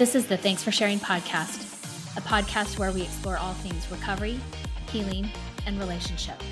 [0.00, 1.60] This is the Thanks for Sharing podcast,
[2.16, 4.40] a podcast where we explore all things recovery,
[4.90, 5.28] healing,
[5.66, 6.42] and relationship.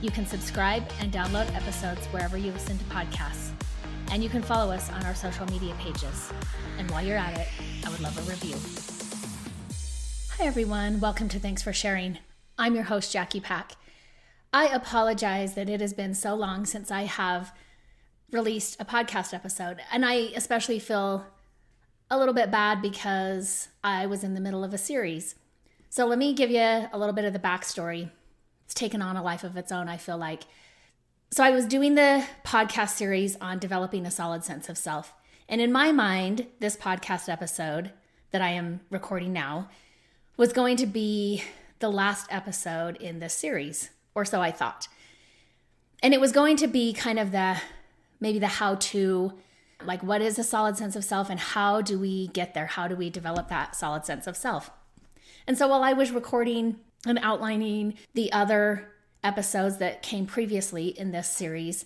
[0.00, 3.50] You can subscribe and download episodes wherever you listen to podcasts.
[4.12, 6.32] And you can follow us on our social media pages.
[6.78, 7.48] And while you're at it,
[7.84, 8.54] I would love a review.
[10.36, 11.00] Hi, everyone.
[11.00, 12.18] Welcome to Thanks for Sharing.
[12.56, 13.72] I'm your host, Jackie Pack.
[14.52, 17.52] I apologize that it has been so long since I have
[18.30, 19.78] released a podcast episode.
[19.90, 21.26] And I especially feel
[22.12, 25.34] a little bit bad because I was in the middle of a series.
[25.88, 28.10] So let me give you a little bit of the backstory.
[28.66, 30.42] It's taken on a life of its own, I feel like.
[31.30, 35.14] So I was doing the podcast series on developing a solid sense of self.
[35.48, 37.92] And in my mind, this podcast episode
[38.30, 39.70] that I am recording now
[40.36, 41.42] was going to be
[41.78, 44.86] the last episode in this series or so I thought.
[46.02, 47.56] And it was going to be kind of the
[48.20, 49.32] maybe the how to
[49.86, 52.66] like what is a solid sense of self and how do we get there?
[52.66, 54.70] How do we develop that solid sense of self?
[55.46, 58.88] And so while I was recording and outlining the other
[59.24, 61.84] episodes that came previously in this series,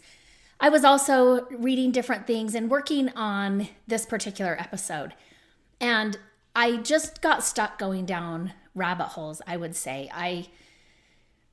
[0.58, 5.14] I was also reading different things and working on this particular episode.
[5.80, 6.18] And
[6.54, 10.10] I just got stuck going down rabbit holes, I would say.
[10.14, 10.46] I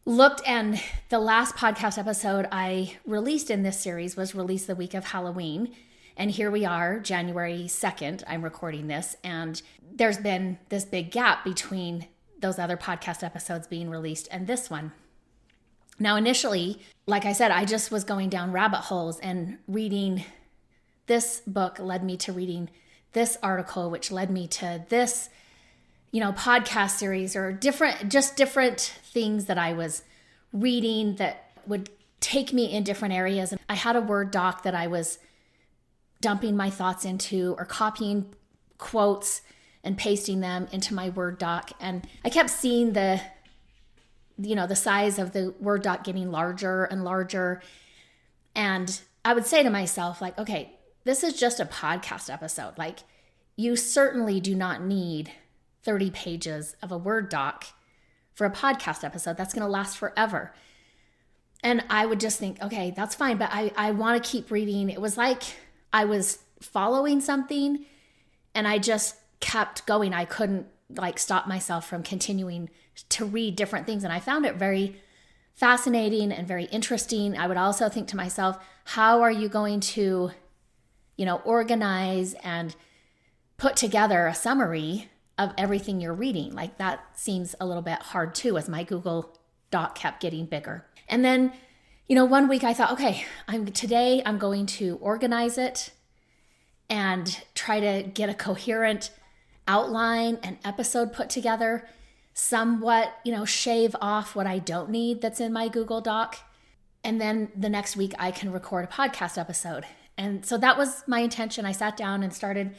[0.06, 4.94] looked and the last podcast episode I released in this series was released the week
[4.94, 5.74] of Halloween.
[6.16, 9.16] And here we are, January 2nd, I'm recording this.
[9.24, 9.62] And
[9.92, 12.08] there's been this big gap between
[12.40, 14.92] those other podcast episodes being released and this one.
[16.00, 20.26] Now, initially, like I said, I just was going down rabbit holes and reading
[21.06, 22.70] this book led me to reading
[23.14, 25.30] this article, which led me to this
[26.14, 30.04] you know, podcast series or different, just different things that I was
[30.54, 31.90] reading that would
[32.20, 33.52] take me in different areas.
[33.52, 35.18] And I had a Word doc that I was
[36.24, 38.34] dumping my thoughts into or copying
[38.78, 39.42] quotes
[39.84, 41.72] and pasting them into my Word doc.
[41.82, 43.22] And I kept seeing the,
[44.38, 47.62] you know, the size of the Word doc getting larger and larger.
[48.56, 52.78] And I would say to myself, like, okay, this is just a podcast episode.
[52.78, 53.00] Like,
[53.58, 55.30] you certainly do not need
[55.84, 57.66] 30 pages of a Word doc
[58.34, 59.36] for a podcast episode.
[59.36, 60.54] That's going to last forever.
[61.62, 64.90] And I would just think, okay, that's fine, but I, I want to keep reading.
[64.90, 65.44] It was like
[65.94, 67.86] I was following something
[68.56, 70.14] and I just kept going.
[70.14, 72.70] I couldn't like stop myself from continuing
[73.10, 74.04] to read different things.
[74.04, 75.02] And I found it very
[75.54, 77.38] fascinating and very interesting.
[77.38, 80.32] I would also think to myself, how are you going to,
[81.16, 82.76] you know, organize and
[83.58, 86.54] put together a summary of everything you're reading.
[86.54, 89.38] Like that seems a little bit hard too, as my Google
[89.72, 90.86] Doc kept getting bigger.
[91.08, 91.54] And then,
[92.08, 95.92] you know, one week I thought, okay, I'm today I'm going to organize it
[96.90, 99.12] and try to get a coherent
[99.68, 101.88] outline and episode put together,
[102.34, 106.38] somewhat, you know, shave off what I don't need that's in my Google Doc.
[107.04, 109.86] And then the next week I can record a podcast episode.
[110.18, 111.66] And so that was my intention.
[111.66, 112.76] I sat down and started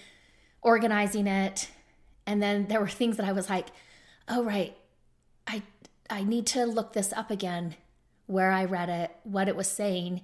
[0.63, 1.69] organizing it
[2.27, 3.69] and then there were things that I was like,
[4.29, 4.77] oh, right,
[5.47, 5.63] I,
[6.09, 7.77] I need to look this up again,
[8.27, 10.23] where I read it, what it was saying.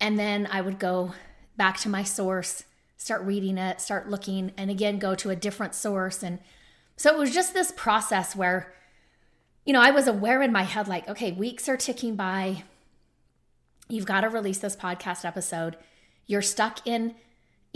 [0.00, 1.12] And then I would go
[1.56, 2.64] back to my source,
[2.96, 6.22] start reading it, start looking, and again, go to a different source.
[6.22, 6.38] And
[6.96, 8.72] so it was just this process where,
[9.64, 12.62] you know, I was aware in my head, like, okay, weeks are ticking by.
[13.88, 15.76] You've got to release this podcast episode.
[16.26, 17.14] You're stuck in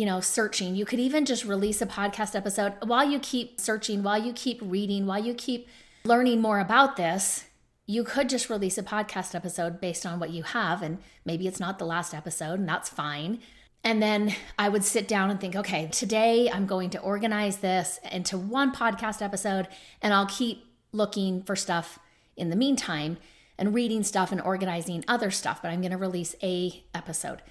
[0.00, 0.75] you know, searching.
[0.75, 4.59] You could even just release a podcast episode while you keep searching, while you keep
[4.62, 5.69] reading, while you keep
[6.05, 7.44] learning more about this.
[7.91, 11.59] You could just release a podcast episode based on what you have, and maybe it's
[11.59, 13.41] not the last episode, and that's fine.
[13.83, 17.99] And then I would sit down and think, okay, today I'm going to organize this
[18.12, 19.67] into one podcast episode,
[20.01, 21.99] and I'll keep looking for stuff
[22.37, 23.17] in the meantime
[23.59, 27.43] and reading stuff and organizing other stuff, but I'm going to release a episode.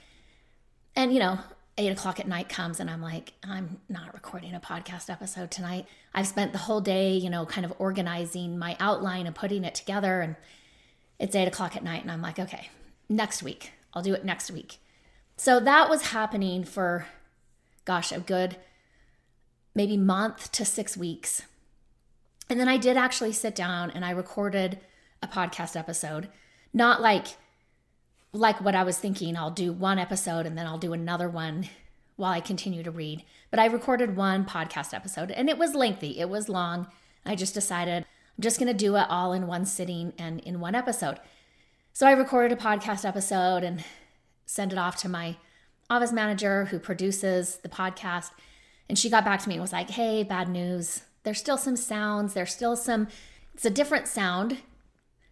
[0.96, 1.40] And, you know,
[1.80, 5.86] eight o'clock at night comes and I'm like, I'm not recording a podcast episode tonight.
[6.14, 9.76] I've spent the whole day, you know, kind of organizing my outline and putting it
[9.76, 10.20] together.
[10.20, 10.36] And
[11.20, 12.70] it's eight o'clock at night and I'm like, okay,
[13.08, 13.72] next week.
[13.94, 14.80] I'll do it next week.
[15.38, 17.08] So that was happening for,
[17.86, 18.58] gosh, a good
[19.74, 21.44] maybe month to six weeks.
[22.50, 24.80] And then I did actually sit down and I recorded
[25.24, 26.28] a podcast episode,
[26.74, 27.38] not like
[28.32, 31.68] like what I was thinking, I'll do one episode and then I'll do another one
[32.16, 33.24] while I continue to read.
[33.50, 36.88] But I recorded one podcast episode and it was lengthy, it was long.
[37.26, 38.06] I just decided
[38.38, 41.20] I'm just going to do it all in one sitting and in one episode.
[41.94, 43.84] So I recorded a podcast episode and
[44.46, 45.38] sent it off to my
[45.90, 48.32] office manager who produces the podcast.
[48.88, 51.04] And she got back to me and was like, hey, bad news.
[51.24, 52.34] There's still some sounds.
[52.34, 53.08] There's still some,
[53.54, 54.60] it's a different sound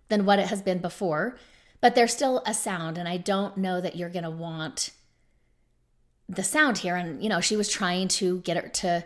[0.10, 1.38] than what it has been before,
[1.82, 2.98] but there's still a sound.
[2.98, 4.92] And I don't know that you're going to want
[6.28, 6.96] the sound here.
[6.96, 9.06] And, you know, she was trying to get her to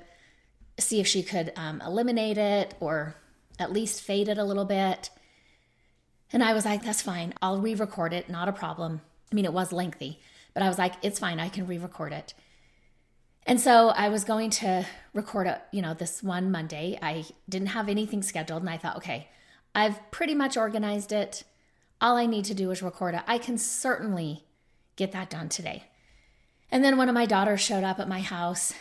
[0.79, 3.15] see if she could um, eliminate it or
[3.59, 5.09] at least fade it a little bit.
[6.33, 7.33] And I was like, that's fine.
[7.41, 8.29] I'll re record it.
[8.29, 9.01] Not a problem.
[9.31, 10.19] I mean, it was lengthy,
[10.53, 11.39] but I was like, it's fine.
[11.39, 12.33] I can re record it.
[13.45, 16.97] And so I was going to record it, you know, this one Monday.
[17.01, 18.61] I didn't have anything scheduled.
[18.61, 19.29] And I thought, okay,
[19.73, 21.43] I've pretty much organized it.
[22.01, 23.21] All I need to do is record it.
[23.27, 24.43] I can certainly
[24.95, 25.83] get that done today.
[26.71, 28.73] And then one of my daughters showed up at my house.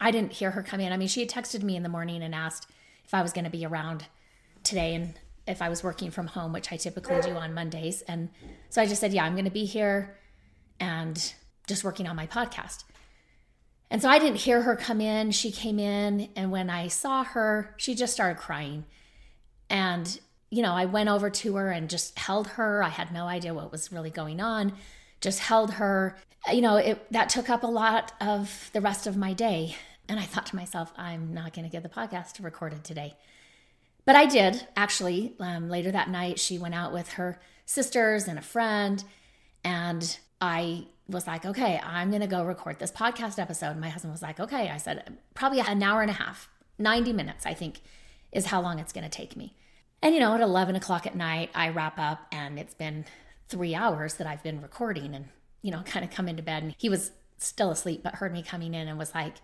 [0.00, 0.92] I didn't hear her come in.
[0.92, 2.70] I mean, she had texted me in the morning and asked
[3.04, 4.06] if I was going to be around
[4.62, 5.14] today and
[5.46, 8.02] if I was working from home, which I typically do on Mondays.
[8.02, 8.28] And
[8.68, 10.18] so I just said, Yeah, I'm going to be here
[10.78, 11.34] and
[11.66, 12.84] just working on my podcast.
[13.90, 15.30] And so I didn't hear her come in.
[15.30, 18.84] She came in, and when I saw her, she just started crying.
[19.70, 22.82] And, you know, I went over to her and just held her.
[22.82, 24.72] I had no idea what was really going on,
[25.20, 26.16] just held her.
[26.50, 29.76] You know, it, that took up a lot of the rest of my day.
[30.08, 33.14] And I thought to myself, I'm not going to get the podcast recorded today.
[34.06, 35.34] But I did actually.
[35.38, 39.04] Um, later that night, she went out with her sisters and a friend.
[39.64, 43.76] And I was like, okay, I'm going to go record this podcast episode.
[43.76, 44.70] My husband was like, okay.
[44.70, 46.48] I said, probably an hour and a half,
[46.78, 47.80] 90 minutes, I think,
[48.32, 49.54] is how long it's going to take me.
[50.02, 53.04] And, you know, at 11 o'clock at night, I wrap up and it's been
[53.48, 55.26] three hours that I've been recording and,
[55.62, 56.62] you know, kind of come into bed.
[56.62, 59.34] And he was still asleep, but heard me coming in and was like,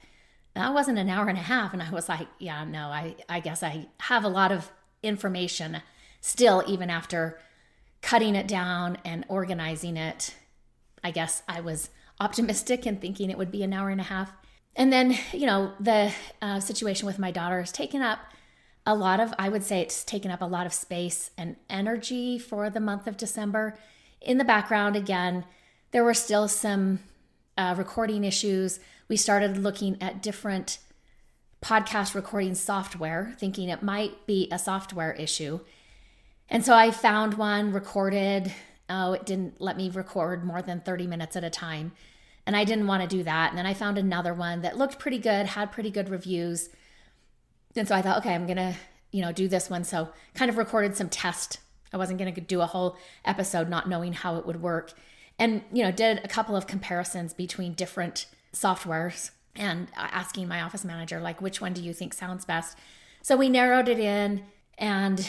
[0.54, 1.72] that wasn't an hour and a half.
[1.72, 4.70] And I was like, yeah, no, I, I guess I have a lot of
[5.02, 5.82] information
[6.20, 7.38] still, even after
[8.02, 10.34] cutting it down and organizing it.
[11.02, 11.90] I guess I was
[12.20, 14.32] optimistic and thinking it would be an hour and a half.
[14.76, 18.18] And then, you know, the uh, situation with my daughter has taken up
[18.86, 22.38] a lot of, I would say it's taken up a lot of space and energy
[22.38, 23.78] for the month of December.
[24.20, 25.44] In the background, again,
[25.90, 27.00] there were still some
[27.56, 30.78] uh, recording issues we started looking at different
[31.62, 35.60] podcast recording software, thinking it might be a software issue.
[36.48, 38.52] And so I found one recorded.
[38.88, 41.92] Oh, it didn't let me record more than 30 minutes at a time.
[42.46, 43.50] And I didn't want to do that.
[43.50, 46.69] And then I found another one that looked pretty good, had pretty good reviews.
[47.76, 48.74] And so I thought, okay, I'm to,
[49.10, 49.84] you know, do this one.
[49.84, 51.58] So kind of recorded some test.
[51.92, 54.92] I wasn't to do a whole episode not knowing how it would work.
[55.38, 60.84] And, you know, did a couple of comparisons between different softwares and asking my office
[60.84, 62.78] manager, like, which one do you think sounds best?
[63.22, 64.44] So we narrowed it in
[64.78, 65.28] and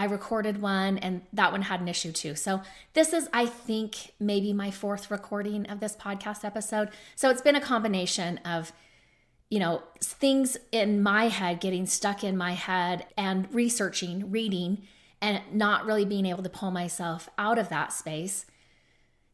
[0.00, 2.34] I recorded one, and that one had an issue too.
[2.34, 2.62] So,
[2.94, 6.88] this is, I think, maybe my fourth recording of this podcast episode.
[7.16, 8.72] So, it's been a combination of,
[9.50, 14.86] you know, things in my head getting stuck in my head and researching, reading,
[15.20, 18.46] and not really being able to pull myself out of that space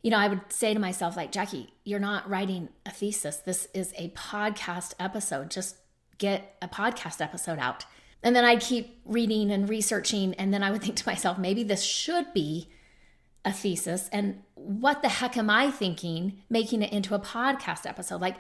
[0.07, 3.39] you know, I would say to myself, like, Jackie, you're not writing a thesis.
[3.39, 5.51] This is a podcast episode.
[5.51, 5.79] Just
[6.19, 7.85] get a podcast episode out.
[8.23, 10.33] And then I'd keep reading and researching.
[10.35, 12.69] And then I would think to myself, maybe this should be
[13.45, 14.09] a thesis.
[14.13, 18.21] And what the heck am I thinking making it into a podcast episode?
[18.21, 18.37] Like,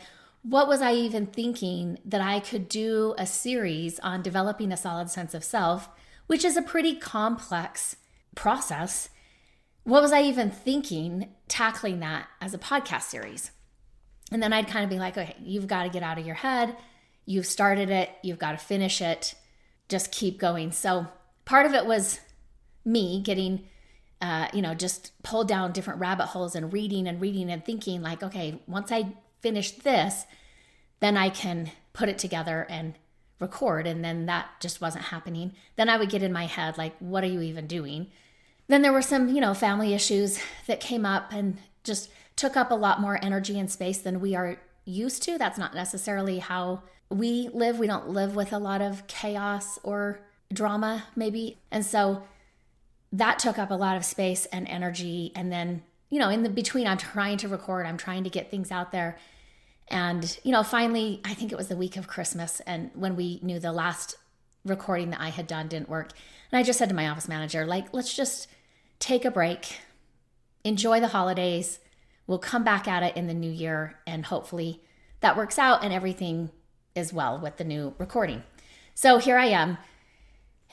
[0.48, 5.10] what was I even thinking that I could do a series on developing a solid
[5.10, 5.88] sense of self,
[6.26, 7.96] which is a pretty complex
[8.34, 9.08] process?
[9.86, 13.52] what was I even thinking tackling that as a podcast series?
[14.32, 16.34] And then I'd kind of be like, okay, you've got to get out of your
[16.34, 16.76] head.
[17.24, 19.36] You've started it, you've got to finish it.
[19.88, 20.72] Just keep going.
[20.72, 21.06] So
[21.44, 22.18] part of it was
[22.84, 23.68] me getting,
[24.20, 28.02] uh, you know, just pulled down different rabbit holes and reading and reading and thinking,
[28.02, 30.24] like, okay, once I finish this,
[31.00, 32.94] then I can put it together and
[33.38, 33.86] record.
[33.86, 35.52] And then that just wasn't happening.
[35.76, 38.08] Then I would get in my head, like, what are you even doing?
[38.68, 42.70] Then there were some, you know, family issues that came up and just took up
[42.70, 45.38] a lot more energy and space than we are used to.
[45.38, 47.78] That's not necessarily how we live.
[47.78, 50.20] We don't live with a lot of chaos or
[50.52, 51.58] drama, maybe.
[51.70, 52.24] And so
[53.12, 55.32] that took up a lot of space and energy.
[55.34, 58.50] And then, you know, in the between, I'm trying to record, I'm trying to get
[58.50, 59.18] things out there.
[59.88, 62.60] And, you know, finally, I think it was the week of Christmas.
[62.60, 64.16] And when we knew the last
[64.64, 66.10] recording that I had done didn't work.
[66.50, 68.48] And I just said to my office manager, like, let's just
[68.98, 69.78] take a break,
[70.64, 71.78] enjoy the holidays.
[72.26, 74.82] We'll come back at it in the new year, and hopefully
[75.20, 76.50] that works out and everything
[76.94, 78.42] is well with the new recording.
[78.94, 79.78] So here I am.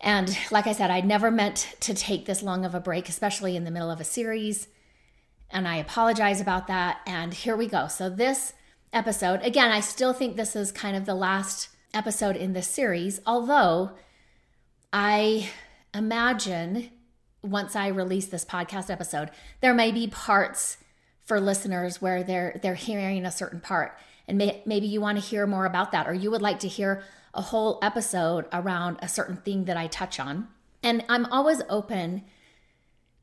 [0.01, 3.55] And like I said, I never meant to take this long of a break, especially
[3.55, 4.67] in the middle of a series.
[5.53, 6.99] And I apologize about that.
[7.05, 7.87] And here we go.
[7.87, 8.53] So, this
[8.91, 9.41] episode.
[9.41, 13.91] Again, I still think this is kind of the last episode in this series, although
[14.91, 15.49] I
[15.93, 16.89] imagine
[17.41, 19.29] once I release this podcast episode,
[19.61, 20.77] there may be parts
[21.23, 25.25] for listeners where they're they're hearing a certain part and may, maybe you want to
[25.25, 29.07] hear more about that or you would like to hear a whole episode around a
[29.07, 30.47] certain thing that I touch on.
[30.81, 32.23] And I'm always open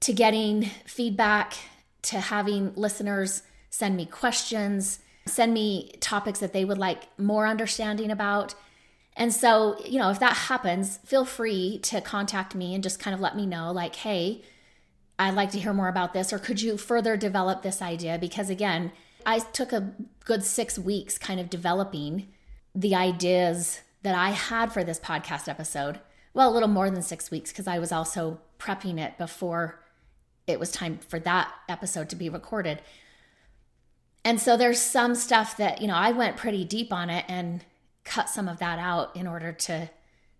[0.00, 1.54] to getting feedback,
[2.02, 8.10] to having listeners send me questions, send me topics that they would like more understanding
[8.10, 8.54] about.
[9.16, 13.14] And so, you know, if that happens, feel free to contact me and just kind
[13.14, 14.42] of let me know, like, hey,
[15.18, 18.18] I'd like to hear more about this, or could you further develop this idea?
[18.18, 18.92] Because again,
[19.26, 19.92] I took a
[20.24, 22.28] good six weeks kind of developing
[22.74, 26.00] the ideas that I had for this podcast episode.
[26.32, 29.79] Well, a little more than six weeks because I was also prepping it before
[30.50, 32.82] it was time for that episode to be recorded.
[34.24, 37.64] And so there's some stuff that, you know, I went pretty deep on it and
[38.04, 39.90] cut some of that out in order to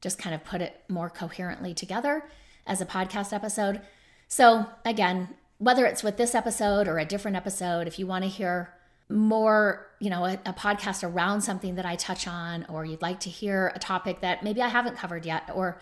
[0.00, 2.24] just kind of put it more coherently together
[2.66, 3.80] as a podcast episode.
[4.28, 8.30] So, again, whether it's with this episode or a different episode, if you want to
[8.30, 8.72] hear
[9.08, 13.20] more, you know, a, a, podcast around something that I touch on, or you'd like
[13.20, 15.80] to hear a topic that maybe I haven't covered yet, or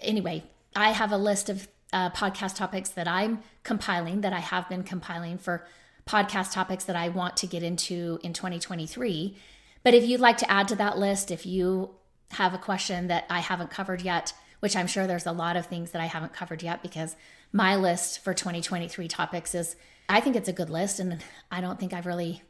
[0.00, 0.44] anyway,
[0.74, 4.82] I have a list of uh, podcast topics that I'm compiling, that I have been
[4.82, 5.66] compiling for
[6.06, 9.36] podcast topics that I want to get into in 2023.
[9.82, 11.90] But if you'd like to add to that list, if you
[12.32, 15.66] have a question that I haven't covered yet, which I'm sure there's a lot of
[15.66, 17.16] things that I haven't covered yet because
[17.52, 19.76] my list for 2023 topics is,
[20.08, 21.00] I think it's a good list.
[21.00, 22.42] And I don't think I've really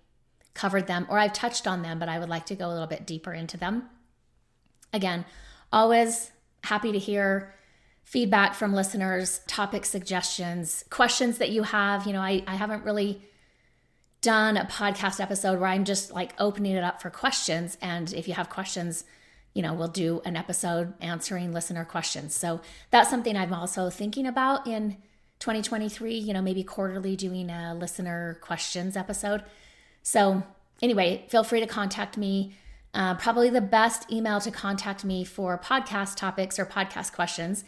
[0.54, 2.86] covered them or I've touched on them, but I would like to go a little
[2.86, 3.88] bit deeper into them.
[4.92, 5.24] Again,
[5.72, 6.32] always
[6.64, 7.54] happy to hear
[8.10, 12.08] feedback from listeners, topic suggestions, questions that you have.
[12.08, 13.22] You know, I, I haven't really
[14.20, 17.78] done a podcast episode where I'm just like opening it up for questions.
[17.80, 19.04] And if you have questions,
[19.54, 22.34] you know, we'll do an episode answering listener questions.
[22.34, 24.96] So that's something I'm also thinking about in
[25.38, 29.44] 2023, you know, maybe quarterly doing a listener questions episode.
[30.02, 30.42] So,
[30.82, 32.54] anyway, feel free to contact me.
[32.92, 37.62] Uh, probably the best email to contact me for podcast topics or podcast questions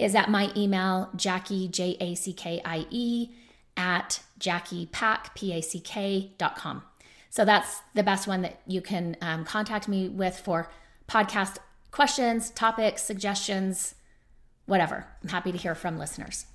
[0.00, 3.30] is at my email, Jackie, J A C K I E,
[3.76, 6.82] at JackiePack, P A C K dot com.
[7.28, 10.68] So that's the best one that you can um, contact me with for
[11.08, 11.58] podcast
[11.90, 13.94] questions, topics, suggestions,
[14.66, 15.06] whatever.
[15.22, 16.46] I'm happy to hear from listeners.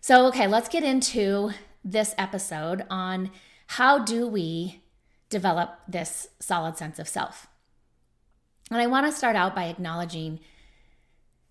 [0.00, 1.50] So, okay, let's get into
[1.84, 3.30] this episode on
[3.66, 4.82] how do we
[5.28, 7.46] develop this solid sense of self.
[8.70, 10.40] And I want to start out by acknowledging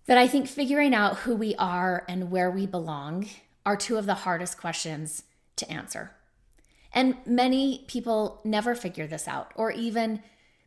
[0.06, 3.28] that I think figuring out who we are and where we belong
[3.64, 5.24] are two of the hardest questions
[5.56, 6.12] to answer.
[6.92, 10.22] And many people never figure this out or even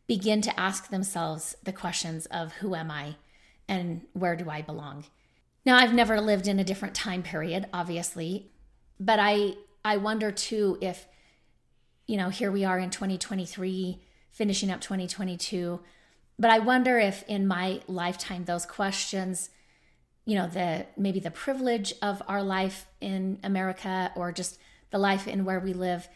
[0.06, 3.16] begin to ask themselves the questions of who am I
[3.68, 5.04] and where do I belong.
[5.64, 8.50] Now, I've never lived in a different time period, obviously,
[8.98, 9.54] but I
[9.84, 11.06] I wonder too if
[12.06, 15.78] you know, here we are in 2023 finishing up 2022,
[16.40, 19.50] but I wonder if in my lifetime those questions
[20.24, 24.58] you know the maybe the privilege of our life in America or just
[24.90, 26.08] the life in where we live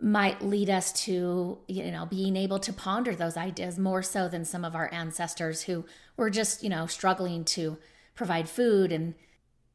[0.00, 4.44] might lead us to you know being able to ponder those ideas more so than
[4.44, 5.84] some of our ancestors who
[6.16, 7.76] were just you know struggling to
[8.14, 9.14] provide food and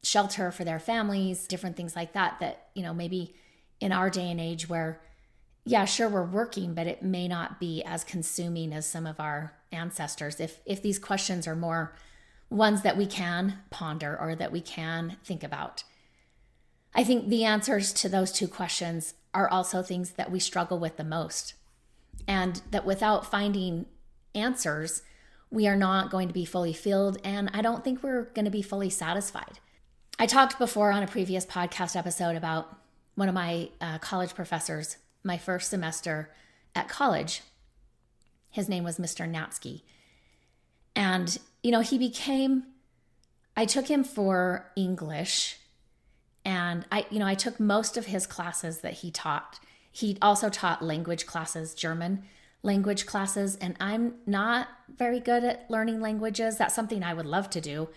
[0.02, 3.34] shelter for their families different things like that that you know maybe
[3.80, 5.00] in our day and age where
[5.66, 9.54] yeah sure we're working but it may not be as consuming as some of our
[9.72, 11.94] ancestors if if these questions are more
[12.48, 15.84] ones that we can ponder or that we can think about
[16.94, 20.96] i think the answers to those two questions are also things that we struggle with
[20.96, 21.52] the most.
[22.26, 23.84] And that without finding
[24.34, 25.02] answers,
[25.50, 27.18] we are not going to be fully filled.
[27.22, 29.60] And I don't think we're going to be fully satisfied.
[30.18, 32.78] I talked before on a previous podcast episode about
[33.14, 34.96] one of my uh, college professors,
[35.26, 36.30] my first semester
[36.74, 37.42] at college.
[38.50, 39.30] His name was Mr.
[39.30, 39.82] Natsky.
[40.94, 42.64] And, you know, he became,
[43.56, 45.58] I took him for English
[46.46, 49.58] and I, you know, I took most of his classes that he taught.
[49.90, 52.22] He also taught language classes, German
[52.62, 56.56] language classes, and I'm not very good at learning languages.
[56.56, 57.88] That's something I would love to do,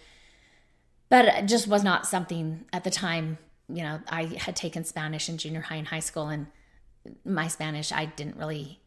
[1.10, 3.38] but it just was not something at the time.
[3.68, 6.48] You know, I had taken Spanish in junior high and high school, and
[7.26, 8.80] my Spanish, I didn't really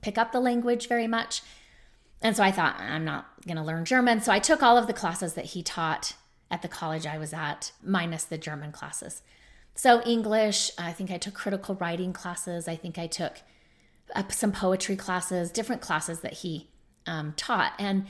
[0.00, 1.42] pick up the language very much.
[2.22, 4.20] And so I thought, I'm not going to learn German.
[4.20, 6.14] So I took all of the classes that he taught
[6.50, 9.22] at the college I was at, minus the German classes.
[9.74, 12.66] So, English, I think I took critical writing classes.
[12.66, 13.42] I think I took
[14.14, 16.70] uh, some poetry classes, different classes that he
[17.06, 17.72] um, taught.
[17.78, 18.06] And,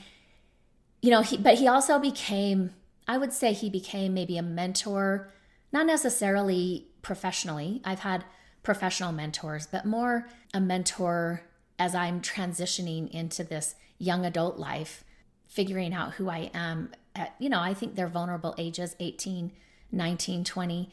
[1.01, 2.73] you know, he, but he also became,
[3.07, 5.29] I would say he became maybe a mentor,
[5.73, 7.81] not necessarily professionally.
[7.83, 8.23] I've had
[8.67, 11.41] professional mentors, but more a mentor
[11.79, 15.05] as I'm transitioning into this young adult life,
[15.47, 19.53] figuring out who I am at, you know, I think they're vulnerable ages 18,
[19.93, 20.89] 19, 20.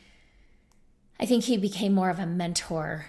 [1.18, 3.06] I think he became more of a mentor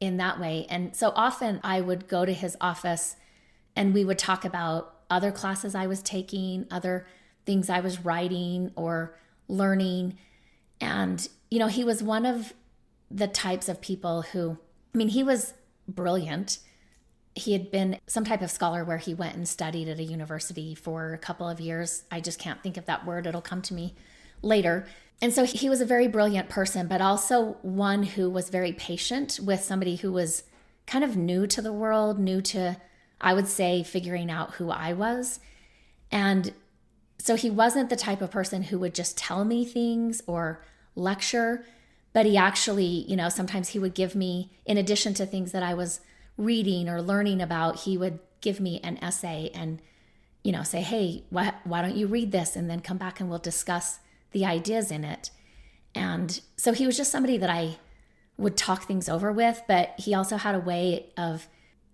[0.00, 0.66] in that way.
[0.70, 3.16] And so often I would go to his office
[3.76, 7.06] and we would talk about other classes I was taking, other
[7.44, 9.14] things I was writing or
[9.46, 10.16] learning.
[10.80, 12.54] And, you know, he was one of
[13.10, 14.58] the types of people who,
[14.94, 15.54] I mean, he was
[15.88, 16.58] brilliant.
[17.34, 20.74] He had been some type of scholar where he went and studied at a university
[20.74, 22.04] for a couple of years.
[22.10, 23.94] I just can't think of that word, it'll come to me
[24.42, 24.86] later.
[25.22, 29.40] And so he was a very brilliant person, but also one who was very patient
[29.42, 30.42] with somebody who was
[30.86, 32.76] kind of new to the world, new to,
[33.20, 35.40] I would say, figuring out who I was.
[36.12, 36.52] And
[37.18, 40.62] so he wasn't the type of person who would just tell me things or
[40.94, 41.64] lecture,
[42.16, 45.62] but he actually, you know, sometimes he would give me, in addition to things that
[45.62, 46.00] I was
[46.38, 49.82] reading or learning about, he would give me an essay and,
[50.42, 52.56] you know, say, hey, why, why don't you read this?
[52.56, 53.98] And then come back and we'll discuss
[54.32, 55.30] the ideas in it.
[55.94, 57.76] And so he was just somebody that I
[58.38, 61.48] would talk things over with, but he also had a way of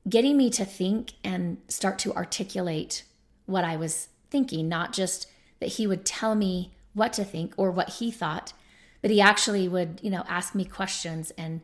[0.08, 3.02] getting me to think and start to articulate
[3.46, 5.26] what I was thinking, not just
[5.58, 8.52] that he would tell me what to think or what he thought,
[9.02, 11.60] but he actually would, you know, ask me questions and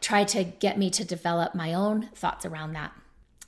[0.00, 2.92] try to get me to develop my own thoughts around that.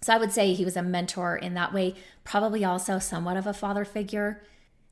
[0.00, 1.94] So I would say he was a mentor in that way,
[2.24, 4.42] probably also somewhat of a father figure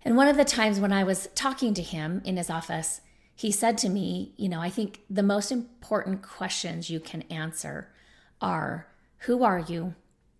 [0.06, 3.00] and one of the times when I was talking to him in his office,
[3.34, 7.88] he said to me, You know, I think the most important questions you can answer
[8.40, 8.86] are
[9.22, 9.96] who are you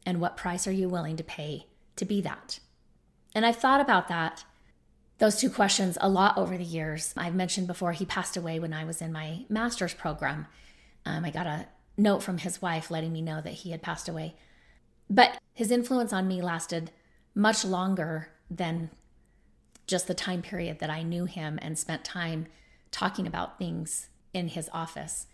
[0.07, 2.61] and what price are you willing to pay to be that?
[3.35, 4.45] And I've thought about that,
[5.19, 7.15] those two questions, a lot over the years.
[7.17, 10.47] I've mentioned before he passed away when I was in my master's program.
[11.07, 14.09] Um, I got a note from his wife letting me know that he had passed
[14.09, 14.35] away.
[15.09, 16.91] But his influence on me lasted
[17.35, 18.91] much longer than
[19.87, 22.47] just the time period that I knew him and spent time
[22.91, 25.27] talking about things in his office.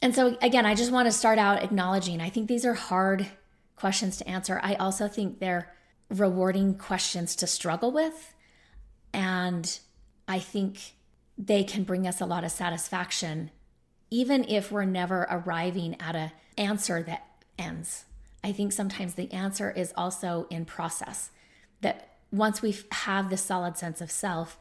[0.00, 3.26] And so, again, I just want to start out acknowledging I think these are hard
[3.76, 4.60] questions to answer.
[4.62, 5.72] I also think they're
[6.08, 8.31] rewarding questions to struggle with.
[9.12, 9.78] And
[10.26, 10.94] I think
[11.36, 13.50] they can bring us a lot of satisfaction,
[14.10, 17.26] even if we're never arriving at an answer that
[17.58, 18.04] ends.
[18.44, 21.30] I think sometimes the answer is also in process,
[21.80, 24.58] that once we have this solid sense of self,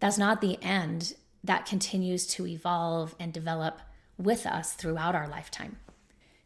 [0.00, 1.14] that's not the end.
[1.44, 3.80] That continues to evolve and develop
[4.16, 5.78] with us throughout our lifetime.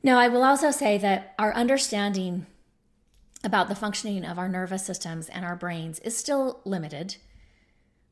[0.03, 2.47] Now, I will also say that our understanding
[3.43, 7.17] about the functioning of our nervous systems and our brains is still limited.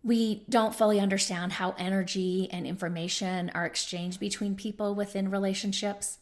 [0.04, 6.18] We don't fully understand how energy and information are exchanged between people within relationships.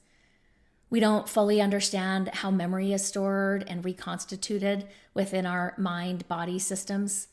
[0.89, 7.29] We don't fully understand how memory is stored and reconstituted within our mind body systems.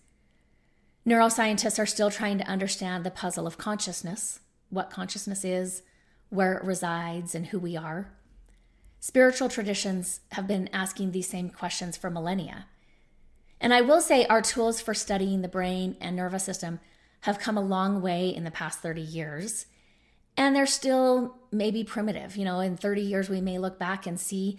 [1.07, 5.81] Neuroscientists are still trying to understand the puzzle of consciousness what consciousness is,
[6.29, 8.11] where it resides, and who we are.
[8.99, 12.67] Spiritual traditions have been asking these same questions for millennia.
[13.61, 16.79] And I will say our tools for studying the brain and nervous system
[17.21, 19.65] have come a long way in the past 30 years
[20.39, 22.37] and they're still maybe primitive.
[22.37, 24.57] You know, in 30 years, we may look back and see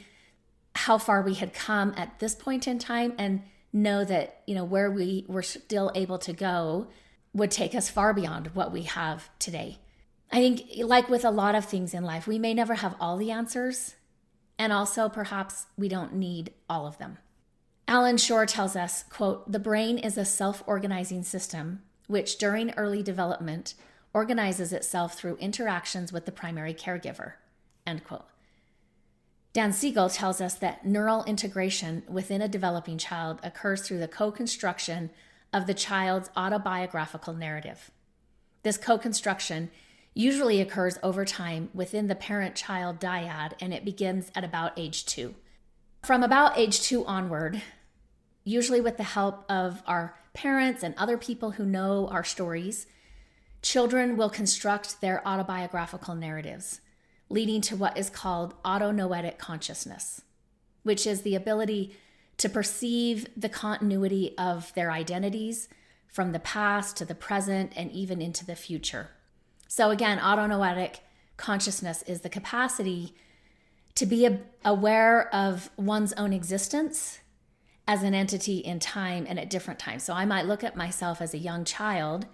[0.74, 4.62] how far we had come at this point in time and know that, you know,
[4.62, 6.88] where we were still able to go
[7.32, 9.78] would take us far beyond what we have today.
[10.30, 13.16] I think, like with a lot of things in life, we may never have all
[13.16, 13.94] the answers,
[14.58, 17.16] and also perhaps we don't need all of them.
[17.90, 23.74] Allan Schore tells us, quote, "The brain is a self-organizing system which during early development
[24.12, 27.34] organizes itself through interactions with the primary caregiver.
[27.86, 28.26] End quote.
[29.52, 34.30] Dan Siegel tells us that neural integration within a developing child occurs through the co
[34.30, 35.10] construction
[35.52, 37.90] of the child's autobiographical narrative.
[38.62, 39.68] This co construction
[40.14, 45.06] usually occurs over time within the parent child dyad and it begins at about age
[45.06, 45.34] two.
[46.02, 47.62] From about age two onward,
[48.44, 52.86] usually with the help of our parents and other people who know our stories,
[53.62, 56.80] Children will construct their autobiographical narratives,
[57.28, 60.22] leading to what is called autonoetic consciousness,
[60.82, 61.94] which is the ability
[62.38, 65.68] to perceive the continuity of their identities
[66.08, 69.10] from the past to the present and even into the future.
[69.68, 70.96] So, again, autonoetic
[71.36, 73.14] consciousness is the capacity
[73.94, 77.20] to be aware of one's own existence
[77.90, 80.04] as an entity in time and at different times.
[80.04, 82.24] So I might look at myself as a young child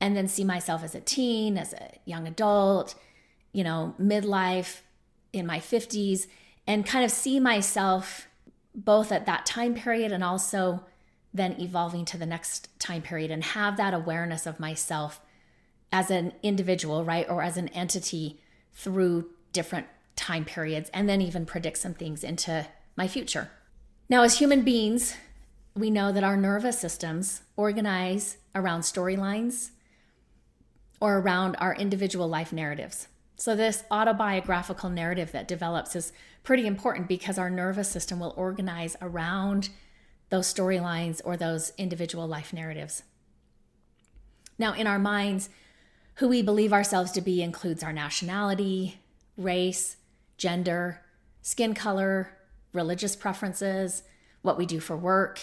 [0.00, 2.94] and then see myself as a teen, as a young adult,
[3.52, 4.80] you know, midlife,
[5.30, 6.26] in my 50s,
[6.66, 8.28] and kind of see myself
[8.74, 10.86] both at that time period and also
[11.34, 15.20] then evolving to the next time period and have that awareness of myself
[15.92, 17.28] as an individual, right?
[17.28, 18.40] Or as an entity
[18.72, 23.50] through different time periods and then even predict some things into my future.
[24.08, 25.16] Now, as human beings,
[25.74, 29.70] we know that our nervous systems organize around storylines
[31.00, 33.08] or around our individual life narratives.
[33.36, 36.12] So, this autobiographical narrative that develops is
[36.42, 39.70] pretty important because our nervous system will organize around
[40.28, 43.02] those storylines or those individual life narratives.
[44.58, 45.48] Now, in our minds,
[46.16, 49.00] who we believe ourselves to be includes our nationality,
[49.36, 49.96] race,
[50.36, 51.00] gender,
[51.40, 52.30] skin color,
[52.72, 54.02] religious preferences,
[54.42, 55.40] what we do for work.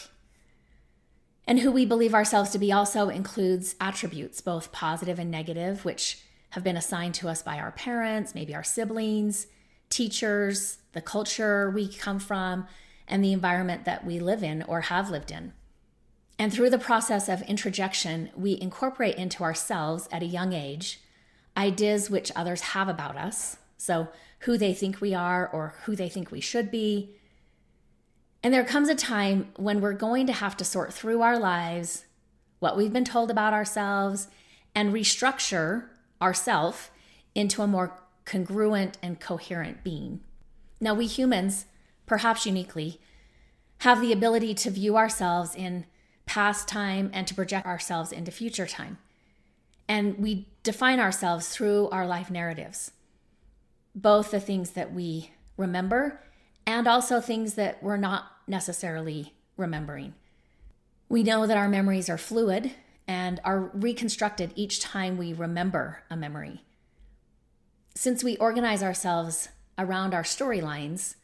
[1.46, 6.22] And who we believe ourselves to be also includes attributes, both positive and negative, which
[6.52, 9.48] have been assigned to us by our parents, maybe our siblings,
[9.90, 12.68] teachers, the culture we come from,
[13.08, 15.54] and the environment that we live in or have lived in.
[16.38, 21.02] And through the process of introjection, we incorporate into ourselves at a young age
[21.58, 23.58] ideas which others have about us.
[23.78, 24.08] So,
[24.44, 27.19] who they think we are or who they think we should be.
[28.44, 32.06] And there comes a time when we're going to have to sort through our lives,
[32.60, 34.28] what we've been told about ourselves,
[34.74, 35.90] and restructure
[36.22, 36.92] ourself
[37.36, 40.22] into a more congruent and coherent being.
[40.80, 41.66] Now, we humans,
[42.06, 43.00] perhaps uniquely,
[43.80, 45.86] have the ability to view ourselves in
[46.26, 48.98] past time and to project ourselves into future time.
[49.88, 52.92] And we define ourselves through our life narratives
[53.96, 56.22] both the things that we remember
[56.66, 60.14] and also things that we're not necessarily remembering.
[61.08, 62.72] We know that our memories are fluid
[63.08, 66.64] and are reconstructed each time we remember a memory.
[67.96, 71.16] Since we organize ourselves around our storylines,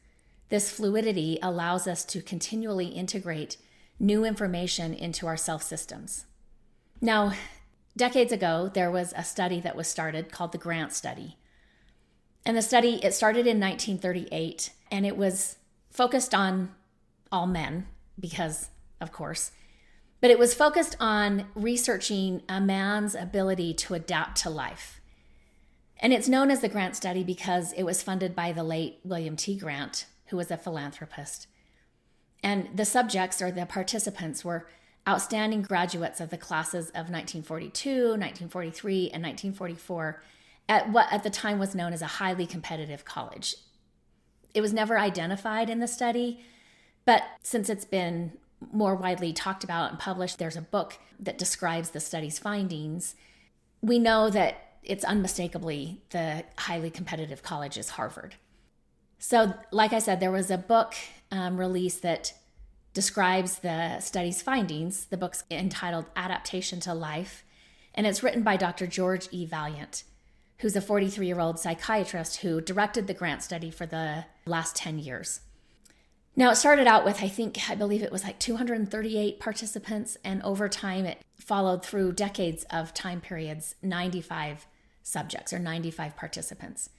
[0.49, 3.57] this fluidity allows us to continually integrate
[3.99, 6.25] new information into our self systems.
[7.01, 7.33] Now,
[7.95, 11.37] decades ago, there was a study that was started called the Grant Study
[12.45, 15.57] and the study, it started in 1938 and it was
[15.91, 16.73] focused on
[17.29, 17.85] all men
[18.17, 18.69] because,
[19.01, 19.51] of course,
[20.21, 25.01] but it was focused on researching a man's ability to adapt to life.
[25.99, 29.35] And it's known as the Grant Study because it was funded by the late William
[29.35, 29.57] T.
[29.57, 31.47] Grant, who was a philanthropist.
[32.41, 34.65] And the subjects or the participants were
[35.05, 40.23] outstanding graduates of the classes of 1942, 1943, and 1944
[40.69, 43.55] at what at the time was known as a highly competitive college.
[44.55, 46.39] It was never identified in the study,
[47.05, 48.31] but since it's been
[48.71, 53.15] more widely talked about and published, there's a book that describes the study's findings.
[53.81, 58.35] We know that it's unmistakably the highly competitive college is Harvard.
[59.19, 60.93] So, like I said, there was a book
[61.31, 62.33] um, released that
[62.93, 65.05] describes the study's findings.
[65.05, 67.43] The book's entitled Adaptation to Life,
[67.93, 68.87] and it's written by Dr.
[68.87, 69.45] George E.
[69.45, 70.03] Vaillant,
[70.59, 74.99] who's a 43 year old psychiatrist who directed the grant study for the last 10
[74.99, 75.41] years.
[76.35, 80.43] Now, it started out with, I think, I believe it was like 238 participants, and
[80.43, 84.67] over time it followed through decades of time periods, 95
[85.01, 86.89] subjects or 95 participants.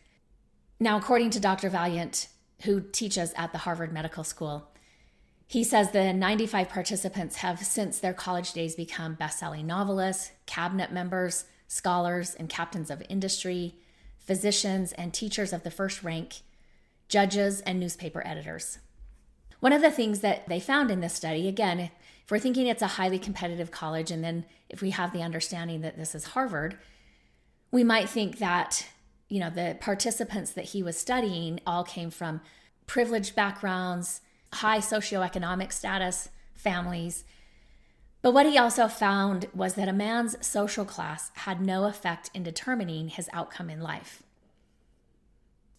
[0.80, 1.70] Now, according to Dr.
[1.70, 2.28] Vaillant,
[2.62, 4.70] who teaches at the Harvard Medical School,
[5.46, 10.90] he says the 95 participants have since their college days become best selling novelists, cabinet
[10.90, 13.76] members, scholars and captains of industry,
[14.18, 16.40] physicians and teachers of the first rank,
[17.08, 18.78] judges, and newspaper editors.
[19.60, 22.82] One of the things that they found in this study, again, if we're thinking it's
[22.82, 26.76] a highly competitive college, and then if we have the understanding that this is Harvard,
[27.70, 28.86] we might think that,
[29.28, 32.40] you know, the participants that he was studying all came from
[32.86, 34.20] privileged backgrounds,
[34.52, 37.24] high socioeconomic status, families,
[38.26, 42.42] but what he also found was that a man's social class had no effect in
[42.42, 44.20] determining his outcome in life.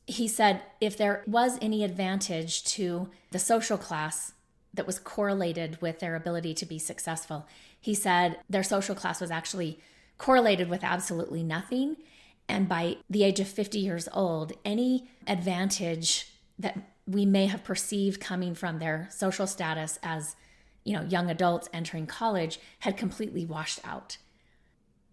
[0.07, 4.31] He said if there was any advantage to the social class
[4.73, 7.45] that was correlated with their ability to be successful,
[7.79, 9.79] he said their social class was actually
[10.17, 11.97] correlated with absolutely nothing.
[12.49, 18.19] And by the age of 50 years old, any advantage that we may have perceived
[18.19, 20.35] coming from their social status as
[20.87, 24.17] you know, young adults entering college had completely washed out.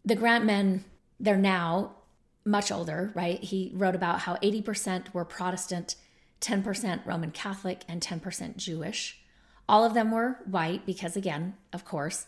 [0.04, 0.84] The grant men,
[1.18, 1.96] they're now
[2.44, 3.42] much older, right?
[3.42, 5.96] He wrote about how 80% were Protestant
[6.44, 9.20] 10% Roman Catholic, and 10% Jewish.
[9.68, 12.26] All of them were white because, again, of course.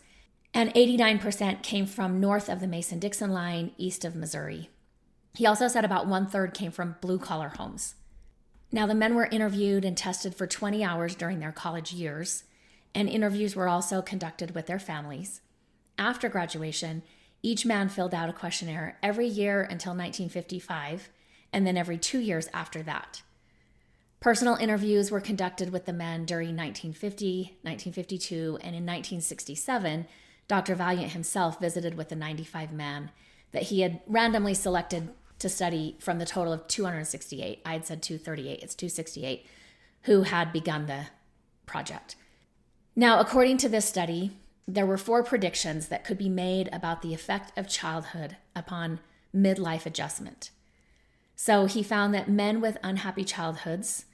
[0.53, 4.69] And 89% came from north of the Mason Dixon line, east of Missouri.
[5.35, 7.93] He also said about one third came from blue collar homes.
[8.71, 12.43] Now, the men were interviewed and tested for 20 hours during their college years,
[12.95, 15.41] and interviews were also conducted with their families.
[15.99, 17.03] After graduation,
[17.47, 21.07] each man filled out a questionnaire every year until 1955,
[21.53, 23.21] and then every two years after that.
[24.19, 30.07] Personal interviews were conducted with the men during 1950, 1952, and in 1967,
[30.49, 30.75] Dr.
[30.75, 33.11] Vaillant himself visited with the 95 men
[33.53, 37.61] that he had randomly selected to study from the total of 268.
[37.65, 39.45] I had said 238, it's 268,
[40.01, 41.05] who had begun the
[41.65, 42.17] project.
[42.93, 44.31] Now, according to this study,
[44.67, 48.99] there were four predictions that could be made about the effect of childhood upon
[49.33, 50.51] midlife adjustment.
[51.35, 54.05] So he found that men with unhappy childhoods,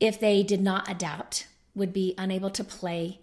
[0.00, 3.20] if they did not adapt, would be unable to play,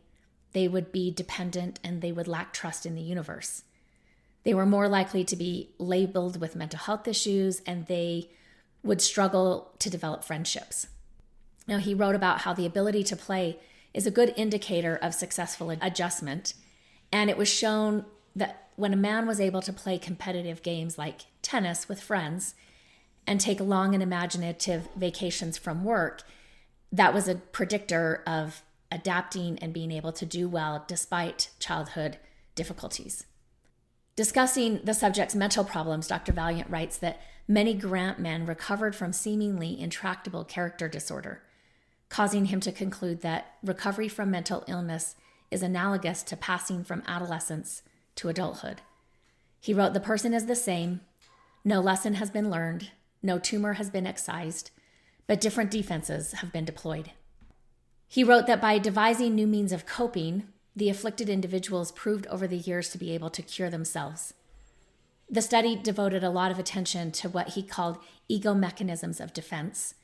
[0.52, 3.64] they would be dependent, and they would lack trust in the universe.
[4.44, 8.30] They were more likely to be labeled with mental health issues and they
[8.84, 10.88] would struggle to develop friendships.
[11.66, 13.58] Now, he wrote about how the ability to play
[13.94, 16.54] is a good indicator of successful adjustment.
[17.12, 21.26] And it was shown that when a man was able to play competitive games like
[21.42, 22.56] tennis with friends
[23.28, 26.24] and take long and imaginative vacations from work,
[26.92, 32.18] that was a predictor of adapting and being able to do well despite childhood
[32.56, 33.26] difficulties.
[34.16, 36.34] Discussing the subject's mental problems, Dr.
[36.34, 41.42] Vaillant writes that many Grant men recovered from seemingly intractable character disorder
[42.14, 45.16] causing him to conclude that recovery from mental illness
[45.50, 47.82] is analogous to passing from adolescence
[48.14, 48.82] to adulthood.
[49.60, 51.02] He wrote, The person is the same,
[51.66, 52.92] no lesson has been learned,
[53.24, 54.70] no tumor has been excised,
[55.26, 57.14] but different defenses have been deployed.
[58.08, 60.44] He wrote that by devising new means of coping,
[60.76, 64.36] the afflicted individuals proved over the years to be able to cure themselves.
[65.28, 67.98] The study devoted a lot of attention to what he called
[68.28, 69.96] ego mechanisms of defense,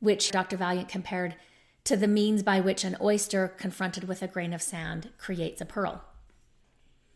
[0.00, 0.58] which Dr.
[0.58, 1.36] Vaillant compared
[1.84, 5.66] to the means by which an oyster confronted with a grain of sand creates a
[5.66, 6.02] pearl.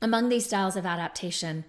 [0.00, 1.64] Among these styles of adaptation,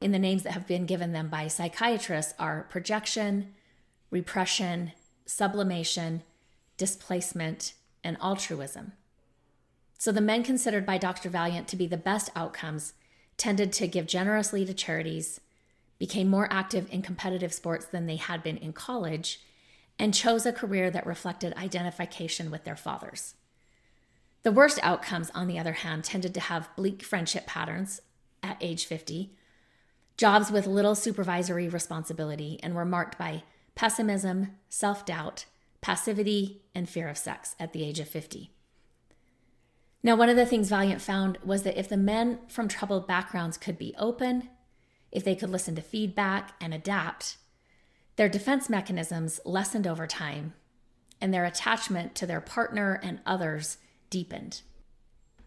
[0.00, 3.54] in the names that have been given them by psychiatrists, are projection,
[4.10, 4.92] repression,
[5.26, 6.22] sublimation,
[6.78, 8.92] displacement, and altruism.
[9.98, 11.28] So, the men considered by Dr.
[11.28, 12.94] Vaillant to be the best outcomes
[13.36, 15.40] tended to give generously to charities,
[15.98, 19.40] became more active in competitive sports than they had been in college,
[20.00, 23.34] and chose a career that reflected identification with their fathers.
[24.42, 28.00] The worst outcomes, on the other hand, tended to have bleak friendship patterns
[28.42, 29.36] at age 50,
[30.16, 33.42] jobs with little supervisory responsibility, and were marked by
[33.74, 35.44] pessimism, self doubt,
[35.82, 38.50] passivity, and fear of sex at the age of 50.
[40.02, 43.58] Now, one of the things Vaillant found was that if the men from troubled backgrounds
[43.58, 44.48] could be open,
[45.12, 47.36] if they could listen to feedback and adapt,
[48.20, 50.52] their defense mechanisms lessened over time,
[51.22, 53.78] and their attachment to their partner and others
[54.10, 54.60] deepened.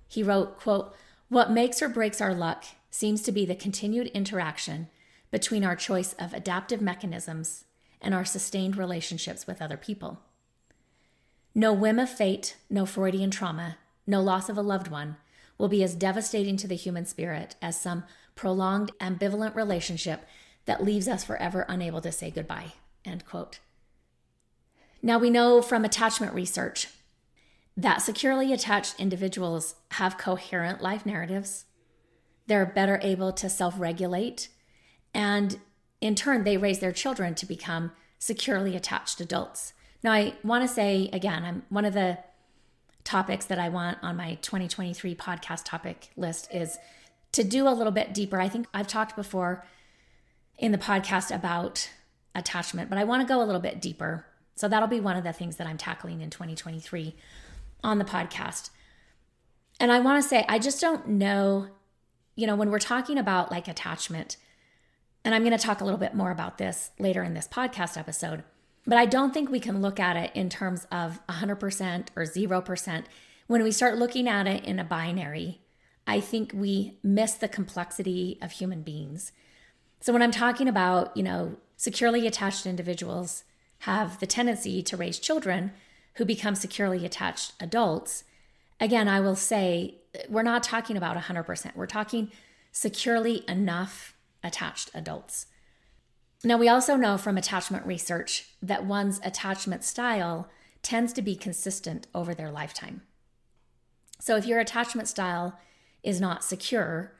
[0.08, 0.96] He wrote, quote,
[1.30, 4.88] What makes or breaks our luck seems to be the continued interaction
[5.30, 7.66] between our choice of adaptive mechanisms
[8.02, 10.22] and our sustained relationships with other people.
[11.54, 15.18] No whim of fate, no Freudian trauma, no loss of a loved one
[15.60, 20.26] will be as devastating to the human spirit as some prolonged ambivalent relationship
[20.66, 22.74] that leaves us forever unable to say goodbye.
[23.06, 23.60] End quote.
[25.02, 26.88] Now we know from attachment research
[27.76, 31.66] that securely attached individuals have coherent life narratives.
[32.48, 34.50] They're better able to self regulate,
[35.14, 35.60] and
[36.02, 39.74] in turn, they raise their children to become securely attached adults.
[40.04, 42.20] Now, I want to say again, I'm one of the
[43.04, 46.78] topics that I want on my 2023 podcast topic list is
[47.34, 48.40] to do a little bit deeper.
[48.40, 49.66] I think I've talked before
[50.58, 51.90] in the podcast about
[52.36, 54.26] attachment, but I want to go a little bit deeper.
[54.56, 57.16] So that'll be one of the things that I'm tackling in 2023
[57.84, 58.70] on the podcast.
[59.80, 61.68] And I want to say, I just don't know,
[62.36, 64.38] you know, when we're talking about like attachment,
[65.26, 67.98] and I'm going to talk a little bit more about this later in this podcast
[67.98, 68.44] episode,
[68.86, 73.04] but I don't think we can look at it in terms of 100% or 0%.
[73.48, 75.62] When we start looking at it in a binary,
[76.06, 79.32] I think we miss the complexity of human beings.
[80.04, 83.46] So when I'm talking about, you know, securely attached individuals
[83.80, 85.72] have the tendency to raise children
[86.16, 88.26] who become securely attached adults,
[88.82, 89.96] again, I will say
[90.28, 91.74] we're not talking about 100%.
[91.78, 92.34] We're talking
[92.74, 95.46] securely enough attached adults.
[96.44, 100.50] Now, we also know from attachment research that one's attachment style
[100.82, 103.04] tends to be consistent over their lifetime.
[104.20, 105.58] So, if your attachment style
[106.04, 107.14] is not secure,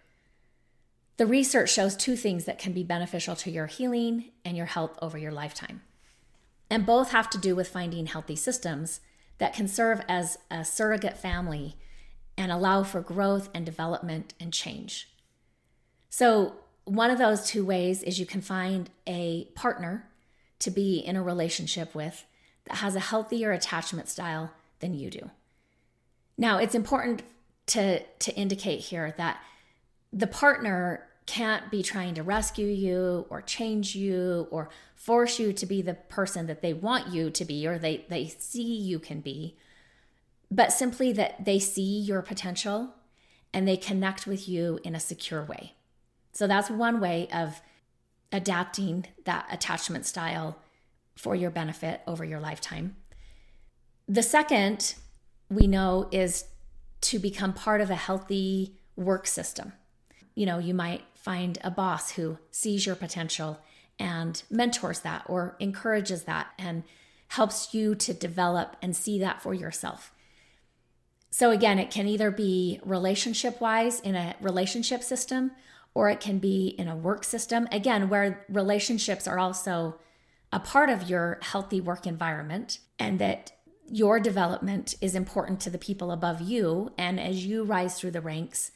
[1.18, 4.98] the research shows two things that can be beneficial to your healing and your health
[5.02, 5.82] over your lifetime.
[6.70, 9.00] And both have to do with finding healthy systems
[9.38, 11.76] that can serve as a surrogate family
[12.38, 15.10] and allow for growth and development and change.
[16.10, 20.10] So, one of those two ways is you can find a partner
[20.60, 22.26] to be in a relationship with
[22.66, 25.30] that has a healthier attachment style than you do.
[26.38, 27.22] Now, it's important
[27.68, 29.42] to, to indicate here that
[30.14, 35.66] the partner can't be trying to rescue you or change you or force you to
[35.66, 39.22] be the person that they want you to be or they, they see you can
[39.22, 39.58] be,
[40.52, 42.94] but simply that they see your potential
[43.54, 45.74] and they connect with you in a secure way.
[46.32, 47.62] So that's one way of
[48.32, 50.60] adapting that attachment style
[51.16, 52.96] for your benefit over your lifetime.
[54.08, 54.96] The second
[55.50, 56.46] we know is
[57.02, 59.74] to become part of a healthy work system.
[60.36, 63.60] You know, you might find a boss who sees your potential
[64.00, 66.84] and mentors that or encourages that and
[67.30, 70.12] helps you to develop and see that for yourself.
[71.30, 75.52] So, again, it can either be relationship wise in a relationship system
[75.96, 77.68] or it can be in a work system.
[77.72, 80.00] Again, where relationships are also
[80.52, 83.52] a part of your healthy work environment and that
[83.88, 86.92] your development is important to the people above you.
[86.98, 88.72] And as you rise through the ranks,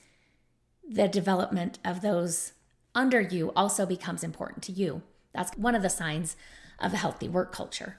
[0.90, 2.54] the development of those
[2.96, 5.02] under you also becomes important to you.
[5.34, 6.36] That's one of the signs
[6.80, 7.98] of a healthy work culture.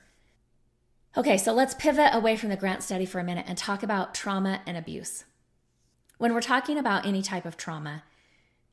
[1.17, 4.15] Okay, so let's pivot away from the grant study for a minute and talk about
[4.15, 5.25] trauma and abuse.
[6.19, 8.03] When we're talking about any type of trauma,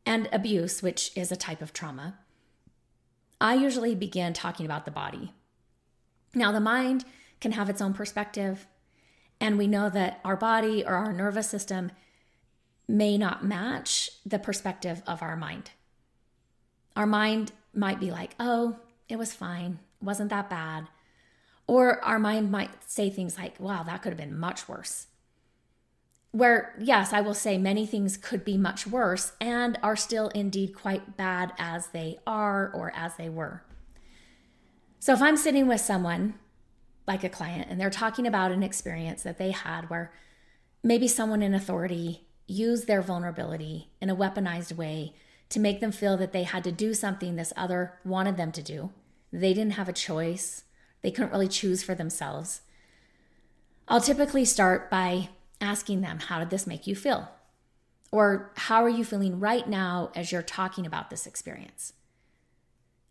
[0.06, 2.20] and abuse, which is a type of trauma,
[3.42, 5.34] I usually begin talking about the body.
[6.34, 7.06] Now, the mind
[7.42, 8.68] can have its own perspective,
[9.42, 11.92] and we know that our body or our nervous system
[12.88, 15.72] may not match the perspective of our mind.
[16.96, 18.78] Our mind might be like, oh,
[19.10, 20.88] it was fine, wasn't that bad.
[21.68, 25.08] Or our mind might say things like, wow, that could have been much worse
[26.36, 30.76] where, yes, I will say many things could be much worse and are still indeed
[30.76, 33.64] quite bad as they are or as they were.
[35.00, 36.34] So if I'm sitting with someone
[37.08, 40.12] like a client and they're talking about an experience that they had where
[40.84, 45.14] maybe someone in authority used their vulnerability in a weaponized way
[45.50, 48.62] to make them feel that they had to do something this other wanted them to
[48.62, 48.92] do,
[49.32, 50.64] they didn't have a choice,
[51.02, 52.62] they couldn't really choose for themselves.
[53.88, 55.30] I'll typically start by
[55.62, 57.30] asking them, How did this make you feel?
[58.12, 61.94] Or how are you feeling right now as you're talking about this experience?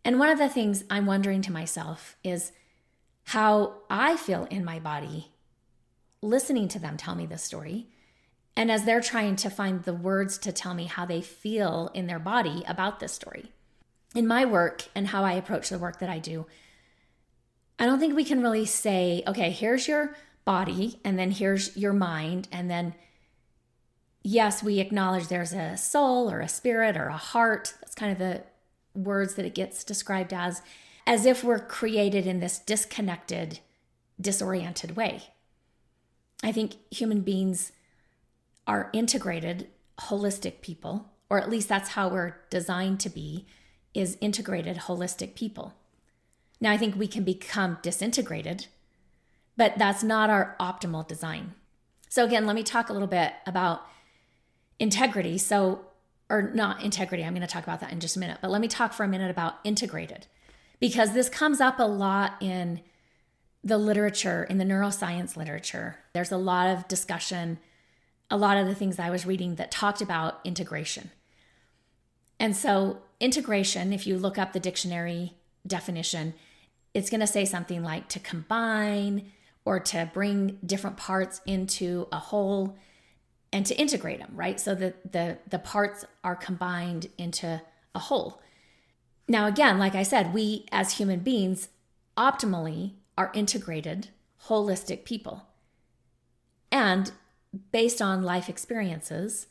[0.05, 2.53] And one of the things I'm wondering to myself is
[3.25, 5.33] how I feel in my body
[6.21, 7.89] listening to them tell me this story.
[8.57, 12.07] And as they're trying to find the words to tell me how they feel in
[12.07, 13.53] their body about this story.
[14.15, 16.47] In my work and how I approach the work that I do,
[17.79, 21.93] I don't think we can really say, okay, here's your body, and then here's your
[21.93, 22.95] mind, and then
[24.23, 27.75] yes, we acknowledge there's a soul or a spirit or a heart.
[27.81, 28.43] That's kind of the
[28.95, 30.63] words that it gets described as,
[31.07, 33.59] as if we're created in this disconnected,
[34.21, 35.25] disoriented way.
[36.43, 37.73] I think human beings
[38.67, 43.47] are integrated, holistic people, or at least that's how we're designed to be,
[43.93, 45.75] is integrated, holistic people.
[46.61, 48.67] Now, I think we can become disintegrated
[49.57, 51.55] but that's not our optimal design.
[52.09, 53.83] So, again, let me talk a little bit about
[54.79, 55.39] integrity.
[55.39, 55.87] So,
[56.29, 58.61] or not integrity, I'm going to talk about that in just a minute, but let
[58.61, 60.27] me talk for a minute about integrated
[60.81, 62.81] because this comes up a lot in
[63.63, 65.97] the literature, in the neuroscience literature.
[66.13, 67.59] There's a lot of discussion,
[68.35, 71.13] a lot of the things I was reading that talked about integration.
[72.41, 75.35] And so, integration, if you look up the dictionary
[75.65, 76.35] definition,
[76.93, 79.31] it's going to say something like to combine,
[79.65, 82.77] or to bring different parts into a whole
[83.53, 84.59] and to integrate them, right?
[84.59, 87.63] So that the the parts are combined into
[87.95, 88.43] a whole.
[89.29, 91.69] Now again, like I said, we as human beings
[92.17, 94.09] optimally are integrated,
[94.49, 95.47] holistic people.
[96.73, 97.13] And
[97.73, 99.47] based on life experiences,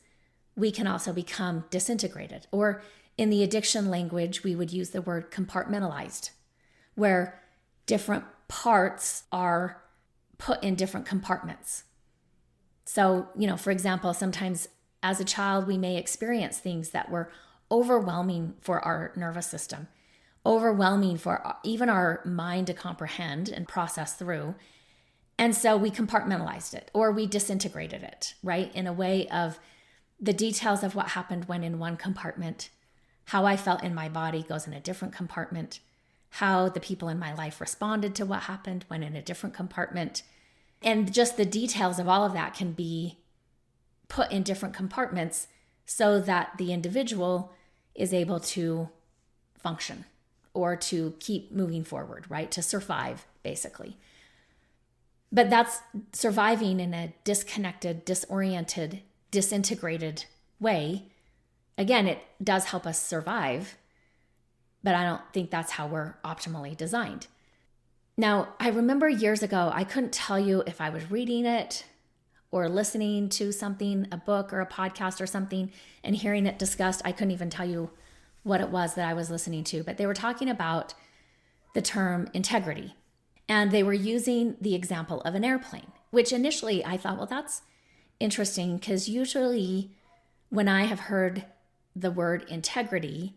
[0.56, 2.82] we can also become disintegrated or
[3.16, 6.30] in the addiction language, we would use the word compartmentalized,
[6.94, 7.40] where
[7.86, 9.82] different parts are
[10.38, 11.84] put in different compartments.
[12.84, 14.68] So, you know, for example, sometimes
[15.02, 17.30] as a child, we may experience things that were
[17.70, 19.88] overwhelming for our nervous system,
[20.44, 24.54] overwhelming for even our mind to comprehend and process through.
[25.38, 28.74] And so we compartmentalized it or we disintegrated it, right?
[28.74, 29.58] In a way of
[30.20, 32.70] the details of what happened when in one compartment,
[33.26, 35.80] how I felt in my body goes in a different compartment,
[36.30, 40.22] how the people in my life responded to what happened when in a different compartment.
[40.82, 43.18] And just the details of all of that can be
[44.08, 45.48] put in different compartments
[45.86, 47.52] so that the individual
[47.94, 48.88] is able to
[49.58, 50.04] function
[50.52, 52.50] or to keep moving forward, right?
[52.52, 53.96] To survive, basically.
[55.34, 55.80] But that's
[56.12, 60.26] surviving in a disconnected, disoriented, disintegrated
[60.60, 61.08] way.
[61.76, 63.76] Again, it does help us survive,
[64.84, 67.26] but I don't think that's how we're optimally designed.
[68.16, 71.84] Now, I remember years ago, I couldn't tell you if I was reading it
[72.52, 75.72] or listening to something, a book or a podcast or something,
[76.04, 77.02] and hearing it discussed.
[77.04, 77.90] I couldn't even tell you
[78.44, 80.94] what it was that I was listening to, but they were talking about
[81.74, 82.94] the term integrity.
[83.48, 87.62] And they were using the example of an airplane, which initially I thought, well, that's
[88.20, 89.90] interesting because usually
[90.48, 91.44] when I have heard
[91.94, 93.34] the word integrity,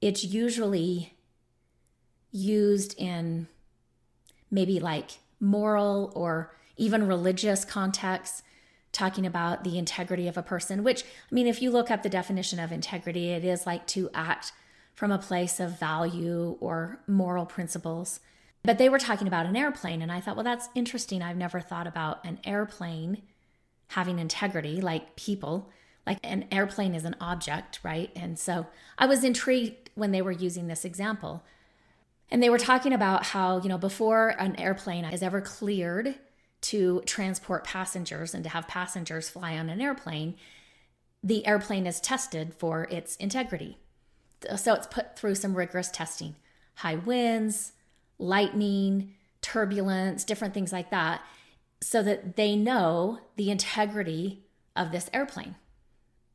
[0.00, 1.14] it's usually
[2.30, 3.48] used in
[4.50, 8.42] maybe like moral or even religious contexts
[8.92, 12.08] talking about the integrity of a person, which, I mean, if you look up the
[12.08, 14.52] definition of integrity, it is like to act
[14.94, 18.20] from a place of value or moral principles.
[18.62, 21.22] But they were talking about an airplane, and I thought, well, that's interesting.
[21.22, 23.22] I've never thought about an airplane
[23.88, 25.70] having integrity like people.
[26.06, 28.10] Like an airplane is an object, right?
[28.16, 28.66] And so
[28.98, 31.44] I was intrigued when they were using this example.
[32.30, 36.14] And they were talking about how, you know, before an airplane is ever cleared
[36.62, 40.36] to transport passengers and to have passengers fly on an airplane,
[41.22, 43.78] the airplane is tested for its integrity.
[44.56, 46.36] So it's put through some rigorous testing
[46.76, 47.72] high winds,
[48.20, 51.22] lightning, turbulence, different things like that,
[51.82, 54.44] so that they know the integrity
[54.76, 55.56] of this airplane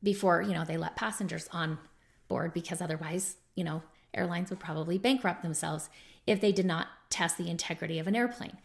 [0.03, 1.77] before, you know, they let passengers on
[2.27, 3.83] board because otherwise, you know,
[4.13, 5.89] airlines would probably bankrupt themselves
[6.25, 8.57] if they did not test the integrity of an airplane.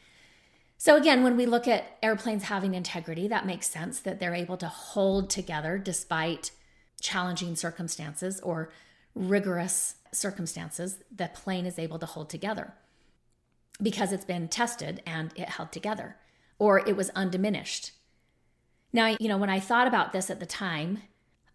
[0.79, 4.57] So, again, when we look at airplanes having integrity, that makes sense that they're able
[4.59, 6.53] to hold together despite
[7.03, 8.71] challenging circumstances or
[9.15, 10.99] rigorous circumstances.
[11.15, 12.73] The plane is able to hold together
[13.83, 16.17] because it's been tested and it held together
[16.59, 17.93] or it was undiminished.
[18.93, 21.03] Now, you know, when I thought about this at the time,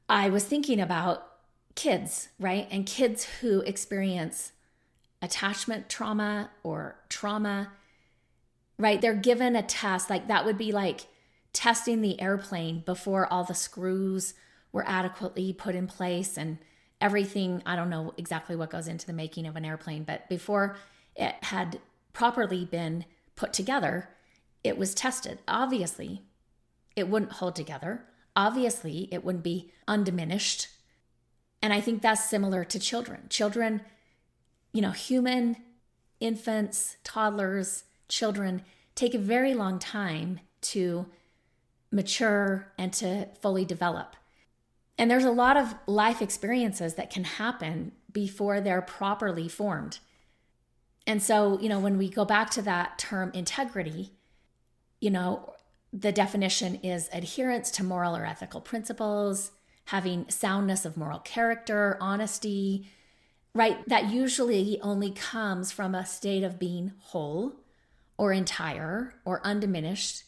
[0.08, 1.28] I was thinking about
[1.76, 2.68] kids, right?
[2.72, 4.54] And kids who experience
[5.22, 7.72] attachment trauma or trauma
[8.78, 9.00] right?
[9.02, 11.08] They're given a test, like that would be like
[11.54, 14.34] testing the airplane before all the screws
[14.72, 16.58] were adequately put in place and
[17.00, 17.62] everything.
[17.66, 20.76] I don't know exactly what goes into the making of an airplane, but before
[21.16, 21.80] it had
[22.16, 23.06] properly been
[23.36, 24.10] put together,
[24.64, 25.38] it was tested.
[25.48, 26.24] Obviously,
[26.96, 28.06] it wouldn't hold together.
[28.36, 30.70] Obviously, it wouldn't be undiminished.
[31.62, 33.28] And I think that's similar to children.
[33.30, 33.82] Children,
[34.74, 35.58] you know, human
[36.20, 38.64] infants, toddlers, children
[38.96, 41.06] take a very long time to
[41.92, 44.16] mature and to fully develop.
[44.98, 50.00] And there's a lot of life experiences that can happen before they're properly formed.
[51.08, 54.14] And so, you know, when we go back to that term integrity,
[55.00, 55.54] you know,
[55.94, 59.52] the definition is adherence to moral or ethical principles,
[59.86, 62.90] having soundness of moral character, honesty,
[63.54, 63.88] right?
[63.88, 67.54] That usually only comes from a state of being whole
[68.18, 70.24] or entire or undiminished.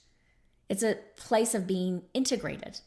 [0.70, 2.82] It's a place of being integrated,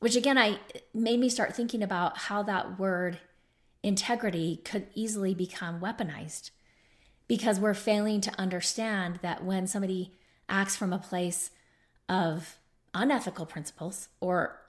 [0.00, 0.60] which again, I
[0.94, 3.18] made me start thinking about how that word
[3.82, 6.50] integrity could easily become weaponized
[7.28, 10.12] because we're failing to understand that when somebody
[10.48, 11.50] acts from a place
[12.08, 12.58] of
[12.94, 14.60] unethical principles or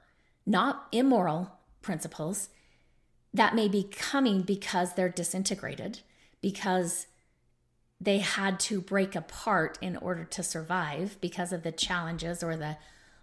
[0.45, 1.51] not immoral
[1.81, 2.49] principles,
[3.33, 5.99] that may be coming because they're disintegrated,
[6.41, 7.07] because
[7.99, 12.77] they had to break apart in order to survive because of the challenges or the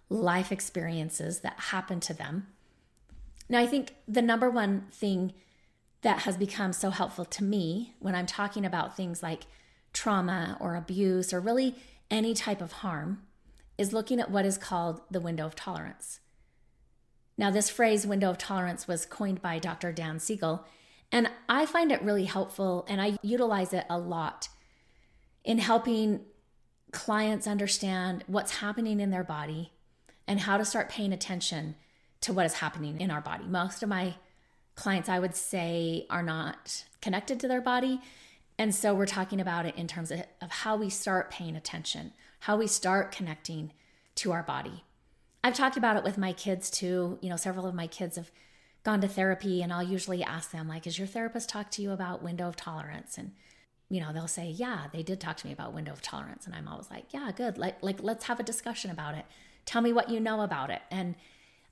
[0.09, 2.47] life experiences that happened to them.
[3.47, 5.33] Now, I think the number one thing
[6.01, 9.43] that has become so helpful to me when I'm talking about things like
[9.93, 11.75] trauma or abuse or really
[12.09, 13.21] any type of harm
[13.77, 16.19] is looking at what is called the window of tolerance.
[17.37, 19.91] Now, this phrase, window of tolerance, was coined by Dr.
[19.91, 20.65] Dan Siegel,
[21.11, 24.49] and I find it really helpful and I utilize it a lot
[25.43, 26.21] in helping
[26.91, 29.71] clients understand what's happening in their body
[30.27, 31.75] and how to start paying attention
[32.21, 33.45] to what is happening in our body.
[33.45, 34.15] Most of my
[34.75, 38.01] clients I would say are not connected to their body.
[38.57, 42.13] And so we're talking about it in terms of, of how we start paying attention,
[42.41, 43.73] how we start connecting
[44.15, 44.83] to our body.
[45.43, 47.17] I've talked about it with my kids too.
[47.21, 48.31] You know, several of my kids have
[48.83, 51.91] gone to therapy, and I'll usually ask them, like, "Is your therapist talk to you
[51.91, 53.33] about window of tolerance?" And
[53.89, 56.55] you know, they'll say, "Yeah, they did talk to me about window of tolerance," and
[56.55, 57.57] I'm always like, "Yeah, good.
[57.57, 59.25] Like, like let's have a discussion about it.
[59.65, 61.15] Tell me what you know about it." And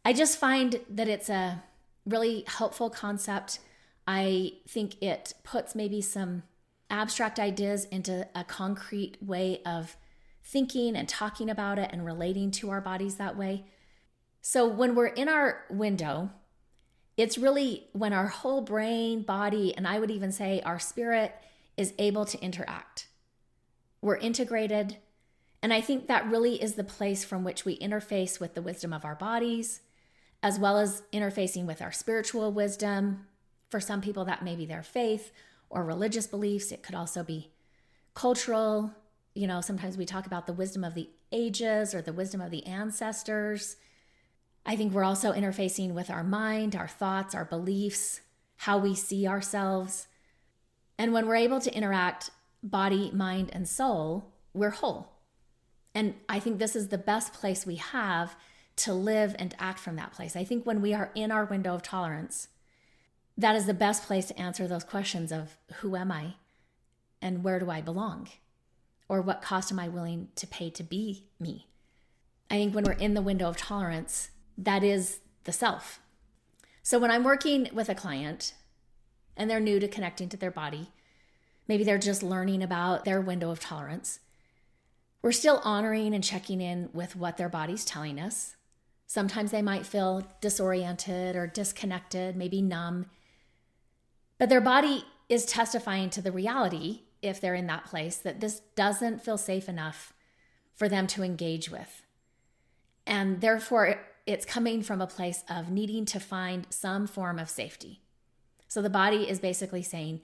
[0.04, 1.64] I just find that it's a
[2.10, 3.60] really helpful concept.
[4.08, 6.44] I think it puts maybe some
[6.90, 9.96] abstract ideas into a concrete way of
[10.44, 13.66] thinking and talking about it and relating to our bodies that way.
[14.42, 16.32] So when we're in our window,
[17.18, 21.36] it's really when our whole brain, body, and I would even say our spirit
[21.78, 23.08] is able to interact.
[24.02, 24.98] We're integrated.
[25.62, 28.94] And I think that really is the place from which we interface with the wisdom
[28.94, 29.82] of our bodies,
[30.42, 33.26] as well as interfacing with our spiritual wisdom.
[33.70, 35.32] For some people, that may be their faith
[35.70, 36.72] or religious beliefs.
[36.72, 37.52] It could also be
[38.14, 38.94] cultural.
[39.36, 42.52] You know, sometimes we talk about the wisdom of the ages or the wisdom of
[42.52, 43.76] the ancestors.
[44.66, 48.22] I think we're also interfacing with our mind, our thoughts, our beliefs,
[48.58, 50.08] how we see ourselves.
[50.98, 52.32] And when we're able to interact
[52.62, 55.14] body, mind, and soul, we're whole.
[55.96, 58.36] And I think this is the best place we have
[58.80, 60.36] to live and act from that place.
[60.36, 62.48] I think when we are in our window of tolerance,
[63.38, 66.36] that is the best place to answer those questions of who am I
[67.22, 68.30] and where do I belong?
[69.08, 71.68] Or what cost am I willing to pay to be me?
[72.50, 76.00] I think when we're in the window of tolerance, that is the self.
[76.82, 78.54] So when I'm working with a client
[79.36, 80.90] and they're new to connecting to their body,
[81.68, 84.20] maybe they're just learning about their window of tolerance,
[85.22, 88.56] we're still honoring and checking in with what their body's telling us.
[89.10, 93.08] Sometimes they might feel disoriented or disconnected, maybe numb.
[94.38, 98.60] But their body is testifying to the reality, if they're in that place, that this
[98.76, 100.14] doesn't feel safe enough
[100.76, 102.04] for them to engage with.
[103.08, 108.02] And therefore, it's coming from a place of needing to find some form of safety.
[108.68, 110.22] So the body is basically saying,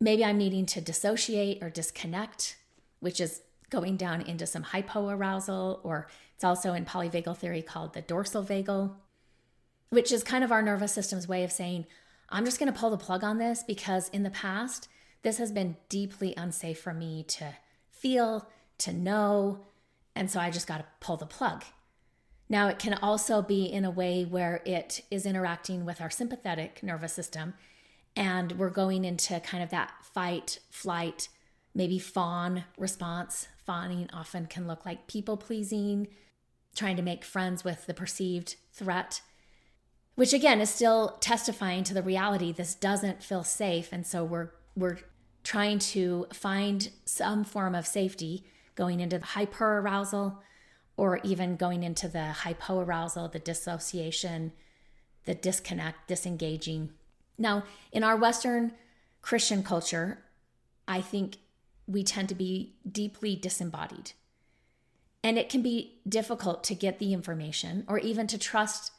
[0.00, 2.56] maybe I'm needing to dissociate or disconnect,
[3.00, 3.42] which is
[3.72, 8.94] going down into some hypoarousal, or it's also in polyvagal theory called the dorsal vagal,
[9.90, 11.86] which is kind of our nervous system's way of saying,
[12.28, 14.88] I'm just going to pull the plug on this because in the past,
[15.22, 17.54] this has been deeply unsafe for me to
[17.90, 18.48] feel,
[18.78, 19.66] to know.
[20.14, 21.64] And so I just got to pull the plug.
[22.48, 26.82] Now, it can also be in a way where it is interacting with our sympathetic
[26.82, 27.54] nervous system,
[28.14, 31.28] and we're going into kind of that fight, flight,
[31.74, 33.48] maybe fawn response.
[33.64, 36.08] Fawning often can look like people pleasing,
[36.74, 39.20] trying to make friends with the perceived threat,
[40.14, 43.92] which again is still testifying to the reality this doesn't feel safe.
[43.92, 44.98] And so we're, we're
[45.44, 48.44] trying to find some form of safety
[48.74, 50.38] going into the hyperarousal
[50.96, 54.52] or even going into the hypoarousal, the dissociation,
[55.24, 56.90] the disconnect, disengaging.
[57.38, 58.72] Now, in our Western
[59.20, 60.18] Christian culture,
[60.86, 61.38] I think
[61.86, 64.12] we tend to be deeply disembodied.
[65.24, 68.92] And it can be difficult to get the information or even to trust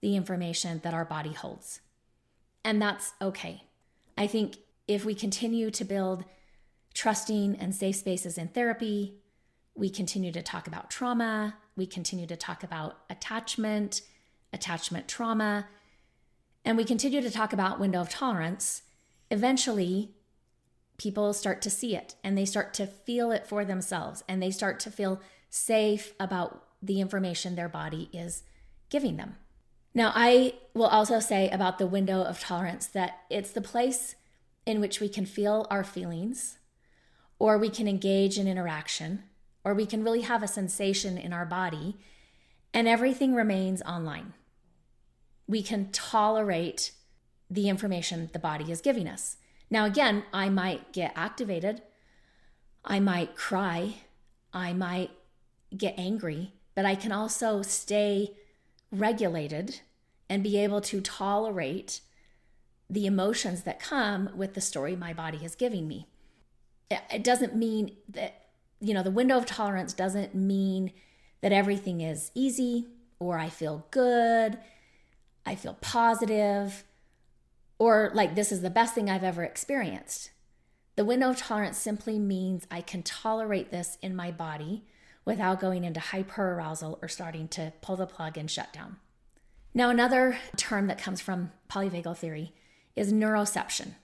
[0.00, 1.80] the information that our body holds.
[2.64, 3.64] And that's okay.
[4.16, 6.24] I think if we continue to build
[6.92, 9.14] trusting and safe spaces in therapy,
[9.74, 11.56] we continue to talk about trauma.
[11.76, 14.02] We continue to talk about attachment,
[14.52, 15.68] attachment trauma,
[16.64, 18.82] and we continue to talk about window of tolerance.
[19.30, 20.10] Eventually,
[21.00, 24.50] people start to see it and they start to feel it for themselves and they
[24.50, 28.42] start to feel safe about the information their body is
[28.90, 29.36] giving them.
[29.94, 34.14] Now, I will also say about the window of tolerance that it's the place
[34.66, 36.58] in which we can feel our feelings
[37.38, 39.22] or we can engage in interaction
[39.64, 41.96] or we can really have a sensation in our body,
[42.72, 44.32] and everything remains online.
[45.46, 46.92] We can tolerate
[47.50, 49.36] the information the body is giving us.
[49.70, 51.82] Now, again, I might get activated,
[52.84, 53.94] I might cry,
[54.52, 55.10] I might
[55.76, 58.36] get angry, but I can also stay
[58.90, 59.80] regulated
[60.28, 62.00] and be able to tolerate
[62.88, 66.08] the emotions that come with the story my body is giving me.
[66.90, 68.40] It doesn't mean that
[68.80, 70.92] you know, the window of tolerance doesn't mean
[71.42, 74.58] that everything is easy or I feel good,
[75.44, 76.84] I feel positive,
[77.80, 80.30] or like this is the best thing I've ever experienced.
[80.96, 84.84] The window of tolerance simply means I can tolerate this in my body
[85.24, 88.98] without going into hyperarousal or starting to pull the plug and shut down.
[89.72, 92.52] Now, another term that comes from polyvagal theory
[92.96, 93.94] is neuroception.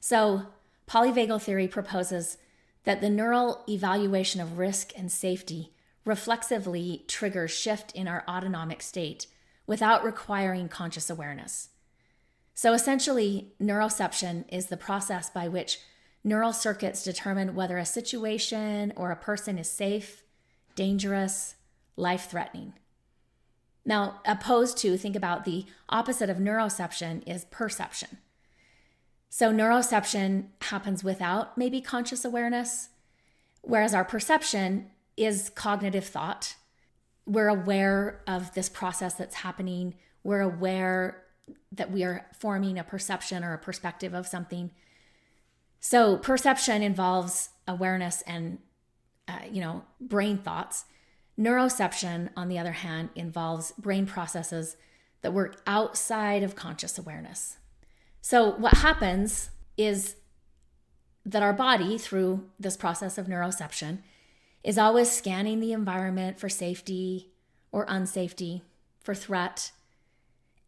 [0.00, 0.46] So,
[0.88, 2.36] polyvagal theory proposes
[2.82, 5.72] that the neural evaluation of risk and safety
[6.04, 9.28] reflexively triggers shift in our autonomic state
[9.68, 11.68] without requiring conscious awareness.
[12.54, 15.78] So essentially, neuroception is the process by which
[16.24, 20.22] neural circuits determine whether a situation or a person is safe,
[20.74, 21.56] dangerous,
[21.96, 22.74] life threatening.
[23.84, 28.18] Now, opposed to, think about the opposite of neuroception is perception.
[29.28, 32.90] So, neuroception happens without maybe conscious awareness,
[33.62, 36.54] whereas our perception is cognitive thought.
[37.26, 39.94] We're aware of this process that's happening.
[40.22, 41.21] We're aware
[41.70, 44.70] that we are forming a perception or a perspective of something.
[45.80, 48.58] So, perception involves awareness and,
[49.26, 50.84] uh, you know, brain thoughts.
[51.38, 54.76] Neuroception, on the other hand, involves brain processes
[55.22, 57.56] that work outside of conscious awareness.
[58.20, 60.16] So, what happens is
[61.24, 63.98] that our body, through this process of neuroception,
[64.62, 67.32] is always scanning the environment for safety
[67.70, 68.62] or unsafety,
[69.00, 69.72] for threat.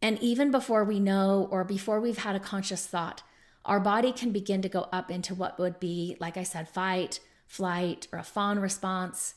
[0.05, 3.23] And even before we know or before we've had a conscious thought,
[3.65, 7.19] our body can begin to go up into what would be, like I said, fight,
[7.47, 9.33] flight, or a fawn response.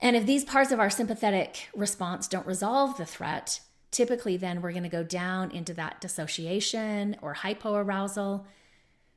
[0.00, 3.60] And if these parts of our sympathetic response don't resolve the threat,
[3.92, 8.46] Typically, then we're going to go down into that dissociation or hypoarousal.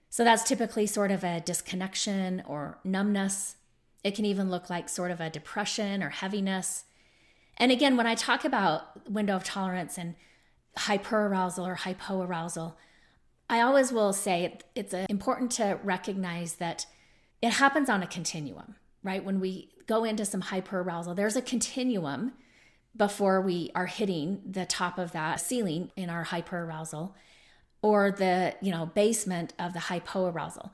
[0.09, 3.55] So that's typically sort of a disconnection or numbness.
[4.03, 6.83] It can even look like sort of a depression or heaviness.
[7.55, 10.15] And again, when I talk about window of tolerance and
[10.77, 12.75] hyperarousal or hypoarousal,
[13.49, 16.85] I always will say it's uh, important to recognize that
[17.41, 19.23] it happens on a continuum, right?
[19.23, 22.33] When we go into some hyperarousal, there's a continuum
[22.95, 27.13] before we are hitting the top of that ceiling in our hyperarousal
[27.81, 30.71] or the you know basement of the hypoarousal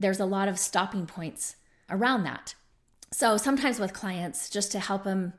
[0.00, 1.56] there's a lot of stopping points
[1.88, 2.54] around that
[3.12, 5.32] so sometimes with clients just to help them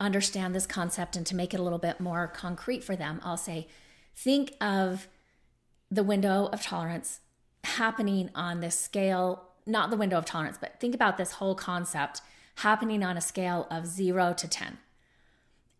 [0.00, 3.36] understand this concept and to make it a little bit more concrete for them i'll
[3.36, 3.66] say
[4.14, 5.08] think of
[5.90, 7.20] the window of tolerance
[7.64, 12.22] happening on this scale not the window of tolerance but think about this whole concept
[12.56, 14.78] happening on a scale of 0 to 10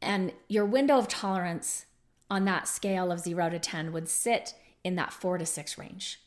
[0.02, 1.86] and your window of tolerance
[2.30, 4.54] on that scale of zero to 10 would sit
[4.84, 6.20] in that four to six range.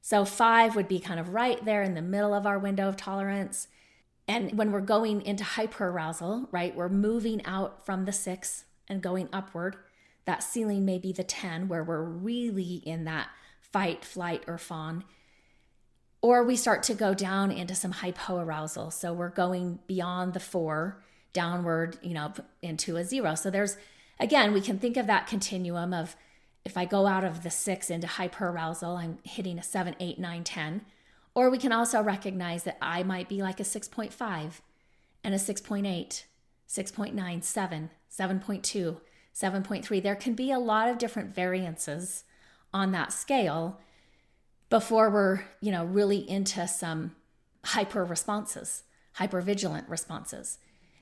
[0.00, 2.96] So five would be kind of right there in the middle of our window of
[2.96, 3.68] tolerance.
[4.28, 9.28] And when we're going into hyperarousal, right, we're moving out from the six and going
[9.32, 9.76] upward.
[10.24, 13.28] That ceiling may be the 10, where we're really in that
[13.60, 15.04] fight, flight, or fawn.
[16.20, 18.92] Or we start to go down into some hypoarousal.
[18.92, 21.02] So we're going beyond the four
[21.32, 23.34] downward, you know, into a zero.
[23.34, 23.76] So there's,
[24.20, 26.14] again, we can think of that continuum of
[26.64, 30.44] if I go out of the six into hyperarousal, I'm hitting a seven, eight, nine,
[30.44, 30.82] 10.
[31.34, 34.60] Or we can also recognize that I might be like a 6.5
[35.24, 36.24] and a 6.8,
[36.68, 39.00] 6.9, 7, 7.2,
[39.34, 40.02] 7.3.
[40.02, 42.24] There can be a lot of different variances
[42.74, 43.80] on that scale
[44.68, 47.14] before we're, you know, really into some
[47.64, 48.82] hyper responses,
[49.14, 50.58] hyper vigilant responses.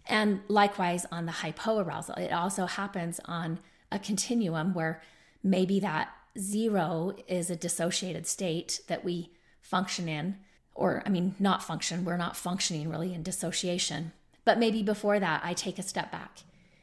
[0.07, 3.61] And likewise on the hypoarousal, it also happens on
[3.93, 5.01] a continuum where
[5.43, 9.31] maybe that zero is a dissociated state that we
[9.71, 10.37] function in,
[10.75, 14.12] or I mean, not function, we're not functioning really in dissociation.
[14.45, 16.41] But maybe before that, I take a step back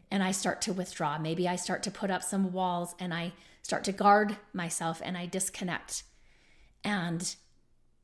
[0.10, 1.18] and I start to withdraw.
[1.18, 5.18] Maybe I start to put up some walls and I start to guard myself and
[5.18, 6.04] I disconnect
[6.84, 7.36] and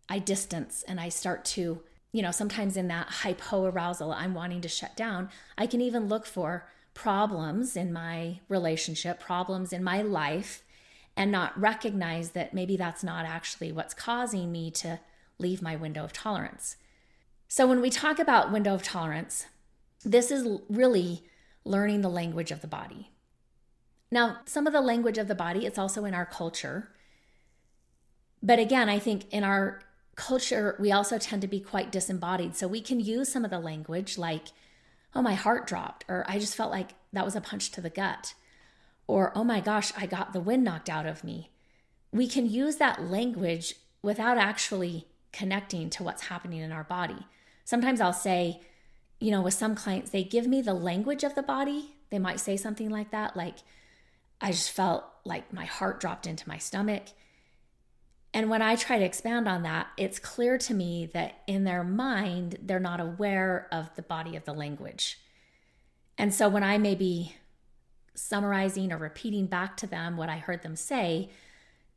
[0.10, 1.82] I distance and I start to
[2.14, 6.08] you know, sometimes in that hypo arousal, I'm wanting to shut down, I can even
[6.08, 10.63] look for problems in my relationship, problems in my life,
[11.16, 15.00] and not recognize that maybe that's not actually what's causing me to
[15.38, 16.78] leave my window of tolerance.
[17.48, 19.46] So, when we talk about window of tolerance,
[20.04, 21.24] this is really
[21.64, 23.12] learning the language of the body.
[24.12, 26.90] Now, some of the language of the body, it's also in our culture.
[28.42, 29.82] But again, I think in our
[30.16, 32.56] culture, we also tend to be quite disembodied.
[32.56, 34.48] So we can use some of the language like,
[35.16, 37.90] oh, my heart dropped, or I just felt like that was a punch to the
[37.90, 38.34] gut,
[39.14, 41.52] or oh my gosh, I got the wind knocked out of me.
[42.12, 47.28] We can use that language without actually connecting to what's happening in our body.
[47.64, 48.60] Sometimes I'll say,
[49.20, 51.94] you know, with some clients, they give me the language of the body.
[52.10, 53.58] They might say something like that, like,
[54.42, 57.04] I just felt like my heart dropped into my stomach.
[58.34, 61.84] And when I try to expand on that, it's clear to me that in their
[61.84, 65.20] mind, they're not aware of the body of the language.
[66.18, 67.36] And so when I maybe
[68.16, 71.30] summarizing or repeating back to them what I heard them say,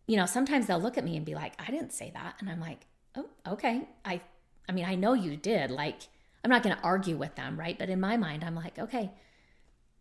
[0.06, 2.36] you know, sometimes they'll look at me and be like, I didn't say that.
[2.38, 2.86] And I'm like,
[3.16, 3.88] oh, okay.
[4.04, 4.20] I,
[4.68, 5.70] I mean, I know you did.
[5.70, 6.08] Like,
[6.44, 7.78] I'm not going to argue with them, right?
[7.78, 9.10] But in my mind, I'm like, okay,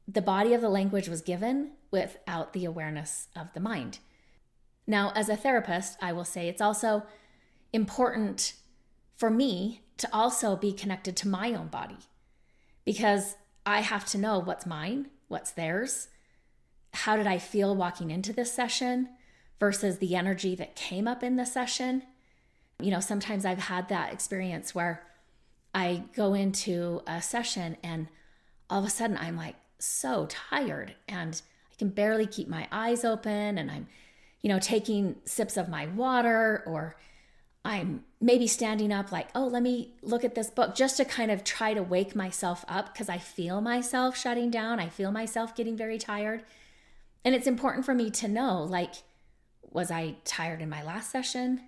[0.08, 4.00] the body of the language was given without the awareness of the mind.
[4.86, 7.04] Now, as a therapist, I will say it's also
[7.74, 8.54] important
[9.16, 11.98] for me to also be connected to my own body
[12.84, 13.36] because
[13.66, 16.08] I have to know what's mine, what's theirs.
[16.94, 19.10] How did I feel walking into this session
[19.60, 22.04] versus the energy that came up in the session?
[22.80, 25.04] You know, sometimes I've had that experience where
[25.74, 28.08] I go into a session and
[28.70, 33.04] all of a sudden I'm like so tired and I can barely keep my eyes
[33.04, 33.88] open and I'm,
[34.42, 36.96] you know, taking sips of my water or
[37.66, 41.32] I'm maybe standing up like, oh, let me look at this book just to kind
[41.32, 44.80] of try to wake myself up because I feel myself shutting down.
[44.80, 46.44] I feel myself getting very tired.
[47.26, 48.94] And it's important for me to know like,
[49.64, 51.62] was I tired in my last session?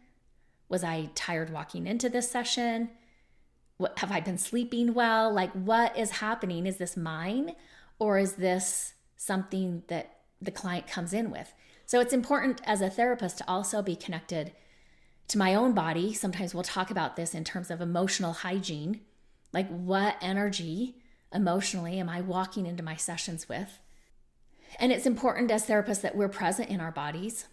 [0.69, 2.91] Was I tired walking into this session?
[3.77, 5.33] What, have I been sleeping well?
[5.33, 6.67] Like, what is happening?
[6.67, 7.55] Is this mine
[7.97, 11.53] or is this something that the client comes in with?
[11.87, 14.51] So it's important as a therapist to also be connected
[15.27, 16.13] to my own body.
[16.13, 19.01] Sometimes we'll talk about this in terms of emotional hygiene.
[19.53, 20.97] Like, what energy
[21.33, 23.79] emotionally am I walking into my sessions with?
[24.79, 27.47] And it's important as therapists that we're present in our bodies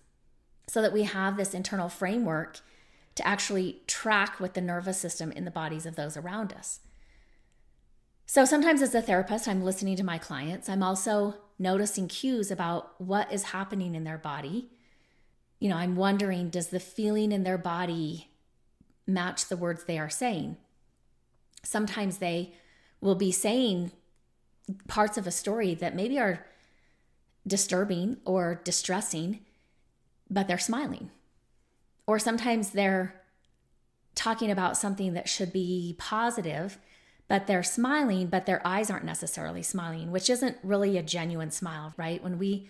[0.67, 2.61] so that we have this internal framework
[3.15, 6.81] to actually track with the nervous system in the bodies of those around us.
[8.27, 10.69] So sometimes as a therapist, I'm listening to my clients.
[10.69, 14.71] I'm also noticing cues about what is happening in their body
[15.59, 18.29] you know, I'm wondering does the feeling in their body
[19.07, 20.57] match the words they are saying?
[21.63, 22.53] Sometimes they
[23.01, 23.93] will be saying
[24.89, 26.47] parts of a story that maybe are
[27.47, 29.41] disturbing or distressing,
[30.31, 31.11] but they're smiling.
[32.07, 33.21] Or sometimes they're
[34.15, 36.79] talking about something that should be positive,
[37.29, 41.95] but they're smiling, but their eyes aren't necessarily smiling, which isn't really a genuine smile,
[41.97, 42.23] right?
[42.23, 42.69] When we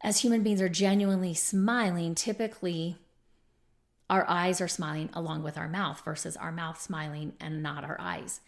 [0.00, 2.96] as human beings are genuinely smiling, typically
[4.10, 8.00] our eyes are smiling along with our mouth versus our mouth smiling and not our
[8.00, 8.40] eyes.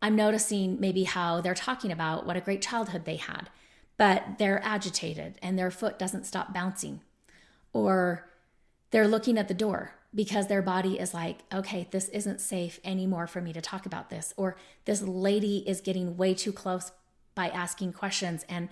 [0.00, 3.50] I'm noticing maybe how they're talking about what a great childhood they had,
[3.96, 7.02] but they're agitated and their foot doesn't stop bouncing.
[7.72, 8.28] Or
[8.90, 13.26] they're looking at the door because their body is like, okay, this isn't safe anymore
[13.26, 14.34] for me to talk about this.
[14.36, 16.92] Or this lady is getting way too close
[17.34, 18.68] by asking questions and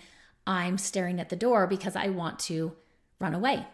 [0.46, 2.72] I'm staring at the door because I want to
[3.18, 3.66] run away.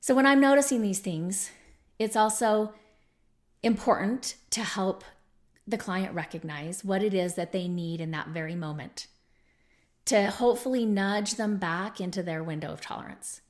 [0.00, 1.50] So when I'm noticing these things,
[1.98, 2.74] it's also
[3.62, 5.04] important to help
[5.66, 9.06] the client recognize what it is that they need in that very moment
[10.04, 13.40] to hopefully nudge them back into their window of tolerance.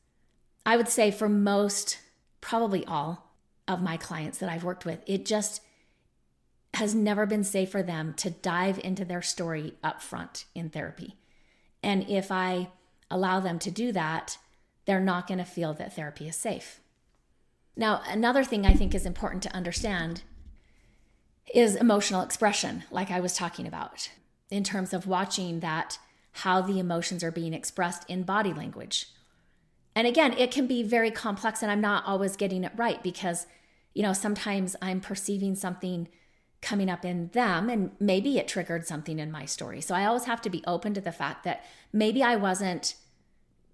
[0.66, 1.98] I would say for most,
[2.40, 3.30] probably all
[3.66, 5.62] of my clients that I've worked with, it just
[6.74, 11.16] has never been safe for them to dive into their story up front in therapy.
[11.82, 12.68] And if I
[13.10, 14.38] allow them to do that,
[14.86, 16.80] they're not going to feel that therapy is safe.
[17.76, 20.22] Now, another thing I think is important to understand
[21.54, 24.10] is emotional expression, like I was talking about,
[24.50, 25.98] in terms of watching that
[26.36, 29.08] how the emotions are being expressed in body language.
[29.94, 33.46] And again, it can be very complex, and I'm not always getting it right because,
[33.94, 36.08] you know, sometimes I'm perceiving something
[36.62, 39.80] coming up in them and maybe it triggered something in my story.
[39.80, 42.94] So I always have to be open to the fact that maybe I wasn't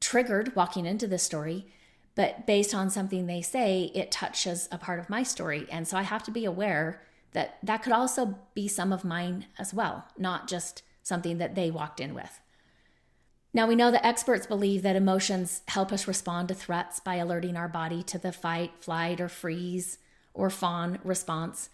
[0.00, 1.66] triggered walking into this story,
[2.14, 5.66] but based on something they say, it touches a part of my story.
[5.70, 9.46] And so I have to be aware that that could also be some of mine
[9.58, 12.40] as well, not just something that they walked in with.
[13.52, 17.56] Now, we know that experts believe that emotions help us respond to threats by alerting
[17.56, 19.98] our body to the fight, flight, or freeze
[20.34, 21.70] or fawn response.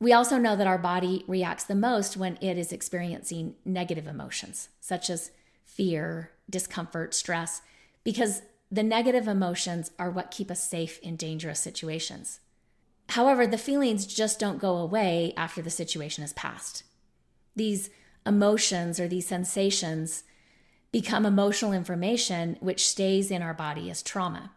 [0.00, 4.70] We also know that our body reacts the most when it is experiencing negative emotions,
[4.80, 5.30] such as
[5.64, 7.60] fear, discomfort, stress,
[8.02, 8.40] because
[8.72, 12.40] the negative emotions are what keep us safe in dangerous situations.
[13.10, 16.84] However, the feelings just don't go away after the situation has passed.
[17.54, 17.90] These
[18.24, 20.24] emotions or these sensations
[20.92, 24.52] become emotional information which stays in our body as trauma.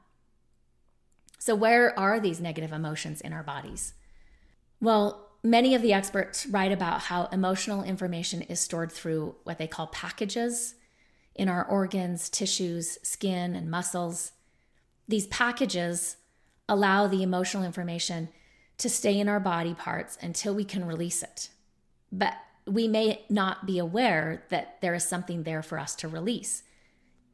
[1.38, 3.94] So, where are these negative emotions in our bodies?
[4.80, 9.68] Well, Many of the experts write about how emotional information is stored through what they
[9.68, 10.76] call packages
[11.36, 14.32] in our organs, tissues, skin, and muscles.
[15.06, 16.16] These packages
[16.70, 18.30] allow the emotional information
[18.78, 21.50] to stay in our body parts until we can release it.
[22.10, 22.36] But
[22.66, 26.64] we may not be aware that there is something there for us to release.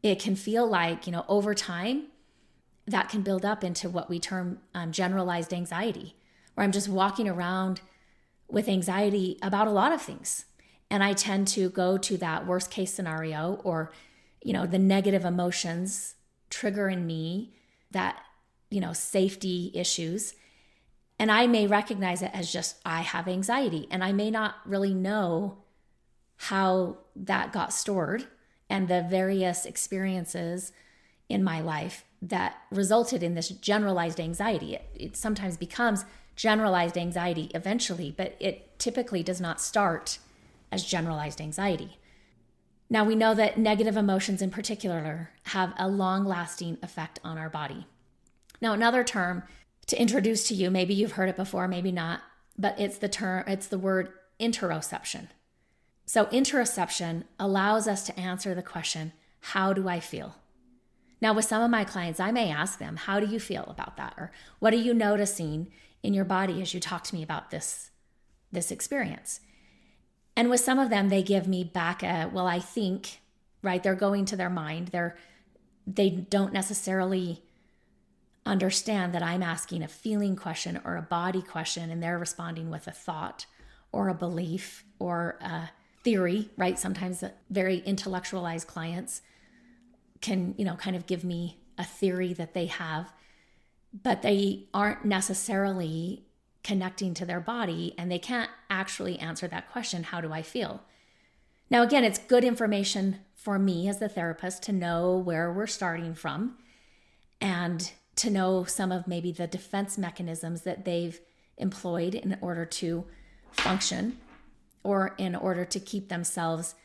[0.02, 2.08] It can feel like, you know, over time,
[2.88, 6.16] that can build up into what we term um, generalized anxiety,
[6.56, 7.82] where I'm just walking around
[8.50, 10.46] with anxiety about a lot of things.
[10.90, 13.92] And I tend to go to that worst case scenario or,
[14.42, 16.16] you know, the negative emotions
[16.50, 17.54] trigger in me
[17.92, 18.22] that,
[18.70, 20.34] you know, safety issues.
[21.20, 24.94] And I may recognize it as just I have anxiety and I may not really
[24.94, 25.60] know
[26.38, 28.26] how that got stored
[28.70, 30.72] and the various experiences
[31.28, 34.76] in my life that resulted in this generalized anxiety.
[34.76, 36.06] It, it, sometimes becomes
[36.40, 40.20] generalized anxiety eventually, but it typically does not start
[40.72, 41.98] as generalized anxiety.
[42.90, 47.50] Now, we know that negative emotions in particular have a long lasting effect on our
[47.50, 47.88] body.
[48.62, 49.44] Now, another term
[49.88, 52.22] to introduce to you, maybe you've heard it before, maybe not,
[52.58, 55.28] but it's the term, it's the word interoception.
[56.06, 59.12] So, interoception allows us to answer the question,
[59.42, 60.36] How do I feel?
[61.20, 63.98] Now, with some of my clients, I may ask them, How do you feel about
[63.98, 64.14] that?
[64.18, 65.70] Or what are you noticing
[66.04, 67.92] in your body as you talk to me about this,
[68.52, 69.40] this experience?
[70.36, 73.20] And with some of them, they give me back a, Well, I think,
[73.62, 73.84] right?
[73.84, 74.90] They're going to their mind.
[74.90, 75.18] They're,
[75.86, 77.44] they don't necessarily
[78.46, 82.88] understand that I'm asking a feeling question or a body question, and they're responding with
[82.88, 83.46] a thought
[83.92, 85.70] or a belief or a
[86.04, 86.80] theory, right?
[86.80, 89.22] Sometimes very intellectualized clients
[90.22, 93.12] can, you know, kind of give me a theory that they have,
[93.94, 96.26] but they aren't necessarily
[96.64, 100.84] connecting to their body and they can't actually answer that question how do I feel?
[101.70, 106.14] Now, again, it's good information for me as the therapist to know where we're starting
[106.14, 106.58] from
[107.40, 111.20] and to know some of maybe the defense mechanisms that they've
[111.58, 113.06] employed in order to
[113.52, 114.18] function
[114.84, 116.76] or in order to keep themselves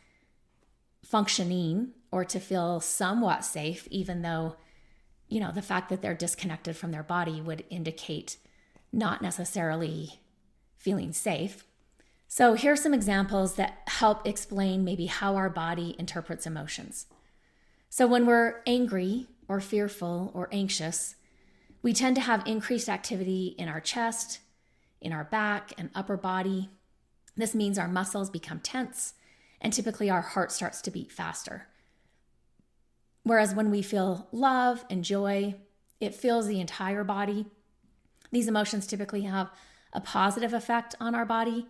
[1.04, 4.56] functioning or to feel somewhat safe, even though,
[5.28, 8.36] you know, the fact that they're disconnected from their body would indicate
[8.92, 10.20] not necessarily
[10.76, 11.64] feeling safe.
[12.28, 17.06] So, here's some examples that help explain maybe how our body interprets emotions.
[17.90, 21.14] So, when we're angry or fearful or anxious,
[21.82, 24.40] we tend to have increased activity in our chest,
[25.00, 26.70] in our back and upper body.
[27.36, 29.14] This means our muscles become tense
[29.60, 31.68] and typically our heart starts to beat faster.
[33.24, 35.56] Whereas when we feel love and joy,
[35.98, 37.46] it fills the entire body.
[38.30, 39.50] These emotions typically have
[39.92, 41.66] a positive effect on our body.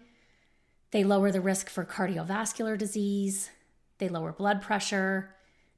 [0.91, 3.51] They lower the risk for cardiovascular disease,
[3.99, 5.35] they lower blood pressure,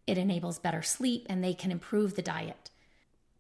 [0.07, 2.71] it enables better sleep, and they can improve the diet.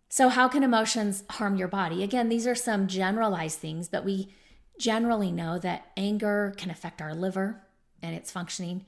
[0.09, 2.03] So, how can emotions harm your body?
[2.03, 4.33] Again, these are some generalized things, but we
[4.79, 7.63] generally know that anger can affect our liver
[8.03, 8.85] and its functioning,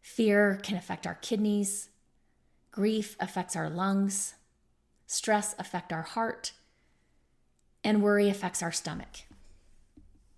[0.00, 1.90] fear can affect our kidneys,
[2.78, 4.34] Grief affects our lungs,
[5.04, 6.52] stress affects our heart,
[7.82, 9.24] and worry affects our stomach.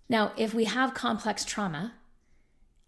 [0.09, 1.93] Now, if we have complex trauma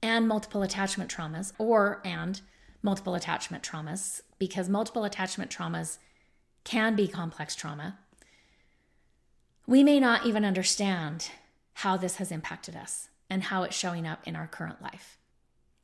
[0.01, 2.41] and multiple attachment traumas, or and
[2.81, 5.99] multiple attachment traumas, because multiple attachment traumas
[6.63, 7.99] can be complex trauma,
[9.67, 11.29] we may not even understand
[11.73, 15.19] how this has impacted us and how it's showing up in our current life.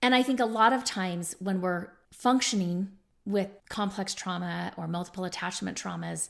[0.02, 2.94] And I think a lot of times when we're functioning
[3.30, 6.30] with complex trauma or multiple attachment traumas,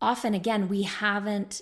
[0.00, 1.60] often again, we haven't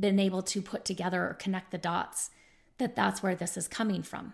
[0.00, 2.30] been able to put together or connect the dots
[2.78, 4.32] that that's where this is coming from.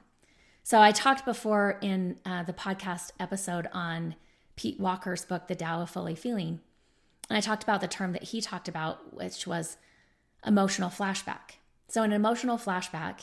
[0.62, 4.14] So I talked before in uh, the podcast episode on
[4.54, 6.60] Pete Walker's book, The Tao of Fully Feeling.
[7.28, 9.76] And I talked about the term that he talked about, which was
[10.46, 11.56] emotional flashback.
[11.88, 13.22] So an emotional flashback,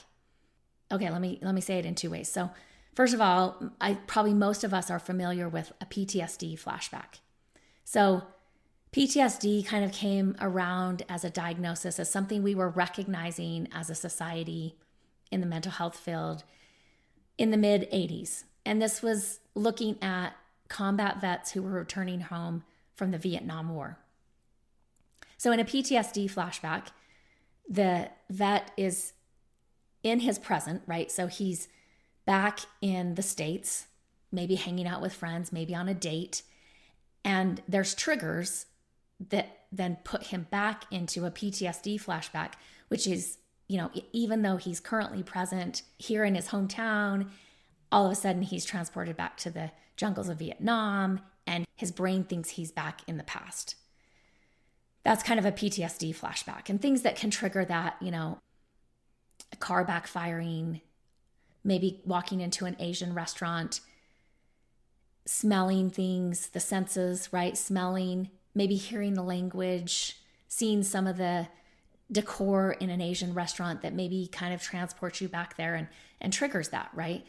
[0.91, 2.29] okay, let me let me say it in two ways.
[2.29, 2.49] So
[2.95, 7.19] First of all, I probably most of us are familiar with a PTSD flashback.
[7.85, 8.23] So,
[8.91, 13.95] PTSD kind of came around as a diagnosis, as something we were recognizing as a
[13.95, 14.75] society
[15.31, 16.43] in the mental health field
[17.37, 18.45] in the mid 80s.
[18.65, 20.35] And this was looking at
[20.67, 22.63] combat vets who were returning home
[22.95, 23.99] from the Vietnam War.
[25.37, 26.87] So, in a PTSD flashback,
[27.69, 29.13] the vet is
[30.03, 31.11] in his present, right?
[31.11, 31.67] So, he's
[32.29, 33.87] back in the States,
[34.31, 36.43] maybe hanging out with friends, maybe on a date.
[37.25, 38.67] And there's triggers
[39.31, 42.51] that then put him back into a PTSD flashback,
[42.89, 47.29] which is, you know, even though he's currently present here in his hometown,
[47.91, 52.23] all of a sudden he's transported back to the jungles of Vietnam and his brain
[52.23, 53.73] thinks he's back in the past.
[55.03, 58.37] That's kind of a PTSD flashback and things that can trigger that, you know,
[59.51, 60.81] a car backfiring,
[61.63, 63.81] maybe walking into an Asian restaurant,
[65.25, 67.57] smelling things, the senses, right?
[67.57, 71.47] Smelling, maybe hearing the language, seeing some of the
[72.11, 75.87] decor in an Asian restaurant that maybe kind of transports you back there and,
[76.19, 77.25] and triggers that, right?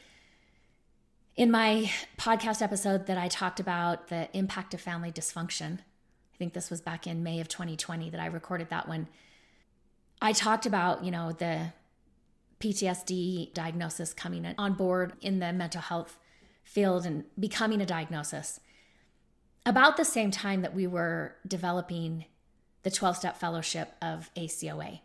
[1.37, 6.55] In my podcast episode that I talked about the impact of family dysfunction, I think
[6.55, 9.09] this was back in May of 2020 that I recorded that one.
[10.22, 11.72] I talked about, you know, the
[12.61, 16.19] PTSD diagnosis coming on board in the mental health
[16.63, 18.61] field and becoming a diagnosis.
[19.67, 22.27] About the same time that we were developing
[22.83, 25.01] the 12 step fellowship of ACOA,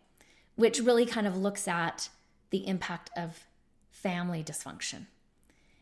[0.56, 2.10] which really kind of looks at
[2.52, 3.46] the impact of
[3.92, 5.08] family dysfunction.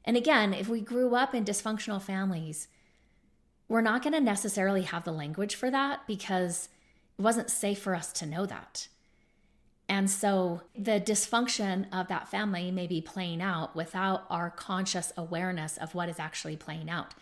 [0.05, 2.67] And again, if we grew up in dysfunctional families,
[3.67, 6.69] we're not going to necessarily have the language for that because
[7.17, 8.87] it wasn't safe for us to know that.
[9.93, 15.77] And so the dysfunction of that family may be playing out without our conscious awareness
[15.77, 17.13] of what is actually playing out.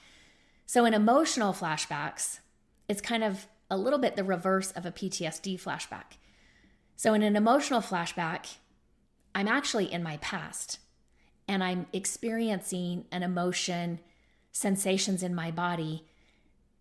[0.66, 2.40] So in emotional flashbacks,
[2.88, 6.16] it's kind of a little bit the reverse of a PTSD flashback.
[6.96, 8.56] So, in an emotional flashback,
[9.36, 10.80] I'm actually in my past
[11.50, 14.00] and I'm experiencing an emotion,
[14.54, 16.06] sensations in my body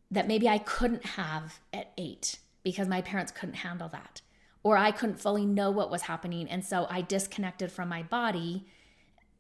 [0.09, 4.20] that maybe I couldn't have at eight because my parents couldn't handle that.
[4.63, 6.49] Or I couldn't fully know what was happening.
[6.49, 8.67] And so I disconnected from my body.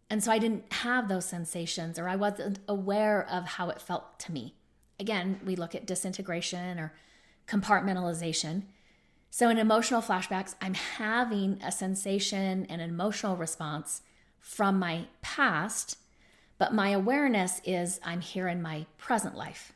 [0.08, 4.18] And so I didn't have those sensations or I wasn't aware of how it felt
[4.20, 4.54] to me.
[4.98, 6.92] Again, we look at disintegration or
[7.46, 8.64] compartmentalization.
[9.30, 14.02] So, in emotional flashbacks, I'm having a sensation and an emotional response
[14.40, 15.96] from my past,
[16.58, 19.72] but my awareness is I'm here in my present life.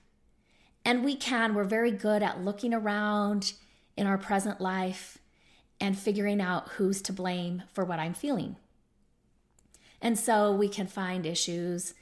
[0.84, 3.52] And we can, we're very good at looking around
[3.96, 5.18] in our present life
[5.84, 8.56] and figuring out who's to blame for what I'm feeling.
[10.00, 11.92] And so we can find issues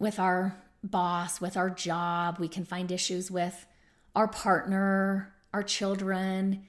[0.00, 3.66] with our boss, with our job, we can find issues with
[4.16, 6.64] our partner, our children.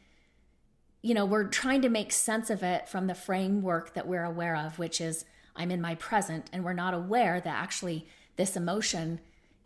[1.01, 4.55] You know, we're trying to make sense of it from the framework that we're aware
[4.55, 5.25] of, which is
[5.55, 9.19] I'm in my present, and we're not aware that actually this emotion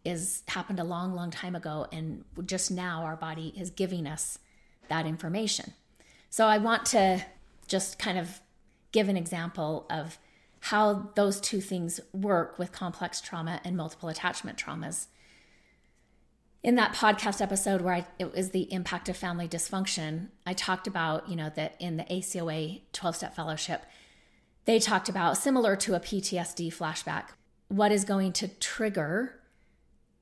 [0.06, 4.40] is happened a long, long time ago, and just now our body is giving us
[4.88, 5.74] that information.
[6.34, 7.24] So I want to
[7.68, 8.42] just kind of
[8.92, 10.18] give an example of
[10.62, 15.10] how those two things work with complex trauma and multiple attachment traumas
[16.64, 20.88] in that podcast episode where I, it was the impact of family dysfunction, I talked
[20.88, 23.86] about, you know, that in the ACOA 12 step fellowship,
[24.66, 27.26] they talked about similar to a PTSD flashback,
[27.68, 29.40] what is going to trigger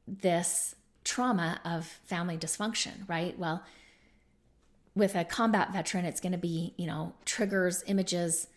[0.06, 3.40] this trauma of family dysfunction, right?
[3.40, 3.64] Well,
[4.96, 8.48] with a combat veteran, it's going to be, you know, triggers, images,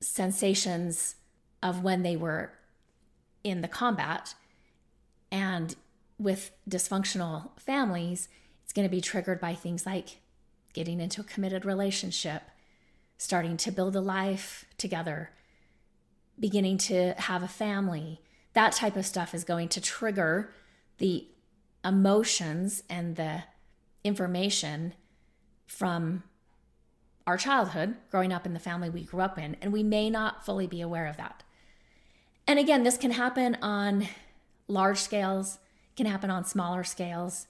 [0.00, 1.16] sensations
[1.62, 2.52] of when they were
[3.42, 4.34] in the combat.
[5.30, 5.74] And
[6.18, 8.28] with dysfunctional families,
[8.62, 10.20] it's going to be triggered by things like
[10.72, 12.42] getting into a committed relationship,
[13.16, 15.30] starting to build a life together,
[16.38, 18.20] beginning to have a family.
[18.52, 20.52] That type of stuff is going to trigger
[20.98, 21.26] the
[21.84, 23.44] emotions and the
[24.04, 24.94] information
[25.68, 26.24] from
[27.28, 30.44] our childhood, growing up in the family we grew up in, and we may not
[30.44, 31.44] fully be aware of that.
[32.48, 34.08] And again, this can happen on
[34.66, 35.58] large scales
[35.98, 37.48] can happen on smaller scales.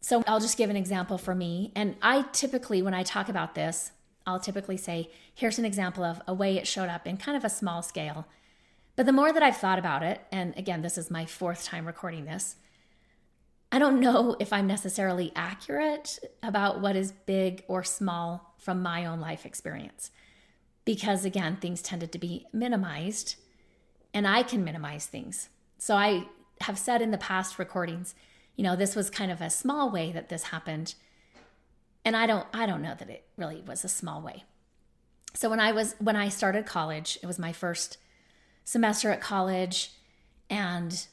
[0.00, 1.72] So I'll just give an example for me.
[1.74, 3.92] And I typically, when I talk about this,
[4.24, 7.44] I'll typically say, here's an example of a way it showed up in kind of
[7.44, 8.26] a small scale.
[8.94, 11.86] But the more that I've thought about it, and again, this is my fourth time
[11.86, 12.56] recording this,
[13.74, 19.06] I don't know if I'm necessarily accurate about what is big or small from my
[19.06, 20.10] own life experience.
[20.84, 23.36] Because again, things tended to be minimized,
[24.12, 25.48] and I can minimize things.
[25.78, 26.26] So I
[26.60, 28.14] have said in the past recordings,
[28.56, 30.94] you know, this was kind of a small way that this happened.
[32.04, 34.44] And I don't I don't know that it really was a small way.
[35.32, 37.96] So when I was when I started college, it was my first
[38.64, 39.92] semester at college
[40.50, 41.06] and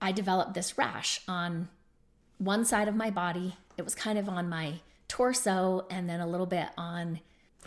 [0.00, 1.68] I developed this rash on
[2.40, 3.54] one side of my body.
[3.76, 7.20] It was kind of on my torso and then a little bit on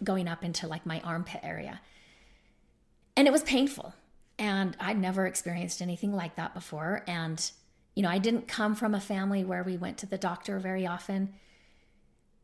[0.03, 1.79] going up into like my armpit area.
[3.15, 3.93] And it was painful.
[4.39, 7.03] And I'd never experienced anything like that before.
[7.07, 7.51] And,
[7.93, 10.87] you know, I didn't come from a family where we went to the doctor very
[10.87, 11.33] often.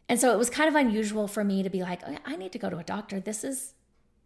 [0.07, 2.51] And so it was kind of unusual for me to be like, oh, I need
[2.51, 3.19] to go to a doctor.
[3.19, 3.73] This is,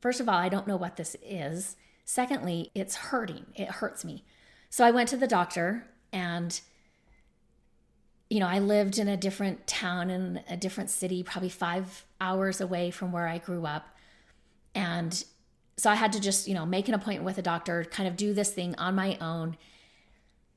[0.02, 1.78] first of all, I don't know what this is.
[2.04, 4.26] Secondly, it's hurting, it hurts me.
[4.70, 6.60] So I went to the doctor and
[8.34, 12.60] you know, I lived in a different town in a different city, probably five hours
[12.60, 13.96] away from where I grew up.
[14.74, 15.24] And
[15.78, 18.18] so I had to just, you know, make an appointment with a doctor, kind of
[18.18, 19.56] do this thing on my own,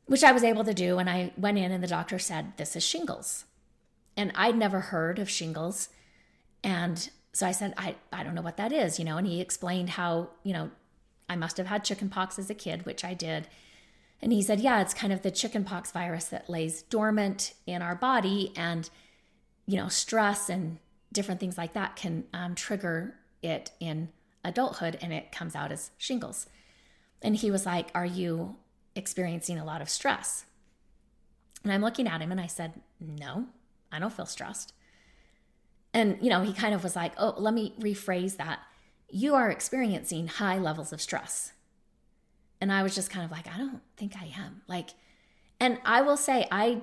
[0.06, 0.96] which I was able to do.
[0.96, 3.44] And I went in, and the doctor said, This is shingles.
[4.16, 5.90] And I'd never heard of shingles.
[6.64, 9.42] And so I said, I, I don't know what that is, you know, and he
[9.42, 10.70] explained how, you know,
[11.28, 13.48] I must have had chickenpox as a kid, which I did.
[14.26, 17.94] And he said, Yeah, it's kind of the chickenpox virus that lays dormant in our
[17.94, 18.52] body.
[18.56, 18.90] And,
[19.66, 20.78] you know, stress and
[21.12, 24.08] different things like that can um, trigger it in
[24.44, 26.48] adulthood and it comes out as shingles.
[27.22, 28.56] And he was like, Are you
[28.96, 30.46] experiencing a lot of stress?
[31.62, 33.46] And I'm looking at him and I said, No,
[33.92, 34.72] I don't feel stressed.
[35.94, 38.58] And, you know, he kind of was like, Oh, let me rephrase that.
[39.08, 41.52] You are experiencing high levels of stress.
[42.60, 44.62] And I was just kind of like, I don't think I am.
[44.66, 44.90] Like,
[45.60, 46.82] and I will say, I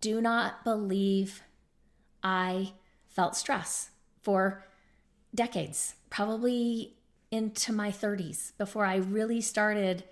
[0.00, 1.42] do not believe
[2.22, 2.72] I
[3.08, 3.90] felt stress
[4.20, 4.64] for
[5.34, 6.96] decades, probably
[7.30, 10.04] into my 30s before I really started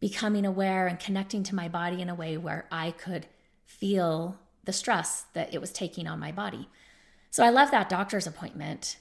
[0.00, 3.26] becoming aware and connecting to my body in a way where I could
[3.64, 6.68] feel the stress that it was taking on my body.
[7.30, 8.98] So I left that doctor's appointment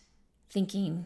[0.49, 1.05] thinking,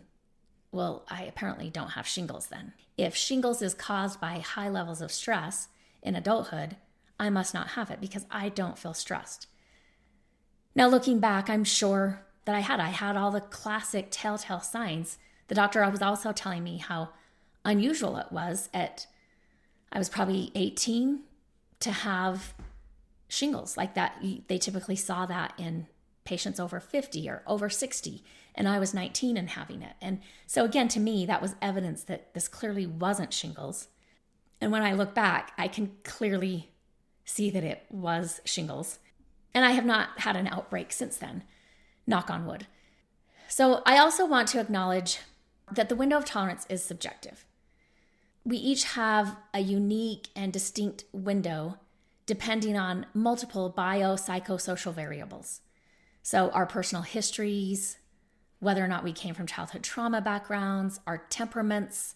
[0.71, 2.73] well, I apparently don't have shingles then.
[2.97, 5.67] If shingles is caused by high levels of stress
[6.01, 6.77] in adulthood,
[7.19, 9.47] I must not have it because I don't feel stressed.
[10.73, 12.79] Now, looking back, I'm sure that I had.
[12.79, 15.17] I had all the classic telltale signs
[15.51, 17.09] the doctor was also telling me how
[17.65, 19.05] unusual it was at,
[19.91, 21.23] I was probably 18
[21.81, 22.53] to have
[23.27, 24.23] shingles like that.
[24.47, 25.87] They typically saw that in
[26.23, 28.23] patients over 50 or over 60.
[28.55, 29.93] And I was 19 and having it.
[30.01, 33.87] And so, again, to me, that was evidence that this clearly wasn't shingles.
[34.59, 36.71] And when I look back, I can clearly
[37.23, 38.99] see that it was shingles.
[39.53, 41.43] And I have not had an outbreak since then,
[42.05, 42.67] knock on wood.
[43.47, 45.19] So, I also want to acknowledge
[45.71, 47.45] that the window of tolerance is subjective.
[48.43, 51.77] We each have a unique and distinct window
[52.25, 55.61] depending on multiple biopsychosocial variables.
[56.23, 57.97] So, our personal histories,
[58.61, 62.15] whether or not we came from childhood trauma backgrounds, our temperaments,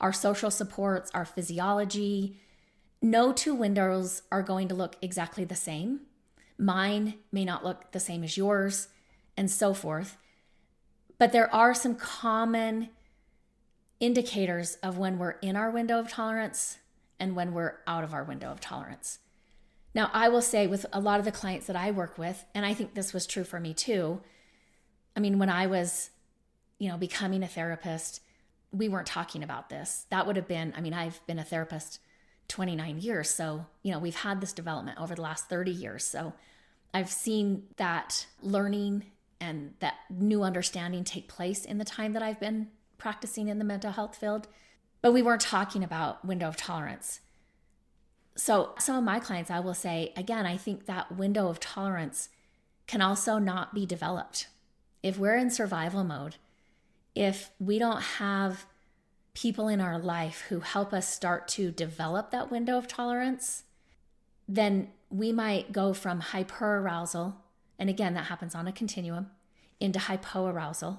[0.00, 2.40] our social supports, our physiology.
[3.02, 6.00] No two windows are going to look exactly the same.
[6.56, 8.88] Mine may not look the same as yours,
[9.36, 10.16] and so forth.
[11.18, 12.90] But there are some common
[13.98, 16.78] indicators of when we're in our window of tolerance
[17.18, 19.18] and when we're out of our window of tolerance.
[19.94, 22.64] Now, I will say with a lot of the clients that I work with, and
[22.64, 24.20] I think this was true for me too.
[25.16, 26.10] I mean, when I was,
[26.78, 28.22] you know, becoming a therapist,
[28.72, 30.06] we weren't talking about this.
[30.10, 32.00] That would have been, I mean, I've been a therapist
[32.48, 33.28] 29 years.
[33.28, 36.04] So, you know, we've had this development over the last 30 years.
[36.04, 36.32] So
[36.92, 39.04] I've seen that learning
[39.40, 43.64] and that new understanding take place in the time that I've been practicing in the
[43.64, 44.48] mental health field.
[45.00, 47.20] But we weren't talking about window of tolerance.
[48.36, 52.28] So, some of my clients, I will say, again, I think that window of tolerance
[52.86, 54.48] can also not be developed.
[55.02, 56.36] If we're in survival mode,
[57.14, 58.66] if we don't have
[59.34, 63.64] people in our life who help us start to develop that window of tolerance,
[64.48, 67.34] then we might go from hyperarousal
[67.80, 69.30] and again, that happens on a continuum
[69.80, 70.98] into hypoarousal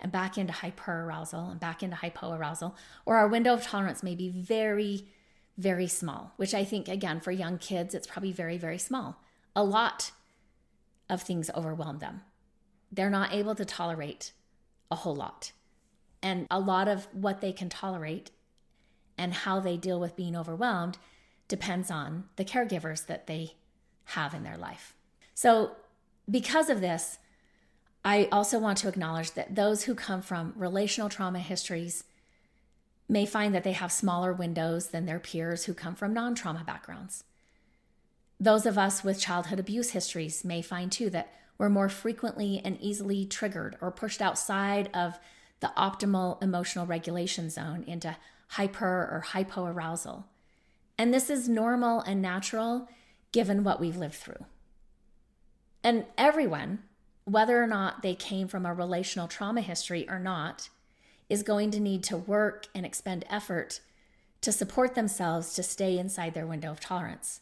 [0.00, 2.74] and back into hyperarousal and back into hypoarousal.
[3.04, 5.06] Or our window of tolerance may be very,
[5.58, 9.20] very small, which I think, again, for young kids, it's probably very, very small.
[9.54, 10.12] A lot
[11.10, 12.22] of things overwhelm them.
[12.96, 14.32] They're not able to tolerate
[14.90, 15.52] a whole lot.
[16.22, 18.30] And a lot of what they can tolerate
[19.16, 20.98] and how they deal with being overwhelmed
[21.48, 23.54] depends on the caregivers that they
[24.06, 24.94] have in their life.
[25.34, 25.72] So
[26.28, 27.18] because of this,
[28.04, 32.04] I also want to acknowledge that those who come from relational trauma histories
[33.08, 36.64] may find that they have smaller windows than their peers who come from non trauma
[36.64, 37.24] backgrounds.
[38.38, 42.78] Those of us with childhood abuse histories may find too that we're more frequently and
[42.80, 45.18] easily triggered or pushed outside of
[45.60, 48.16] the optimal emotional regulation zone into
[48.48, 50.24] hyper or hypoarousal.
[50.98, 52.88] And this is normal and natural
[53.32, 54.44] given what we've lived through.
[55.82, 56.80] And everyone,
[57.24, 60.68] whether or not they came from a relational trauma history or not,
[61.28, 63.80] is going to need to work and expend effort
[64.40, 67.40] to support themselves to stay inside their window of tolerance.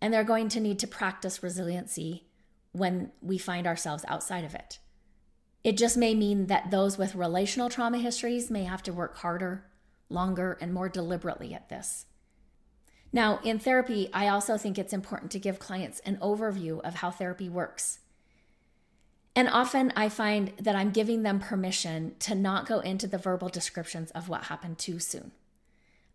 [0.00, 2.24] And they're going to need to practice resiliency
[2.72, 4.78] when we find ourselves outside of it.
[5.62, 9.64] It just may mean that those with relational trauma histories may have to work harder,
[10.08, 12.06] longer, and more deliberately at this.
[13.12, 17.10] Now, in therapy, I also think it's important to give clients an overview of how
[17.10, 18.00] therapy works.
[19.36, 23.48] And often I find that I'm giving them permission to not go into the verbal
[23.48, 25.32] descriptions of what happened too soon.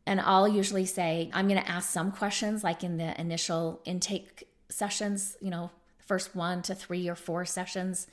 [0.06, 4.48] And I'll usually say, I'm going to ask some questions, like in the initial intake
[4.70, 5.72] sessions, you know,
[6.08, 8.08] first one to three or four sessions,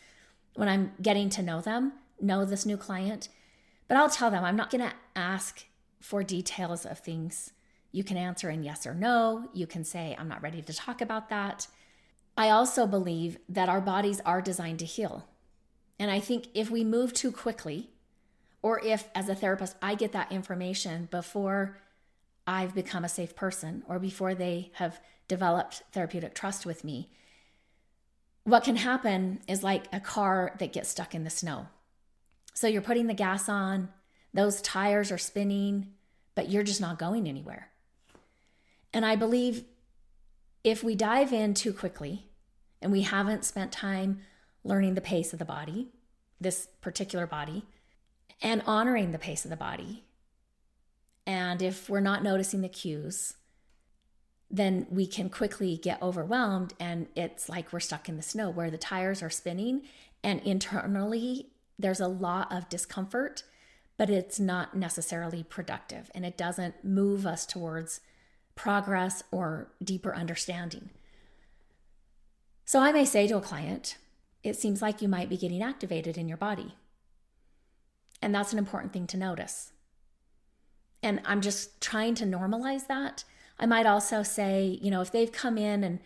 [0.55, 3.29] when I'm getting to know them, know this new client.
[3.89, 5.65] But I'll tell them, I'm not going to ask
[6.01, 7.53] for details of things.
[7.93, 9.49] You can answer in yes or no.
[9.55, 11.67] You can say, I'm not ready to talk about that.
[12.37, 15.29] I also believe that our bodies are designed to heal.
[15.99, 17.91] And I think if we move too quickly,
[18.63, 21.79] or if as a therapist I get that information before
[22.47, 27.11] I've become a safe person or before they have developed therapeutic trust with me,
[28.45, 31.67] what can happen is like a car that gets stuck in the snow.
[32.53, 33.89] So you're putting the gas on,
[34.33, 35.89] those tires are spinning,
[36.35, 37.69] but you're just not going anywhere.
[38.93, 39.65] And I believe
[40.63, 42.27] if we dive in too quickly
[42.81, 44.21] and we haven't spent time
[44.63, 45.89] learning the pace of the body,
[46.41, 47.65] this particular body,
[48.43, 50.05] and honoring the pace of the body,
[51.27, 53.35] and if we're not noticing the cues,
[54.55, 58.71] then we can quickly get overwhelmed and it's like we're stuck in the snow where
[58.71, 59.83] the tires are spinning
[60.23, 61.49] and internally
[61.79, 63.43] there's a lot of discomfort,
[63.97, 68.01] but it's not necessarily productive and it doesn't move us towards
[68.55, 70.91] progress, or deeper understanding.
[72.65, 73.99] So I may say to a client,
[74.43, 76.75] it seems like you might be getting activated in your body.
[78.23, 79.73] And that's an important thing to notice.
[81.03, 83.25] And I'm just trying to normalize that.
[83.59, 86.01] I might also say, you know, if they've come in and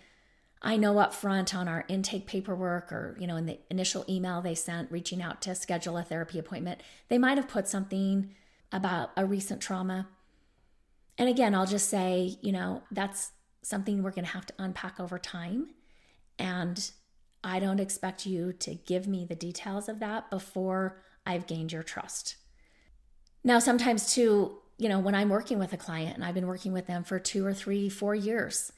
[0.61, 4.43] I know up front on our intake paperwork or, you know, in the initial email
[4.43, 8.35] they sent reaching out to schedule a therapy appointment, they might have put something
[8.73, 10.09] about a recent trauma.
[11.17, 15.01] And again, I'll just say, you know, that's something we're going to have to unpack
[15.01, 15.69] over time.
[16.39, 16.91] And
[17.43, 21.83] I don't expect you to give me the details of that before I've gained your
[21.83, 22.37] trust.
[23.45, 26.73] Now, sometimes too, you know, when I'm working with a client and I've been working
[26.73, 28.73] with them for two or three, four years,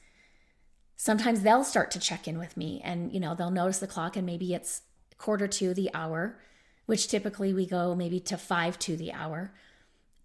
[0.97, 4.17] sometimes they'll start to check in with me and, you know, they'll notice the clock
[4.17, 4.81] and maybe it's
[5.19, 6.39] quarter to the hour,
[6.87, 9.53] which typically we go maybe to five to the hour.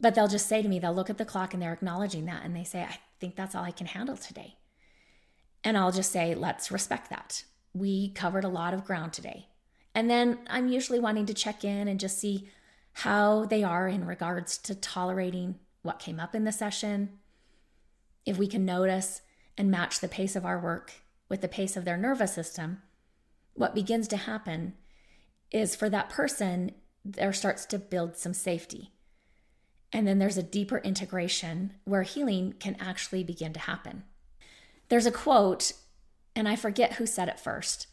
[0.01, 2.43] But they'll just say to me, they'll look at the clock and they're acknowledging that.
[2.45, 4.57] And they say, I think that's all I can handle today.
[5.63, 7.45] And I'll just say, let's respect that.
[7.75, 9.49] We covered a lot of ground today.
[9.95, 12.49] And then I'm usually wanting to check in and just see
[12.93, 15.57] how they are in regards to tolerating
[15.87, 17.19] what came up in the session.
[18.27, 19.23] If we can notice
[19.57, 20.93] and match the pace of our work
[21.29, 22.83] with the pace of their nervous system,
[23.55, 24.75] what begins to happen
[25.51, 26.73] is for that person,
[27.05, 28.93] there starts to build some safety.
[29.93, 34.05] And then there's a deeper integration where healing can actually begin to happen.
[34.89, 35.73] There's a quote,
[36.35, 37.87] and I forget who said it first,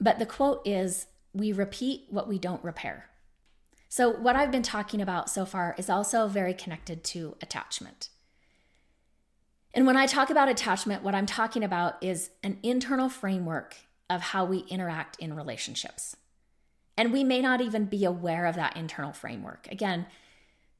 [0.00, 3.10] but the quote is We repeat what we don't repair.
[3.88, 8.08] So, what I've been talking about so far is also very connected to attachment.
[9.72, 13.76] And when I talk about attachment, what I'm talking about is an internal framework
[14.08, 16.16] of how we interact in relationships.
[16.96, 19.68] And we may not even be aware of that internal framework.
[19.70, 20.06] Again,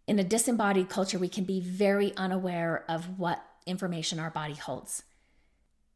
[0.06, 5.02] in a disembodied culture, we can be very unaware of what information our body holds.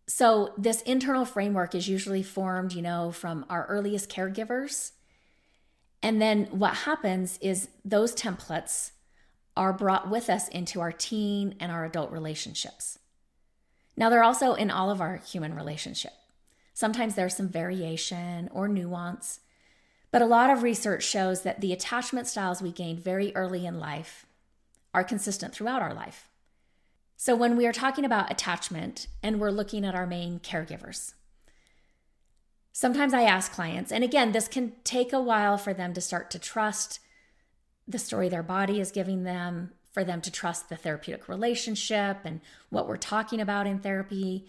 [0.07, 4.91] So, this internal framework is usually formed, you know, from our earliest caregivers.
[6.03, 8.93] And then what happens is those templates
[9.57, 12.99] are brought with us into our teen and our adult relationships.
[13.97, 16.13] Now, they're also in all of our human relationship.
[16.73, 19.41] Sometimes there's some variation or nuance,
[20.11, 23.79] but a lot of research shows that the attachment styles we gained very early in
[23.79, 24.25] life
[24.95, 26.29] are consistent throughout our life.
[27.17, 31.13] So, when we are talking about attachment and we're looking at our main caregivers,
[32.73, 36.31] sometimes I ask clients, and again, this can take a while for them to start
[36.33, 37.01] to trust
[37.87, 42.41] the story their body is giving them, for them to trust the therapeutic relationship and
[42.69, 44.47] what we're talking about in therapy,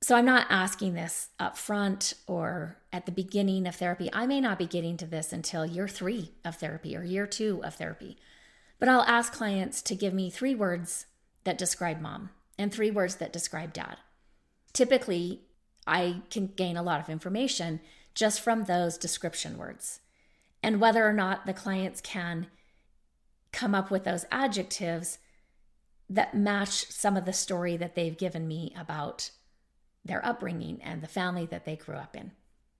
[0.00, 4.08] so I'm not asking this up front or at the beginning of therapy.
[4.12, 7.60] I may not be getting to this until year three of therapy or year two
[7.64, 8.16] of therapy.
[8.78, 11.06] But I'll ask clients to give me three words
[11.42, 13.96] that describe mom and three words that describe dad.
[14.72, 15.42] Typically,
[15.88, 17.80] I can gain a lot of information
[18.14, 20.00] just from those description words.
[20.62, 22.48] And whether or not the clients can
[23.52, 25.18] come up with those adjectives
[26.10, 29.30] that match some of the story that they've given me about
[30.04, 32.32] their upbringing and the family that they grew up in.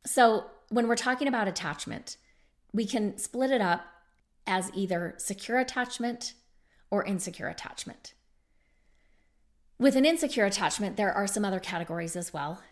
[0.07, 2.17] So, when we're talking about attachment,
[2.73, 3.87] we can split it up
[4.47, 6.35] as either secure attachment
[6.91, 8.15] or insecure attachment.
[9.79, 12.63] With an insecure attachment, there are some other categories as well.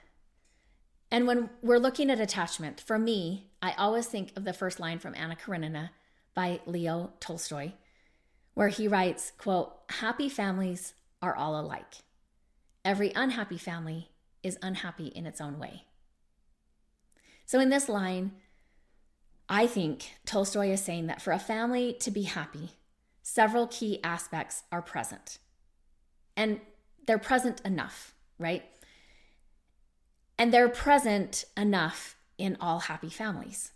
[1.16, 4.98] And when we're looking at attachment, for me, I always think of the first line
[4.98, 5.92] from Anna Karenina
[6.34, 7.72] by Leo Tolstoy,
[8.52, 12.02] where he writes, quote, "Happy families are all alike.
[12.84, 14.10] Every unhappy family
[14.42, 15.86] is unhappy in its own way."
[17.46, 18.38] So in this line,
[19.48, 22.72] I think Tolstoy is saying that for a family to be happy,
[23.22, 25.38] several key aspects are present.
[26.36, 26.60] And
[27.06, 28.70] they're present enough, right?
[30.38, 33.72] And they're present enough in all happy families.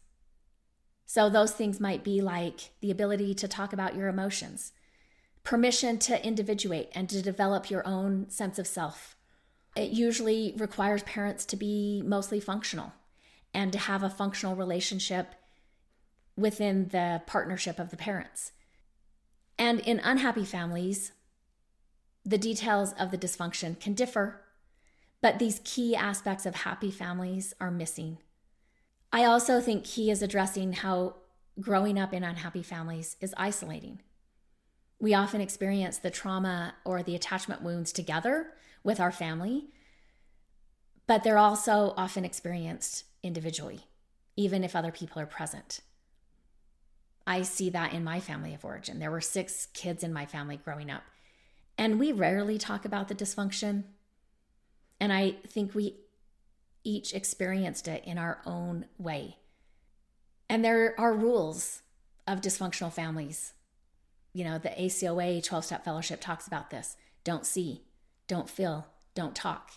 [1.06, 4.72] So, those things might be like the ability to talk about your emotions,
[5.42, 9.16] permission to individuate and to develop your own sense of self.
[9.74, 12.92] It usually requires parents to be mostly functional
[13.52, 15.34] and to have a functional relationship
[16.36, 18.52] within the partnership of the parents.
[19.58, 21.12] And in unhappy families,
[22.24, 24.42] the details of the dysfunction can differ,
[25.20, 28.18] but these key aspects of happy families are missing.
[29.12, 31.16] I also think he is addressing how
[31.60, 34.00] growing up in unhappy families is isolating.
[34.98, 38.52] We often experience the trauma or the attachment wounds together
[38.84, 39.68] with our family,
[41.06, 43.80] but they're also often experienced individually,
[44.36, 45.80] even if other people are present.
[47.26, 48.98] I see that in my family of origin.
[48.98, 51.02] There were six kids in my family growing up,
[51.76, 53.84] and we rarely talk about the dysfunction.
[55.00, 55.96] And I think we
[56.84, 59.36] each experienced it in our own way.
[60.48, 61.82] And there are rules
[62.26, 63.54] of dysfunctional families.
[64.32, 67.82] You know, the ACOA 12 step fellowship talks about this don't see,
[68.28, 69.72] don't feel, don't talk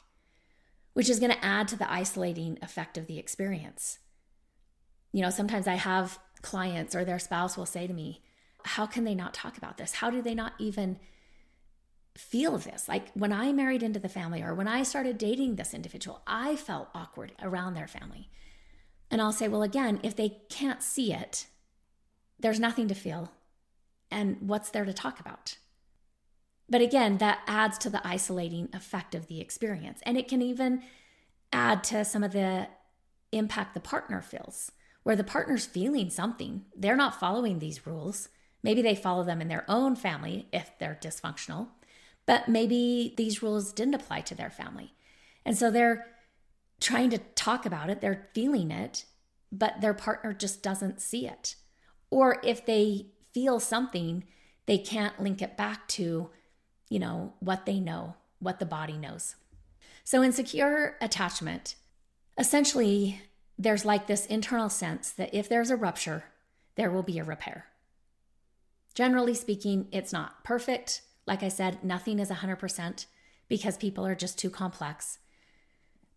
[0.94, 4.00] which is going to add to the isolating effect of the experience.
[5.12, 8.22] You know, sometimes I have clients or their spouse will say to me,
[8.64, 9.94] How can they not talk about this?
[9.96, 11.00] How do they not even
[12.16, 12.88] feel this?
[12.88, 16.56] Like when I married into the family or when I started dating this individual, I
[16.56, 18.30] felt awkward around their family.
[19.10, 21.48] And I'll say, Well, again, if they can't see it,
[22.40, 23.32] there's nothing to feel.
[24.12, 25.58] And what's there to talk about?
[26.70, 30.02] But again, that adds to the isolating effect of the experience.
[30.04, 30.84] And it can even
[31.52, 32.68] add to some of the
[33.32, 34.72] impact the partner feels,
[35.04, 36.66] where the partner's feeling something.
[36.76, 38.30] They're not following these rules.
[38.62, 41.68] Maybe they follow them in their own family if they're dysfunctional,
[42.26, 44.94] but maybe these rules didn't apply to their family.
[45.46, 46.08] And so they're
[46.80, 49.06] trying to talk about it, they're feeling it,
[49.52, 51.56] but their partner just doesn't see it.
[52.10, 54.24] Or if they feel something,
[54.66, 56.30] they can't link it back to
[56.94, 59.36] you know, what they know, what the body knows.
[60.04, 61.74] So, in secure attachment,
[62.38, 63.20] essentially,
[63.58, 66.26] there's like this internal sense that if there's a rupture,
[66.76, 67.66] there will be a repair.
[68.94, 71.02] Generally speaking, it's not perfect.
[71.26, 73.06] Like I said, nothing is 100%
[73.48, 75.20] because people are just too complex.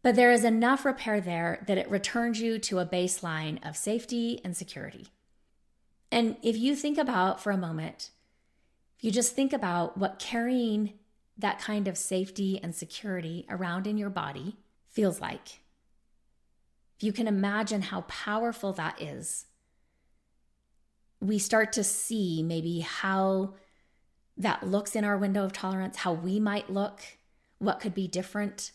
[0.02, 4.40] But there is enough repair there that it returns you to a baseline of safety
[4.44, 5.08] and security.
[6.12, 8.10] And if you think about for a moment
[8.96, 10.94] if you just think about what carrying
[11.38, 14.56] that kind of safety and security around in your body
[14.88, 15.60] feels like,
[16.96, 19.44] if you can imagine how powerful that is,
[21.20, 23.54] we start to see maybe how
[24.36, 27.00] that looks in our window of tolerance, how we might look,
[27.58, 28.72] what could be different.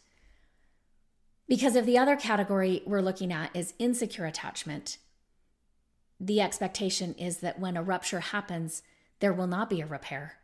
[1.47, 4.97] Because if the other category we're looking at is insecure attachment,
[6.19, 8.83] the expectation is that when a rupture happens,
[9.19, 10.37] there will not be a repair.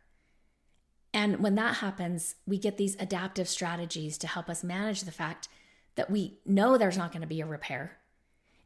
[1.14, 5.48] And when that happens, we get these adaptive strategies to help us manage the fact
[5.94, 7.96] that we know there's not going to be a repair.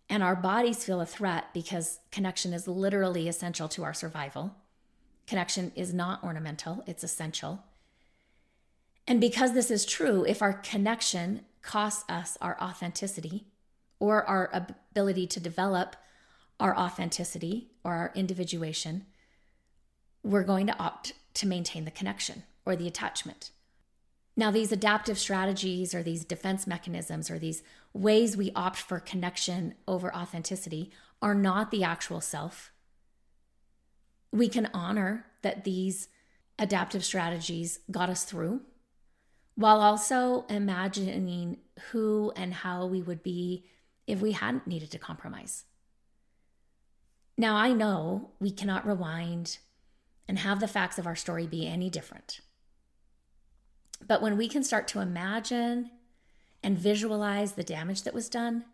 [0.08, 4.54] And our bodies feel a threat because connection is literally essential to our survival.
[5.26, 7.64] Connection is not ornamental, it's essential.
[9.06, 13.46] And because this is true, if our connection costs us our authenticity
[13.98, 15.96] or our ability to develop
[16.60, 19.06] our authenticity or our individuation,
[20.22, 23.50] we're going to opt to maintain the connection or the attachment.
[24.36, 27.62] Now, these adaptive strategies or these defense mechanisms or these
[27.92, 30.90] ways we opt for connection over authenticity
[31.20, 32.71] are not the actual self.
[34.32, 36.08] We can honor that these
[36.58, 38.62] adaptive strategies got us through
[39.54, 41.58] while also imagining
[41.90, 43.66] who and how we would be
[44.06, 45.64] if we hadn't needed to compromise.
[47.36, 49.58] Now, I know we cannot rewind
[50.28, 52.40] and have the facts of our story be any different.
[54.06, 55.90] But when we can start to imagine
[56.62, 58.64] and visualize the damage that was done,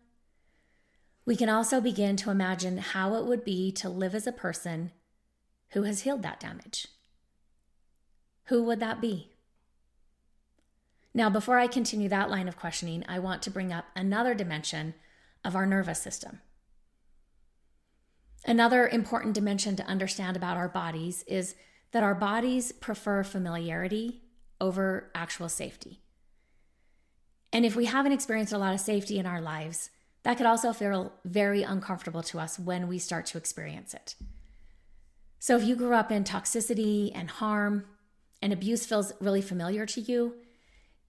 [1.25, 4.91] we can also begin to imagine how it would be to live as a person
[5.71, 6.87] who has healed that damage.
[8.45, 9.31] Who would that be?
[11.13, 14.93] Now, before I continue that line of questioning, I want to bring up another dimension
[15.43, 16.41] of our nervous system.
[18.45, 21.55] Another important dimension to understand about our bodies is
[21.91, 24.21] that our bodies prefer familiarity
[24.61, 26.01] over actual safety.
[27.51, 29.89] And if we haven't experienced a lot of safety in our lives,
[30.23, 34.15] that could also feel very uncomfortable to us when we start to experience it.
[35.39, 37.85] So if you grew up in toxicity and harm
[38.41, 40.35] and abuse feels really familiar to you,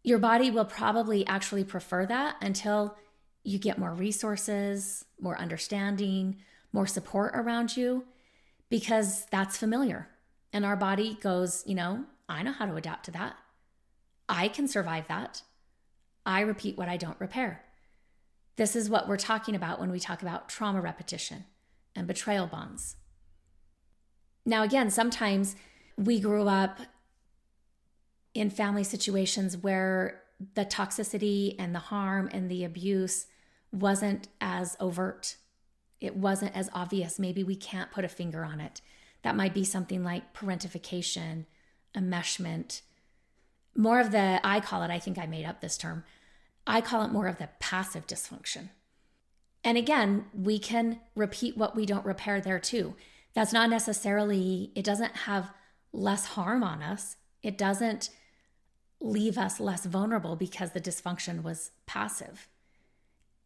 [0.02, 2.97] your body will probably actually prefer that until
[3.43, 6.36] you get more resources, more understanding,
[6.73, 8.05] more support around you,
[8.69, 10.09] because that's familiar.
[10.52, 13.36] And our body goes, you know, I know how to adapt to that.
[14.28, 15.43] I can survive that.
[16.24, 17.65] I repeat what I don't repair.
[18.57, 21.44] This is what we're talking about when we talk about trauma repetition
[21.97, 22.97] and betrayal bonds.
[24.44, 25.56] Now, again, sometimes
[25.96, 26.80] we grew up
[28.34, 30.22] in family situations where
[30.54, 33.26] the toxicity and the harm and the abuse
[33.72, 35.36] wasn't as overt.
[36.00, 37.18] It wasn't as obvious.
[37.18, 38.80] Maybe we can't put a finger on it.
[39.22, 41.44] That might be something like parentification,
[41.94, 42.80] enmeshment,
[43.76, 46.04] more of the, I call it, I think I made up this term,
[46.66, 48.70] I call it more of the passive dysfunction.
[49.62, 52.94] And again, we can repeat what we don't repair there too.
[53.35, 55.52] That's not necessarily, it doesn't have
[55.93, 57.16] less harm on us.
[57.43, 58.11] It doesn't
[59.01, 62.48] leave us less vulnerable because the dysfunction was passive.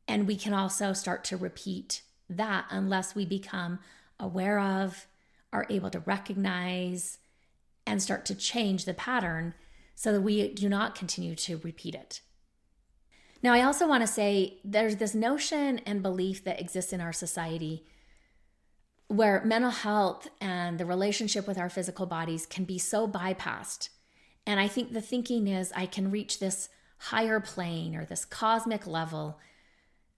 [0.09, 3.79] And we can also start to repeat that unless we become
[4.19, 5.07] aware of,
[5.53, 7.19] are able to recognize,
[7.87, 9.55] and start to change the pattern
[9.95, 12.21] so that we do not continue to repeat it.
[13.43, 17.13] Now, I also want to say there's this notion and belief that exists in our
[17.13, 17.85] society
[19.17, 23.89] where mental health and the relationship with our physical bodies can be so bypassed.
[24.47, 26.69] And I think the thinking is I can reach this
[26.99, 29.39] higher plane or this cosmic level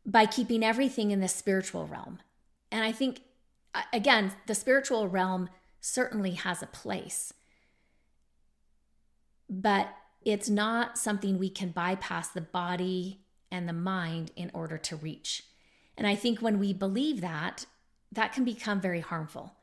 [0.05, 2.21] by keeping everything in the spiritual realm.
[2.71, 3.23] And I think,
[3.93, 5.49] again, the spiritual realm
[5.81, 7.33] certainly has a place
[9.49, 9.89] but
[10.25, 13.21] it's not something we can bypass the body
[13.51, 15.45] and the mind in order to reach.
[15.97, 17.67] And I think when we believe that,
[18.13, 19.55] that can become very harmful.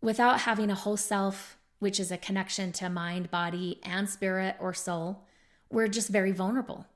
[0.00, 4.72] Without having a whole self, which is a connection to mind, body, and spirit or
[4.72, 5.24] soul,
[5.70, 6.86] we're just very vulnerable.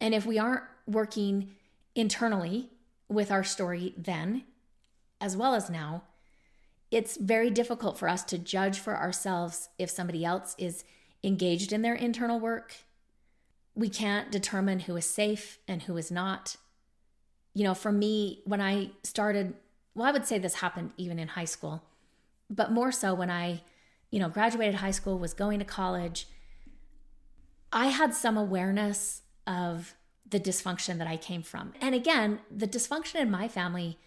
[0.00, 1.52] And if we aren't working
[1.94, 2.70] internally
[3.08, 4.44] with our story then,
[5.20, 6.02] as well as now,
[6.90, 10.84] it's very difficult for us to judge for ourselves if somebody else is
[11.22, 12.74] engaged in their internal work.
[13.74, 16.56] We can't determine who is safe and who is not.
[17.54, 19.54] You know, for me, when I started,
[19.94, 21.82] well, I would say this happened even in high school,
[22.48, 23.62] but more so when I,
[24.10, 26.28] you know, graduated high school, was going to college,
[27.72, 29.94] I had some awareness of
[30.28, 31.72] the dysfunction that I came from.
[31.80, 33.98] And again, the dysfunction in my family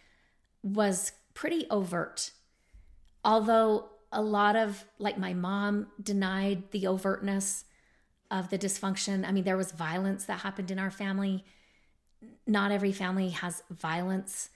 [0.62, 2.32] was pretty overt.
[3.26, 7.64] Although a lot of like my mom denied the overtness
[8.32, 9.28] of the dysfunction.
[9.28, 11.44] I mean, there was violence that happened in our family.
[12.46, 14.50] Not every family has violence.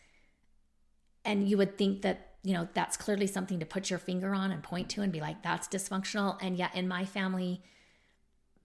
[1.25, 4.51] And you would think that, you know, that's clearly something to put your finger on
[4.51, 6.37] and point to and be like, that's dysfunctional.
[6.41, 7.61] And yet in my family,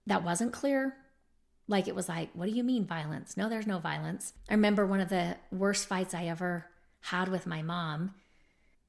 [0.07, 0.95] that wasn't clear.
[1.67, 3.37] Like it was like, what do you mean violence?
[3.37, 4.33] No, there's no violence.
[4.49, 6.65] I remember one of the worst fights I ever
[7.01, 8.13] had with my mom.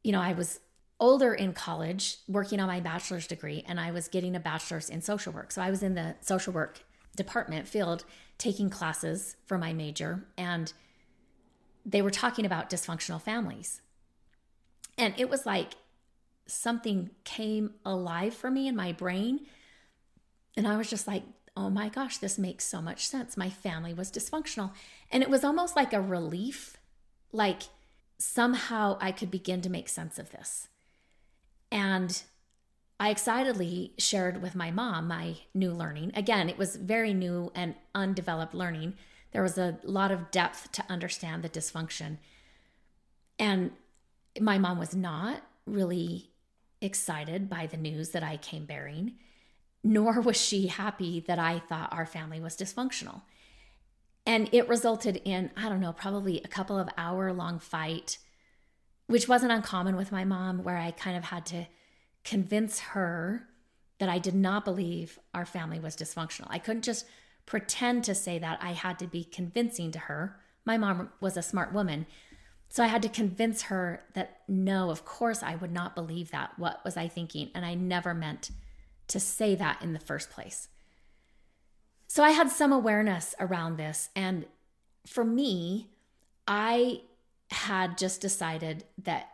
[0.02, 0.60] You know, I was
[1.00, 5.02] older in college working on my bachelor's degree and I was getting a bachelor's in
[5.02, 5.52] social work.
[5.52, 6.84] So I was in the social work
[7.16, 8.04] department field
[8.38, 10.72] taking classes for my major and
[11.86, 13.80] they were talking about dysfunctional families.
[14.96, 15.74] And it was like
[16.46, 19.40] something came alive for me in my brain.
[20.56, 21.24] And I was just like,
[21.56, 23.36] oh my gosh, this makes so much sense.
[23.36, 24.72] My family was dysfunctional.
[25.10, 26.76] And it was almost like a relief,
[27.32, 27.64] like
[28.18, 30.68] somehow I could begin to make sense of this.
[31.70, 32.22] And
[32.98, 36.12] I excitedly shared with my mom my new learning.
[36.14, 38.94] Again, it was very new and undeveloped learning.
[39.32, 42.18] There was a lot of depth to understand the dysfunction.
[43.38, 43.72] And
[44.40, 46.30] my mom was not really
[46.80, 49.14] excited by the news that I came bearing,
[49.82, 53.22] nor was she happy that I thought our family was dysfunctional.
[54.26, 58.18] And it resulted in, I don't know, probably a couple of hour long fight
[59.06, 61.66] which wasn't uncommon with my mom, where I kind of had to
[62.24, 63.48] convince her
[63.98, 66.46] that I did not believe our family was dysfunctional.
[66.48, 67.06] I couldn't just
[67.46, 68.58] pretend to say that.
[68.62, 70.40] I had to be convincing to her.
[70.64, 72.06] My mom was a smart woman.
[72.68, 76.58] So I had to convince her that no, of course I would not believe that.
[76.58, 77.50] What was I thinking?
[77.54, 78.50] And I never meant
[79.08, 80.68] to say that in the first place.
[82.08, 84.08] So I had some awareness around this.
[84.16, 84.46] And
[85.06, 85.90] for me,
[86.48, 87.02] I
[87.50, 89.28] had just decided that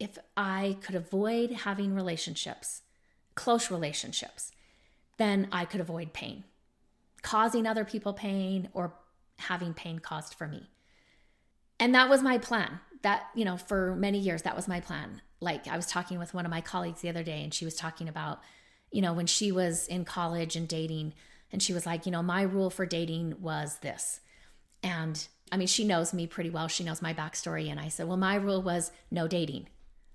[0.00, 2.82] if I could avoid having relationships,
[3.34, 4.52] close relationships,
[5.16, 6.44] then I could avoid pain,
[7.22, 8.94] causing other people pain or
[9.38, 10.70] having pain caused for me.
[11.80, 12.80] And that was my plan.
[13.02, 15.22] That, you know, for many years, that was my plan.
[15.40, 17.76] Like I was talking with one of my colleagues the other day, and she was
[17.76, 18.40] talking about,
[18.90, 21.14] you know, when she was in college and dating,
[21.52, 24.20] and she was like, you know, my rule for dating was this.
[24.82, 26.68] And I mean, she knows me pretty well.
[26.68, 27.70] She knows my backstory.
[27.70, 29.68] And I said, well, my rule was no dating.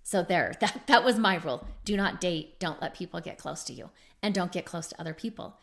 [0.04, 1.68] So there, that, that was my rule.
[1.86, 2.60] Do not date.
[2.60, 3.90] Don't let people get close to you
[4.22, 5.58] and don't get close to other people.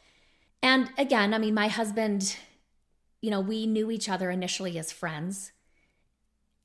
[0.62, 2.37] And again, I mean, my husband,
[3.23, 5.53] you know, we knew each other initially as friends.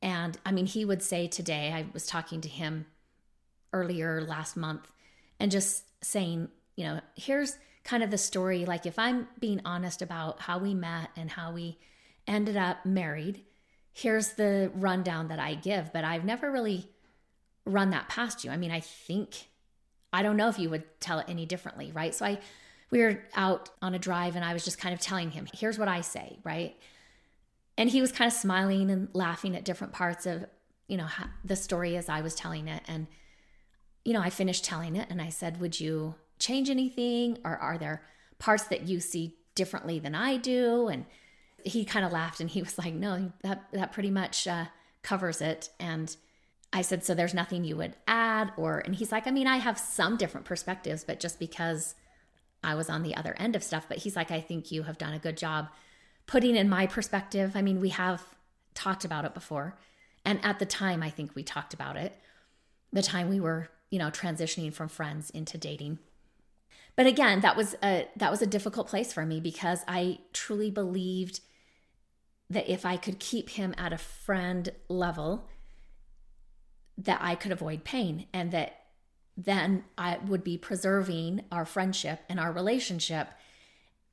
[0.02, 2.88] And I mean, he would say today, I was talking to him
[3.72, 4.92] earlier last month
[5.40, 8.66] and just saying, you know, here's kind of the story.
[8.66, 11.78] Like, if I'm being honest about how we met and how we
[12.28, 13.44] ended up married,
[13.94, 16.90] here's the rundown that I give, but I've never really
[17.66, 18.52] run that past you.
[18.52, 19.50] I mean, I think,
[20.14, 22.14] I don't know if you would tell it any differently, right?
[22.14, 22.40] So I,
[22.92, 25.80] we were out on a drive and I was just kind of telling him, here's
[25.80, 26.76] what I say, right?
[27.78, 30.46] And he was kind of smiling and laughing at different parts of,
[30.88, 31.08] you know,
[31.44, 32.84] the story as I was telling it.
[32.88, 33.08] And,
[34.06, 37.40] you know, I finished telling it and I said, would you change anything?
[37.44, 38.04] Or are there
[38.38, 40.88] parts that you see differently than I do?
[40.88, 41.06] And
[41.64, 44.66] he kind of laughed and he was like, no, that, that pretty much uh,
[45.02, 45.72] covers it.
[45.80, 46.16] And
[46.76, 49.58] I said, so there's nothing you would add or, and he's like, I mean, I
[49.58, 51.96] have some different perspectives, but just because
[52.66, 54.98] I was on the other end of stuff, but he's like, I think you have
[54.98, 55.70] done a good job
[56.28, 57.54] putting in my perspective.
[57.56, 58.22] I mean, we have
[58.74, 59.78] talked about it before.
[60.26, 62.14] And at the time, I think we talked about it,
[62.92, 66.00] the time we were, you know, transitioning from friends into dating.
[66.98, 70.72] But again, that was a that was a difficult place for me because I truly
[70.72, 71.40] believed
[72.50, 75.48] that if I could keep him at a friend level,
[76.98, 78.82] that I could avoid pain and that
[79.38, 83.28] then I would be preserving our friendship and our relationship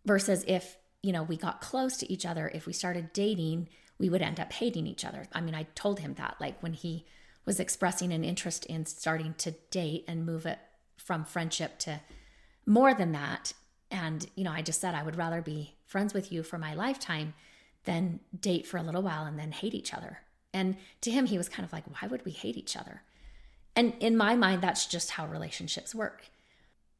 [0.05, 3.69] versus if, you know, we got close to each other, if we started dating,
[3.99, 5.27] we would end up hating each other.
[5.33, 7.07] I mean, I told him that like when he
[7.45, 10.59] was expressing an interest in starting to date and move it
[10.97, 12.01] from friendship to
[12.67, 13.53] more than that.
[13.91, 16.75] And, you know, I just said I would rather be friends with you for my
[16.75, 17.35] lifetime
[17.85, 20.21] than date for a little while and then hate each other.
[20.55, 23.03] And to him, he was kind of like, why would we hate each other?
[23.74, 26.24] And in my mind, that's just how relationships work.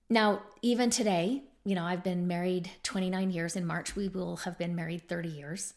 [0.09, 3.57] Now, even today, you know, I've been married 29 years.
[3.57, 5.75] In March, we will have been married 30 years.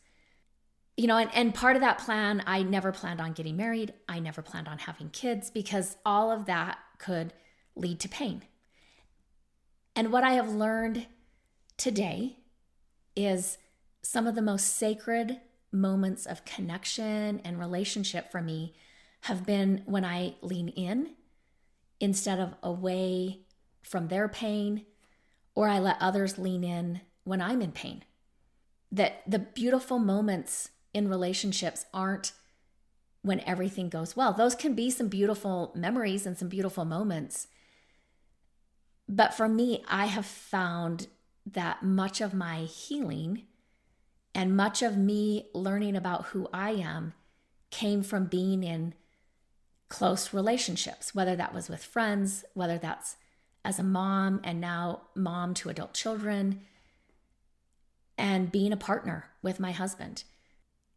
[0.97, 3.93] You know, and, and part of that plan, I never planned on getting married.
[4.07, 7.33] I never planned on having kids because all of that could
[7.75, 8.43] lead to pain.
[9.95, 11.07] And what I have learned
[11.77, 12.37] today
[13.15, 13.57] is
[14.01, 15.39] some of the most sacred
[15.75, 18.73] moments of connection and relationship for me
[19.21, 21.15] have been when I lean in
[21.99, 23.41] instead of away
[23.81, 24.85] from their pain,
[25.53, 28.03] or I let others lean in when I'm in pain.
[28.91, 32.33] That the beautiful moments in relationships aren't
[33.21, 34.33] when everything goes well.
[34.33, 37.47] Those can be some beautiful memories and some beautiful moments.
[39.09, 41.07] But for me, I have found
[41.45, 43.43] that much of my healing
[44.35, 47.13] and much of me learning about who I am
[47.71, 48.93] came from being in
[49.87, 53.15] close relationships, whether that was with friends, whether that's
[53.63, 56.61] as a mom and now mom to adult children,
[58.17, 60.25] and being a partner with my husband.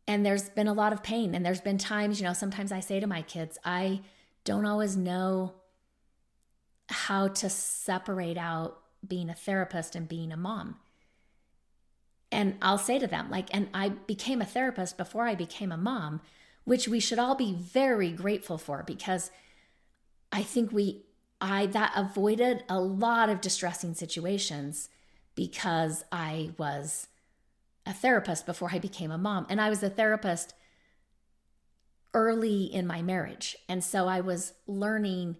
[0.06, 1.34] And there's been a lot of pain.
[1.34, 4.00] And there's been times, you know, sometimes I say to my kids, I
[4.44, 5.54] don't always know
[6.88, 10.76] how to separate out being a therapist and being a mom.
[12.30, 15.76] And I'll say to them, like, and I became a therapist before I became a
[15.76, 16.20] mom,
[16.64, 19.30] which we should all be very grateful for because
[20.30, 21.04] I think we,
[21.40, 24.90] I, that avoided a lot of distressing situations
[25.34, 27.06] because I was
[27.86, 29.46] a therapist before I became a mom.
[29.48, 30.52] And I was a therapist
[32.12, 33.56] early in my marriage.
[33.68, 35.36] And so I was learning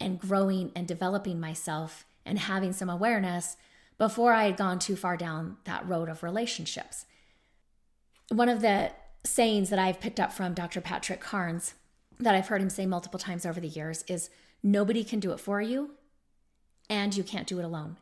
[0.00, 3.56] and growing and developing myself and having some awareness
[4.02, 7.06] before I had gone too far down that road of relationships.
[8.30, 8.90] One of the
[9.22, 10.80] sayings that I've picked up from Dr.
[10.80, 11.74] Patrick Carnes
[12.18, 14.28] that I've heard him say multiple times over the years is
[14.60, 15.90] nobody can do it for you
[16.90, 17.96] and you can't do it alone.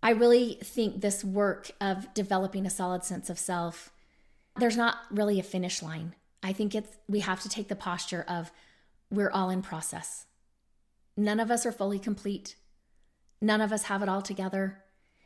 [0.00, 3.90] I really think this work of developing a solid sense of self,
[4.56, 6.14] there's not really a finish line.
[6.40, 8.52] I think it's we have to take the posture of
[9.10, 10.26] we're all in process.
[11.16, 12.54] None of us are fully complete.
[13.42, 14.84] None of us have it all together.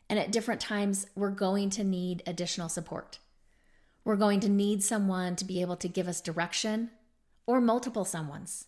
[0.09, 3.19] And at different times, we're going to need additional support.
[4.05, 6.91] We're going to need someone to be able to give us direction
[7.47, 8.65] or multiple someone's.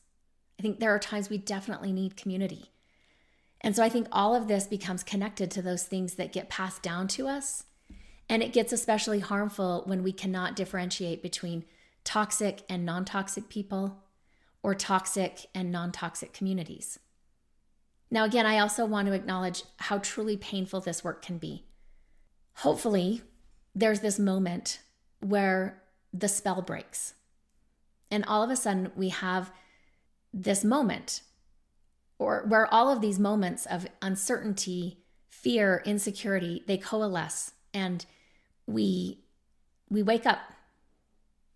[0.58, 2.72] I think there are times we definitely need community.
[3.62, 6.82] And so I think all of this becomes connected to those things that get passed
[6.82, 7.64] down to us.
[8.28, 11.64] And it gets especially harmful when we cannot differentiate between
[12.04, 14.02] toxic and non toxic people
[14.62, 16.98] or toxic and non toxic communities.
[18.10, 21.64] Now, again, I also want to acknowledge how truly painful this work can be.
[22.56, 23.22] Hopefully,
[23.74, 24.80] there's this moment
[25.20, 25.82] where
[26.12, 27.14] the spell breaks.
[28.10, 29.52] And all of a sudden, we have
[30.32, 31.22] this moment,
[32.18, 34.98] or where all of these moments of uncertainty,
[35.28, 38.06] fear, insecurity, they coalesce and
[38.66, 39.20] we
[39.90, 40.38] we wake up.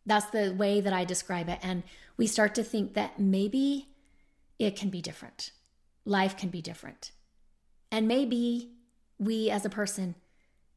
[0.06, 1.58] That's the way that I describe it.
[1.62, 1.82] And
[2.16, 3.88] we start to think that maybe
[4.58, 5.52] it can be different
[6.04, 7.12] life can be different.
[7.90, 8.70] And maybe
[9.18, 10.14] we as a person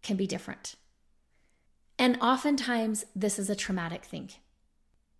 [0.01, 0.75] can be different.
[1.97, 4.31] And oftentimes, this is a traumatic thing,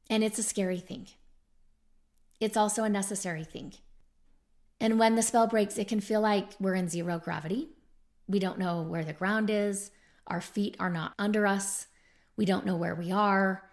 [0.10, 1.08] and it's a scary thing.
[2.40, 3.74] It's also a necessary thing.
[4.80, 7.70] And when the spell breaks, it can feel like we're in zero gravity.
[8.28, 9.92] We don't know where the ground is.
[10.28, 11.88] Our feet are not under us.
[12.36, 13.64] We don't know where we are.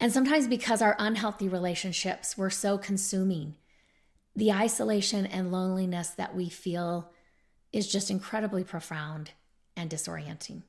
[0.00, 3.56] And sometimes, because our unhealthy relationships were so consuming
[4.34, 7.10] the isolation and loneliness that we feel
[7.72, 9.32] is just incredibly profound
[9.76, 10.62] and disorienting.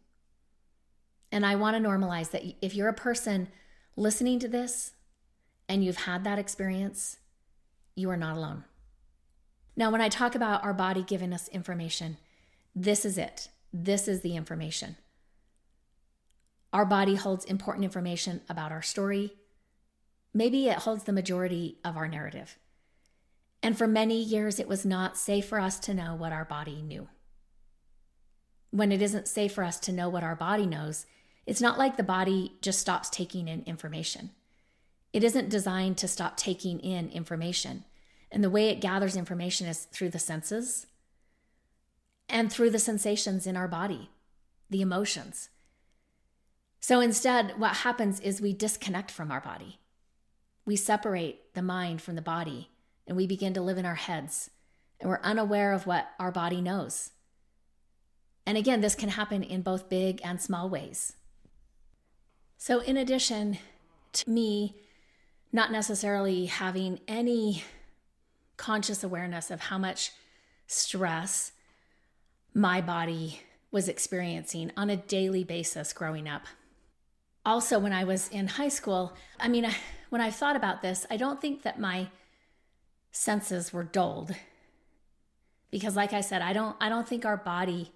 [1.32, 3.50] And I want to normalize that if you're a person
[3.96, 4.94] listening to this
[5.68, 7.18] and you've had that experience,
[7.96, 8.66] you are not alone.
[9.76, 12.18] Now, when I talk about our body giving us information,
[12.76, 13.50] this is it.
[13.72, 14.98] This is the information.
[16.72, 19.34] Our body holds important information about our story.
[20.34, 22.58] Maybe it holds the majority of our narrative.
[23.64, 26.82] And for many years, it was not safe for us to know what our body
[26.82, 27.08] knew.
[28.72, 31.06] When it isn't safe for us to know what our body knows,
[31.46, 34.32] it's not like the body just stops taking in information.
[35.14, 37.86] It isn't designed to stop taking in information.
[38.30, 40.88] And the way it gathers information is through the senses
[42.28, 44.10] and through the sensations in our body,
[44.70, 45.50] the emotions.
[46.82, 49.80] So instead, what happens is we disconnect from our body.
[50.66, 52.72] We separate the mind from the body
[53.08, 54.50] and we begin to live in our heads
[55.00, 57.12] and we're unaware of what our body knows.
[58.46, 61.14] And again, this can happen in both big and small ways.
[62.58, 63.58] So, in addition
[64.14, 64.76] to me
[65.54, 67.64] not necessarily having any
[68.58, 70.12] conscious awareness of how much
[70.66, 71.52] stress
[72.54, 76.44] my body was experiencing on a daily basis growing up.
[77.46, 79.70] Also, when I was in high school, I mean,
[80.10, 82.10] when I've thought about this, I don't think that my
[83.14, 84.36] senses were dulled.
[85.72, 87.94] Because like i said i don't i don't think our body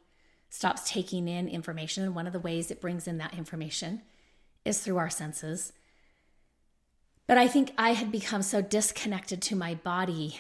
[0.50, 2.04] stops taking in information.
[2.04, 4.04] And one of the ways it brings in that information
[4.64, 5.74] is through our senses.
[7.26, 10.40] But i think i had become so disconnected to my body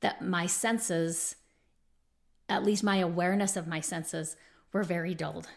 [0.00, 1.36] that my senses
[2.48, 4.36] at least my awareness of my senses
[4.72, 5.48] were very dulled.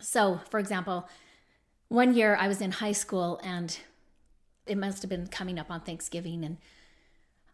[0.00, 1.08] So for example
[1.88, 3.78] one year i was in high school and
[4.66, 6.56] it must have been coming up on thanksgiving and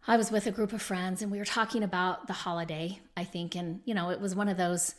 [0.08, 3.24] I was with a group of friends and we were talking about the holiday, I
[3.24, 3.54] think.
[3.54, 4.94] And, you know, it was one of those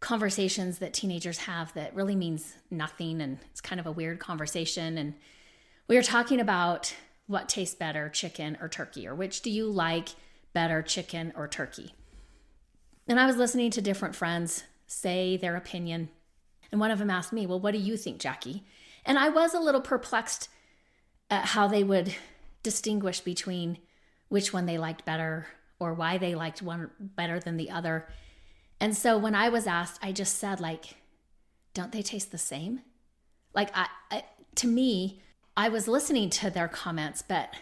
[0.00, 3.20] conversations that teenagers have that really means nothing.
[3.20, 4.96] And it's kind of a weird conversation.
[4.96, 5.12] And
[5.88, 6.94] we were talking about
[7.26, 10.08] what tastes better, chicken or turkey, or which do you like
[10.54, 11.94] better, chicken or turkey?
[13.06, 16.08] And I was listening to different friends say their opinion.
[16.72, 18.64] And one of them asked me, Well, what do you think, Jackie?
[19.04, 20.48] And I was a little perplexed
[21.28, 22.14] at how they would
[22.62, 23.78] distinguish between
[24.28, 25.46] which one they liked better
[25.78, 28.08] or why they liked one better than the other.
[28.80, 30.96] And so when I was asked, I just said like,
[31.74, 32.80] don't they taste the same?
[33.54, 34.24] Like I, I
[34.56, 35.22] to me,
[35.56, 37.54] I was listening to their comments, but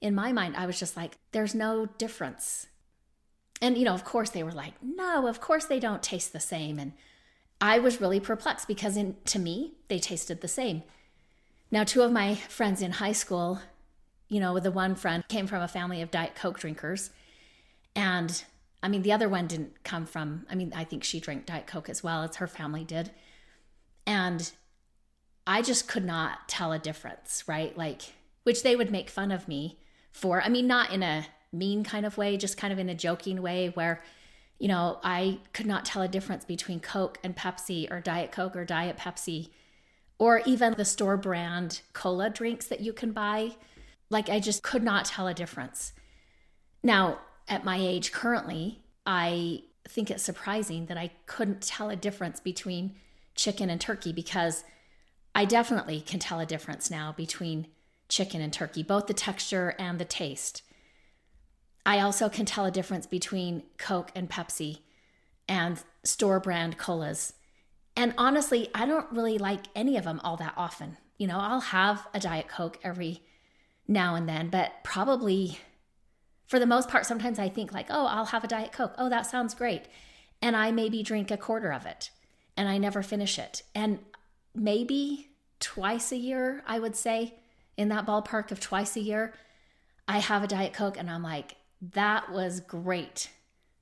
[0.00, 2.66] in my mind I was just like, there's no difference.
[3.62, 6.40] And you know, of course they were like, no, of course they don't taste the
[6.40, 6.92] same and
[7.60, 10.82] I was really perplexed because in to me, they tasted the same.
[11.70, 13.60] Now, two of my friends in high school
[14.28, 17.10] you know, the one friend came from a family of Diet Coke drinkers.
[17.94, 18.42] And
[18.82, 21.66] I mean, the other one didn't come from, I mean, I think she drank Diet
[21.66, 23.10] Coke as well as her family did.
[24.06, 24.50] And
[25.46, 27.76] I just could not tell a difference, right?
[27.76, 28.02] Like,
[28.42, 29.78] which they would make fun of me
[30.12, 30.42] for.
[30.42, 33.42] I mean, not in a mean kind of way, just kind of in a joking
[33.42, 34.02] way where,
[34.58, 38.56] you know, I could not tell a difference between Coke and Pepsi or Diet Coke
[38.56, 39.50] or Diet Pepsi
[40.18, 43.56] or even the store brand cola drinks that you can buy
[44.10, 45.92] like I just could not tell a difference.
[46.82, 52.40] Now, at my age currently, I think it's surprising that I couldn't tell a difference
[52.40, 52.96] between
[53.34, 54.64] chicken and turkey because
[55.34, 57.68] I definitely can tell a difference now between
[58.08, 60.62] chicken and turkey, both the texture and the taste.
[61.84, 64.80] I also can tell a difference between Coke and Pepsi
[65.48, 67.34] and store brand colas.
[67.96, 70.96] And honestly, I don't really like any of them all that often.
[71.18, 73.22] You know, I'll have a Diet Coke every
[73.88, 75.58] now and then, but probably
[76.46, 78.94] for the most part, sometimes I think, like, oh, I'll have a Diet Coke.
[78.98, 79.82] Oh, that sounds great.
[80.40, 82.10] And I maybe drink a quarter of it
[82.56, 83.62] and I never finish it.
[83.74, 83.98] And
[84.54, 85.30] maybe
[85.60, 87.34] twice a year, I would say,
[87.76, 89.34] in that ballpark of twice a year,
[90.08, 93.30] I have a Diet Coke and I'm like, that was great.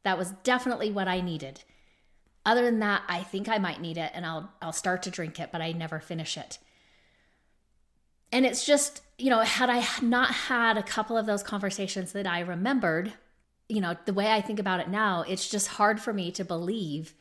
[0.02, 1.62] That was definitely what I needed.
[2.46, 5.38] Other than that, I think I might need it and I'll I'll start to drink
[5.38, 6.58] it, but I never finish it.
[8.34, 12.26] And it's just, you know, had I not had a couple of those conversations that
[12.26, 13.12] I remembered,
[13.68, 16.44] you know, the way I think about it now, it's just hard for me to
[16.44, 17.14] believe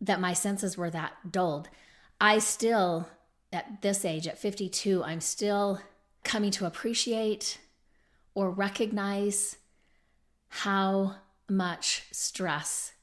[0.00, 1.68] that my senses were that dulled.
[2.18, 3.06] I still,
[3.52, 5.78] at this age, at 52, I'm still
[6.24, 7.58] coming to appreciate
[8.34, 9.58] or recognize
[10.48, 11.16] how
[11.50, 12.94] much stress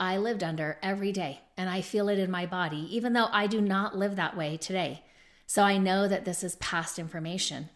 [0.00, 1.40] I lived under every day.
[1.58, 4.56] And I feel it in my body, even though I do not live that way
[4.56, 5.02] today.
[5.52, 7.68] So I know that this is past information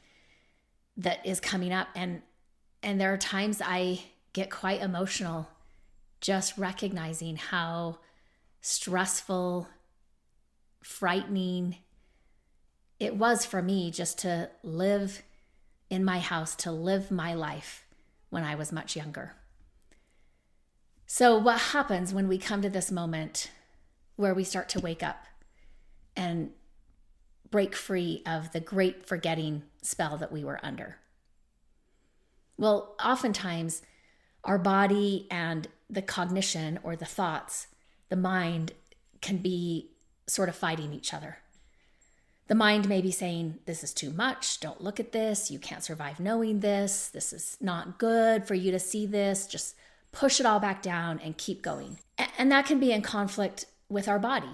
[0.97, 1.89] that is coming up.
[1.94, 2.23] And
[2.82, 4.01] and there are times I
[4.32, 5.51] get quite emotional
[6.23, 7.98] just recognizing how
[8.62, 9.69] stressful,
[10.82, 11.77] frightening
[12.98, 15.23] it was for me just to live
[15.90, 17.85] in my house, to live my life
[18.31, 19.35] when I was much younger.
[21.07, 23.51] So, what happens when we come to this moment
[24.15, 25.27] where we start to wake up
[26.16, 26.53] and
[27.51, 30.97] break free of the great forgetting spell that we were under?
[32.59, 33.82] Well, oftentimes
[34.44, 37.68] our body and the cognition or the thoughts,
[38.09, 38.73] the mind
[39.20, 39.90] can be
[40.27, 41.39] sort of fighting each other.
[42.48, 44.60] The mind may be saying, This is too much.
[44.60, 45.51] Don't look at this.
[45.51, 47.09] You can't survive knowing this.
[47.09, 49.47] This is not good for you to see this.
[49.47, 49.74] Just
[50.12, 51.98] push it all back down and keep going.
[52.39, 54.52] And that can be in conflict with our body.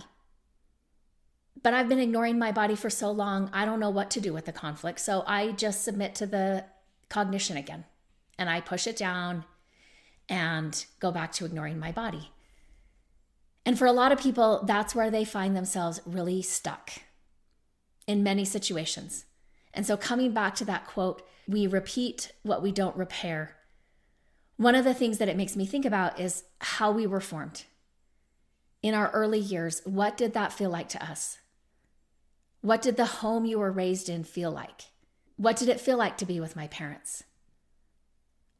[1.63, 4.33] But I've been ignoring my body for so long, I don't know what to do
[4.33, 4.99] with the conflict.
[5.01, 6.65] So I just submit to the
[7.09, 7.85] cognition again
[8.39, 9.45] and I push it down
[10.29, 12.31] and go back to ignoring my body.
[13.65, 16.91] And for a lot of people, that's where they find themselves really stuck
[18.07, 19.27] in many situations.
[19.73, 23.57] And so, coming back to that quote, we repeat what we don't repair.
[24.57, 27.65] One of the things that it makes me think about is how we were formed.
[28.83, 31.39] In our early years, what did that feel like to us?
[32.63, 34.83] What did the home you were raised in feel like?
[35.37, 37.25] What did it feel like to be with my parents?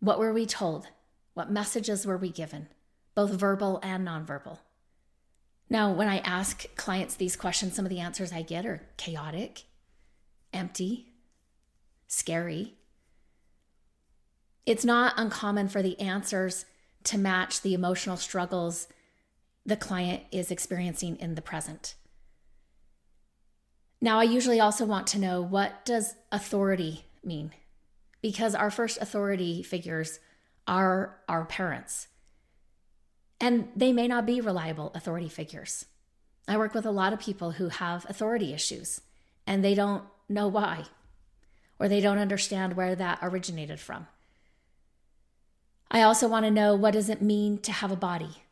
[0.01, 0.89] What were we told?
[1.35, 2.67] What messages were we given,
[3.15, 4.59] both verbal and nonverbal?
[5.71, 9.67] Now, when I ask clients these questions, some of the answers I get are chaotic,
[10.53, 11.13] empty,
[12.09, 12.75] scary.
[14.67, 16.65] It's not uncommon for the answers
[17.05, 18.89] to match the emotional struggles
[19.65, 21.95] the client is experiencing in the present.
[24.05, 27.53] Now, I usually also want to know what does authority mean?
[28.21, 30.19] Because our first authority figures
[30.67, 32.09] are our parents.
[33.41, 35.87] And they may not be reliable authority figures.
[36.49, 39.01] I work with a lot of people who have authority issues
[39.47, 40.87] and they don't know why,
[41.79, 44.09] or they don't understand where that originated from.
[45.93, 48.43] I also want to know what does it mean to have a body?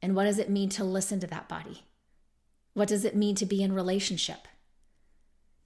[0.00, 1.82] And what does it mean to listen to that body?
[2.72, 4.48] What does it mean to be in relationship?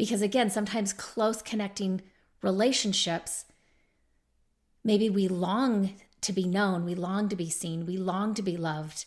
[0.02, 2.02] Because again, sometimes close connecting
[2.42, 3.44] relationships,
[4.82, 8.56] maybe we long to be known, we long to be seen, we long to be
[8.56, 9.04] loved.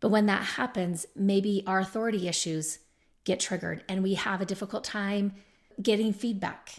[0.00, 2.80] But when that happens, maybe our authority issues
[3.22, 5.34] get triggered and we have a difficult time
[5.80, 6.74] getting feedback.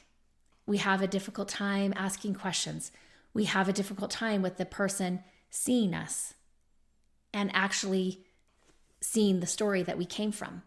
[0.65, 2.91] We have a difficult time asking questions.
[3.33, 6.33] We have a difficult time with the person seeing us
[7.33, 8.25] and actually
[8.99, 10.63] seeing the story that we came from.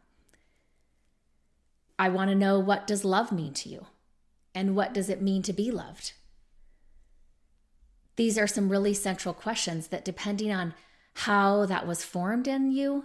[1.99, 3.87] I want to know what does love mean to you?
[4.55, 6.13] And what does it mean to be loved?
[8.17, 10.75] These are some really central questions that, depending on
[11.15, 13.05] how that was formed in you,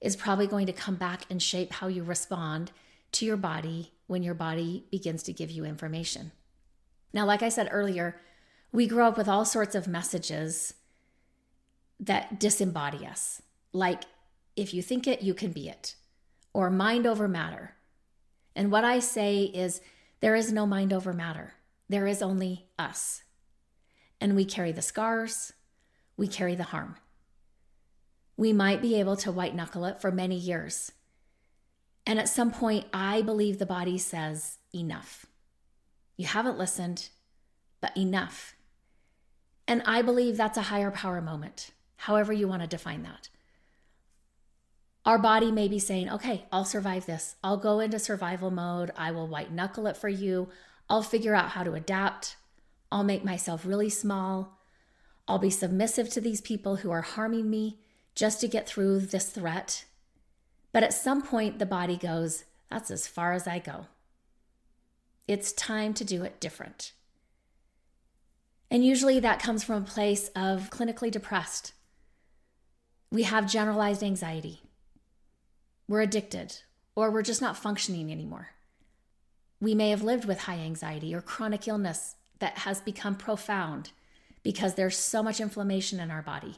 [0.00, 2.70] is probably going to come back and shape how you respond
[3.12, 6.32] to your body when your body begins to give you information.
[7.12, 8.20] Now, like I said earlier,
[8.72, 10.74] we grow up with all sorts of messages
[12.00, 13.40] that disembody us,
[13.72, 14.02] like
[14.56, 15.94] if you think it, you can be it,
[16.52, 17.73] or mind over matter.
[18.56, 19.80] And what I say is
[20.20, 21.54] there is no mind over matter,
[21.88, 23.22] there is only us
[24.20, 25.52] and we carry the scars,
[26.16, 26.96] we carry the harm.
[28.36, 30.92] we might be able to white knuckle it for many years.
[32.06, 35.26] And at some point, I believe the body says, enough.
[36.16, 37.08] You haven't listened,
[37.80, 38.54] but enough.
[39.66, 43.28] And I believe that's a higher power moment, however you want to define that.
[45.04, 47.36] Our body may be saying, okay, I'll survive this.
[47.44, 48.90] I'll go into survival mode.
[48.96, 50.48] I will white knuckle it for you.
[50.88, 52.36] I'll figure out how to adapt.
[52.90, 54.58] I'll make myself really small.
[55.28, 57.78] I'll be submissive to these people who are harming me
[58.14, 59.84] just to get through this threat.
[60.72, 63.86] But at some point, the body goes, That's as far as I go.
[65.28, 66.92] It's time to do it different.
[68.70, 71.72] And usually that comes from a place of clinically depressed.
[73.10, 74.63] We have generalized anxiety.
[75.88, 76.62] We're addicted,
[76.94, 78.50] or we're just not functioning anymore.
[79.60, 83.90] We may have lived with high anxiety or chronic illness that has become profound
[84.42, 86.56] because there's so much inflammation in our body.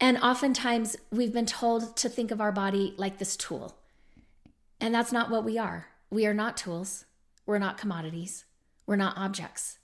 [0.00, 3.76] And oftentimes we've been told to think of our body like this tool.
[4.80, 5.88] And that's not what we are.
[6.10, 7.04] We are not tools.
[7.46, 8.44] We're not commodities.
[8.86, 9.78] We're not objects.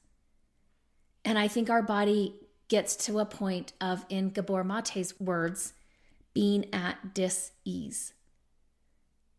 [1.25, 2.35] And I think our body
[2.69, 5.73] gets to a point of, in Gabor Mate's words,
[6.35, 8.13] being at dis ease.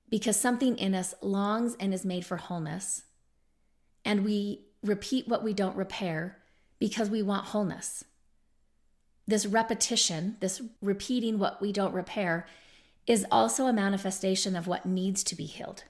[0.09, 3.03] Because something in us longs and is made for wholeness.
[4.03, 6.37] And we repeat what we don't repair
[6.79, 8.05] because we want wholeness
[9.27, 12.45] this repetition, this repeating what we don't repair,
[13.07, 15.83] is also a manifestation of what needs to be healed.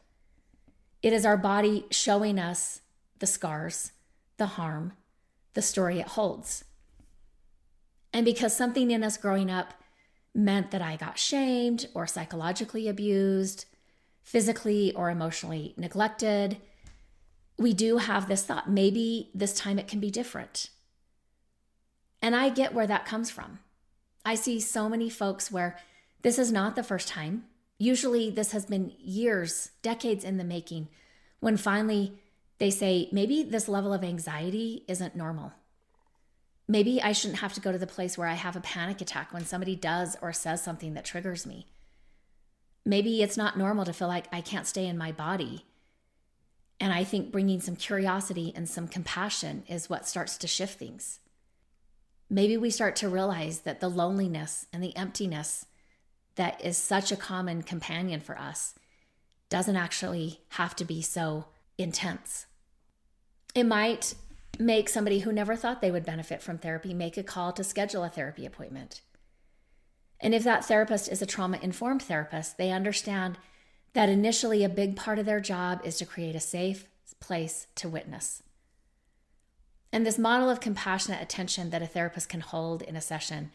[1.01, 2.81] It is our body showing us
[3.19, 3.91] the scars,
[4.37, 4.93] the harm,
[5.53, 6.65] the story it holds.
[8.13, 9.73] And because something in us growing up
[10.35, 13.65] meant that I got shamed or psychologically abused,
[14.21, 16.57] physically or emotionally neglected,
[17.57, 20.69] we do have this thought maybe this time it can be different.
[22.21, 23.59] And I get where that comes from.
[24.25, 25.77] I see so many folks where
[26.21, 27.45] this is not the first time.
[27.77, 30.87] Usually, this has been years, decades in the making,
[31.39, 32.19] when finally
[32.57, 35.53] they say, maybe this level of anxiety isn't normal.
[36.67, 39.33] Maybe I shouldn't have to go to the place where I have a panic attack
[39.33, 41.67] when somebody does or says something that triggers me.
[42.85, 45.65] Maybe it's not normal to feel like I can't stay in my body.
[46.79, 51.19] And I think bringing some curiosity and some compassion is what starts to shift things
[52.29, 55.65] maybe we start to realize that the loneliness and the emptiness
[56.35, 58.75] that is such a common companion for us
[59.49, 61.45] doesn't actually have to be so
[61.77, 62.45] intense.
[63.53, 64.15] It might
[64.59, 68.03] make somebody who never thought they would benefit from therapy make a call to schedule
[68.03, 69.01] a therapy appointment.
[70.19, 73.37] And if that therapist is a trauma informed therapist, they understand
[73.93, 76.87] that initially a big part of their job is to create a safe
[77.19, 78.43] place to witness.
[79.91, 83.51] And this model of compassionate attention that a therapist can hold in a session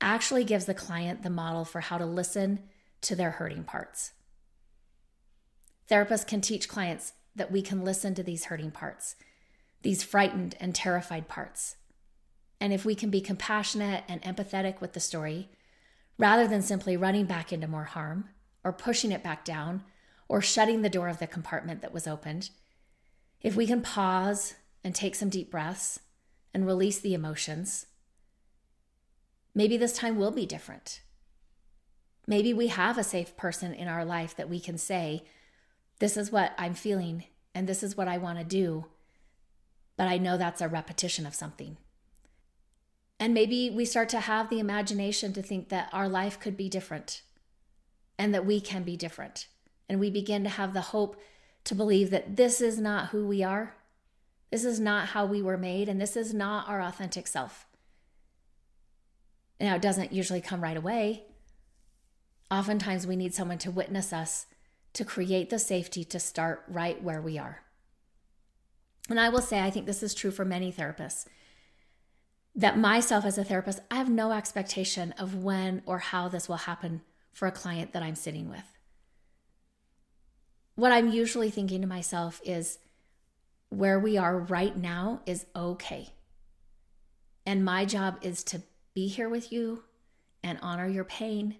[0.00, 2.60] actually gives the client the model for how to listen
[3.02, 4.12] to their hurting parts.
[5.90, 9.16] Therapists can teach clients that we can listen to these hurting parts,
[9.84, 11.76] these frightened and terrified parts.
[12.60, 15.50] And if we can be compassionate and empathetic with the story,
[16.18, 18.30] rather than simply running back into more harm
[18.64, 19.84] or pushing it back down
[20.26, 22.50] or shutting the door of the compartment that was opened,
[23.42, 26.00] if we can pause and take some deep breaths
[26.54, 27.86] and release the emotions,
[29.54, 31.02] maybe this time will be different.
[32.26, 35.24] Maybe we have a safe person in our life that we can say,
[35.98, 37.24] This is what I'm feeling,
[37.54, 38.86] and this is what I want to do.
[39.96, 41.76] But I know that's a repetition of something.
[43.20, 46.68] And maybe we start to have the imagination to think that our life could be
[46.68, 47.22] different
[48.18, 49.46] and that we can be different.
[49.88, 51.20] And we begin to have the hope
[51.64, 53.74] to believe that this is not who we are
[54.54, 57.66] this is not how we were made, and this is not our authentic self.
[59.60, 61.24] Now, it doesn't usually come right away.
[62.52, 64.46] Oftentimes, we need someone to witness us
[64.92, 67.63] to create the safety to start right where we are.
[69.08, 71.26] And I will say, I think this is true for many therapists
[72.56, 76.56] that myself as a therapist, I have no expectation of when or how this will
[76.56, 77.02] happen
[77.32, 78.78] for a client that I'm sitting with.
[80.76, 82.78] What I'm usually thinking to myself is,
[83.70, 86.10] where we are right now is okay.
[87.44, 88.62] And my job is to
[88.94, 89.82] be here with you
[90.42, 91.56] and honor your pain,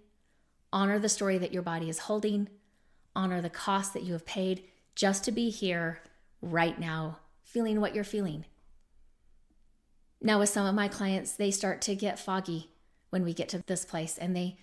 [0.73, 2.49] honor the story that your body is holding,
[3.17, 4.63] honor the cost that you have paid
[4.95, 6.01] just to be here
[6.41, 7.19] right now,
[7.55, 8.45] feeling what you're feeling.
[10.21, 12.73] Now, with some of my clients, they start to get foggy
[13.11, 14.59] when we get to this place and they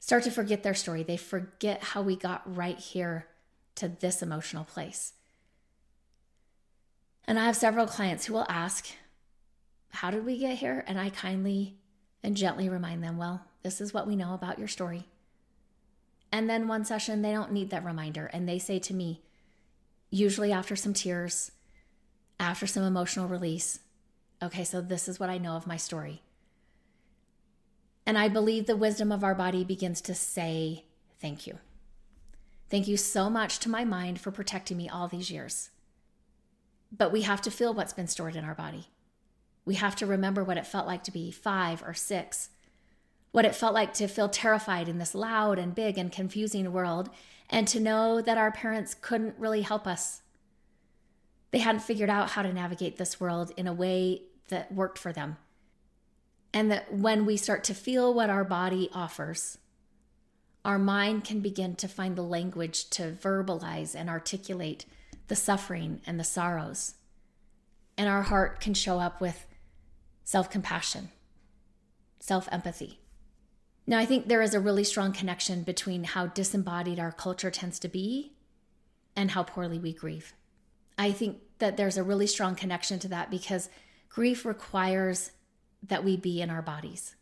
[0.00, 1.02] start to forget their story.
[1.02, 3.26] They forget how we got right here
[3.74, 5.12] to this emotional place.
[7.26, 8.88] And I have several clients who will ask,
[9.90, 10.84] How did we get here?
[10.86, 11.76] And I kindly
[12.22, 15.04] and gently remind them, Well, this is what we know about your story.
[16.32, 18.30] And then one session, they don't need that reminder.
[18.32, 19.20] And they say to me,
[20.10, 21.52] usually after some tears,
[22.40, 23.80] after some emotional release,
[24.42, 26.22] okay, so this is what I know of my story.
[28.06, 30.84] And I believe the wisdom of our body begins to say,
[31.20, 31.58] thank you.
[32.70, 35.70] Thank you so much to my mind for protecting me all these years.
[36.90, 38.88] But we have to feel what's been stored in our body.
[39.64, 42.48] We have to remember what it felt like to be five or six,
[43.32, 47.10] what it felt like to feel terrified in this loud and big and confusing world,
[47.50, 50.22] and to know that our parents couldn't really help us.
[51.50, 55.12] They hadn't figured out how to navigate this world in a way that worked for
[55.12, 55.36] them.
[56.52, 59.58] And that when we start to feel what our body offers,
[60.64, 64.84] our mind can begin to find the language to verbalize and articulate
[65.28, 66.94] the suffering and the sorrows.
[67.96, 69.46] And our heart can show up with
[70.24, 71.10] self compassion,
[72.20, 73.00] self empathy.
[73.86, 77.78] Now, I think there is a really strong connection between how disembodied our culture tends
[77.78, 78.32] to be
[79.16, 80.34] and how poorly we grieve.
[80.98, 83.70] I think that there's a really strong connection to that because
[84.08, 85.30] grief requires
[85.86, 87.14] that we be in our bodies.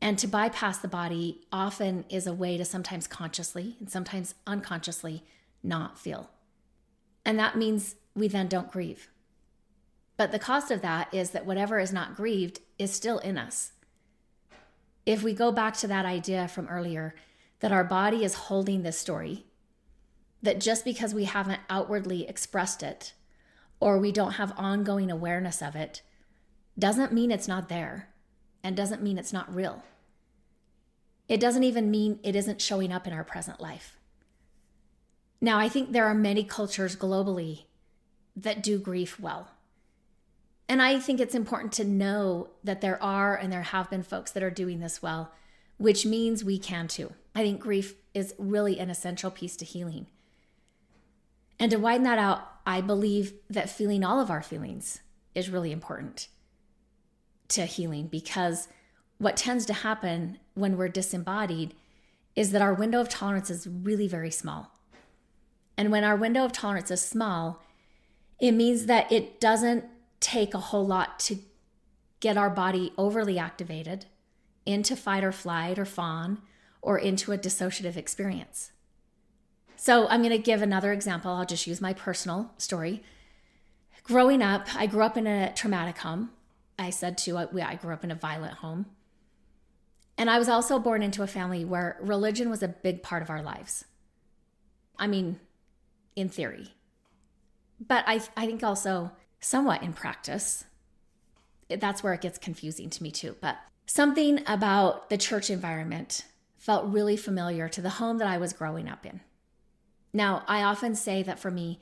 [0.00, 5.22] And to bypass the body often is a way to sometimes consciously and sometimes unconsciously
[5.62, 6.30] not feel.
[7.24, 9.08] And that means we then don't grieve.
[10.16, 13.72] But the cost of that is that whatever is not grieved is still in us.
[15.06, 17.14] If we go back to that idea from earlier
[17.60, 19.46] that our body is holding this story,
[20.42, 23.14] that just because we haven't outwardly expressed it
[23.80, 26.02] or we don't have ongoing awareness of it,
[26.78, 28.08] doesn't mean it's not there
[28.62, 29.82] and doesn't mean it's not real.
[31.28, 33.98] It doesn't even mean it isn't showing up in our present life.
[35.40, 37.64] Now, I think there are many cultures globally
[38.36, 39.50] that do grief well.
[40.68, 44.30] And I think it's important to know that there are and there have been folks
[44.32, 45.32] that are doing this well,
[45.76, 47.12] which means we can too.
[47.34, 50.06] I think grief is really an essential piece to healing.
[51.62, 55.00] And to widen that out, I believe that feeling all of our feelings
[55.32, 56.26] is really important
[57.50, 58.66] to healing because
[59.18, 61.74] what tends to happen when we're disembodied
[62.34, 64.72] is that our window of tolerance is really very small.
[65.78, 67.62] And when our window of tolerance is small,
[68.40, 69.84] it means that it doesn't
[70.18, 71.38] take a whole lot to
[72.18, 74.06] get our body overly activated
[74.66, 76.42] into fight or flight or fawn
[76.80, 78.72] or into a dissociative experience.
[79.82, 81.32] So I'm going to give another example.
[81.32, 83.02] I'll just use my personal story.
[84.04, 86.30] Growing up, I grew up in a traumatic home.
[86.78, 88.86] I said to I grew up in a violent home.
[90.16, 93.30] And I was also born into a family where religion was a big part of
[93.30, 93.84] our lives.
[95.00, 95.40] I mean,
[96.14, 96.68] in theory.
[97.84, 99.10] But I, I think also
[99.40, 100.64] somewhat in practice.
[101.68, 103.34] That's where it gets confusing to me too.
[103.40, 103.56] But
[103.86, 106.24] something about the church environment
[106.56, 109.22] felt really familiar to the home that I was growing up in.
[110.12, 111.80] Now, I often say that for me,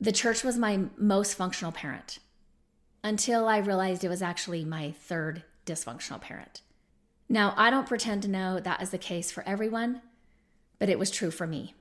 [0.00, 2.18] the church was my most functional parent
[3.02, 6.62] until I realized it was actually my third dysfunctional parent.
[7.28, 10.02] Now, I don't pretend to know that is the case for everyone,
[10.78, 11.74] but it was true for me.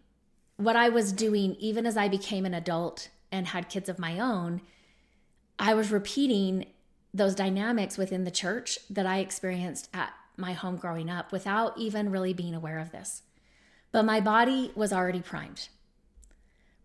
[0.58, 4.20] What I was doing, even as I became an adult and had kids of my
[4.20, 4.62] own,
[5.58, 6.68] I was repeating
[7.14, 12.10] those dynamics within the church that I experienced at my home growing up without even
[12.10, 13.24] really being aware of this.
[13.94, 15.70] But my body was already primed,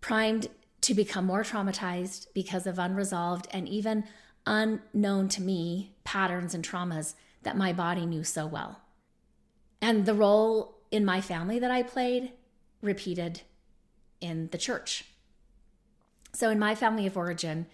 [0.00, 0.48] primed
[0.82, 4.04] to become more traumatized because of unresolved and even
[4.46, 8.82] unknown to me patterns and traumas that my body knew so well.
[9.80, 12.32] And the role in my family that I played
[12.82, 13.42] repeated
[14.20, 15.04] in the church.
[16.34, 17.66] So, in my family of origin,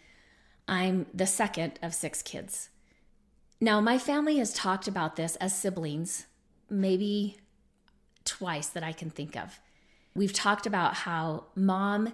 [0.69, 2.71] I'm the second of six kids.
[3.61, 6.27] Now, my family has talked about this as siblings
[6.71, 7.39] maybe
[8.25, 9.61] twice that I can think of.
[10.15, 12.13] We've talked about how mom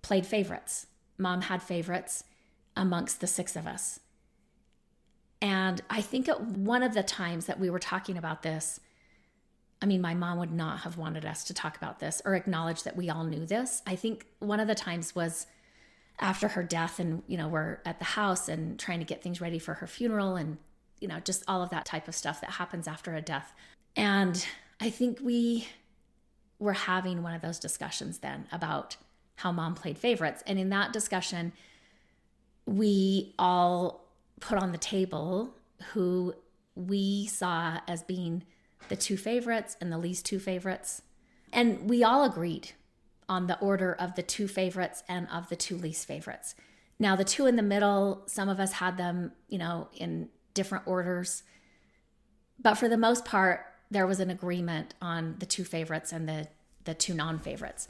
[0.00, 0.86] played favorites.
[1.18, 2.24] Mom had favorites
[2.76, 4.00] amongst the six of us.
[5.40, 8.78] And I think at one of the times that we were talking about this,
[9.82, 12.84] I mean, my mom would not have wanted us to talk about this or acknowledge
[12.84, 13.82] that we all knew this.
[13.84, 15.46] I think one of the times was
[16.20, 19.40] after her death, and, you know, we're at the house and trying to get things
[19.40, 20.58] ready for her funeral and,
[21.00, 23.52] you know, just all of that type of stuff that happens after a death.
[23.96, 24.46] And
[24.82, 25.68] I think we
[26.58, 28.96] were having one of those discussions then about
[29.36, 30.42] how mom played favorites.
[30.44, 31.52] And in that discussion,
[32.66, 34.08] we all
[34.40, 35.54] put on the table
[35.92, 36.34] who
[36.74, 38.42] we saw as being
[38.88, 41.02] the two favorites and the least two favorites.
[41.52, 42.72] And we all agreed
[43.28, 46.56] on the order of the two favorites and of the two least favorites.
[46.98, 50.88] Now, the two in the middle, some of us had them, you know, in different
[50.88, 51.44] orders.
[52.60, 56.48] But for the most part, there was an agreement on the two favorites and the,
[56.84, 57.88] the two non favorites.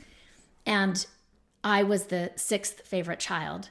[0.66, 1.04] And
[1.64, 3.70] I was the sixth favorite child.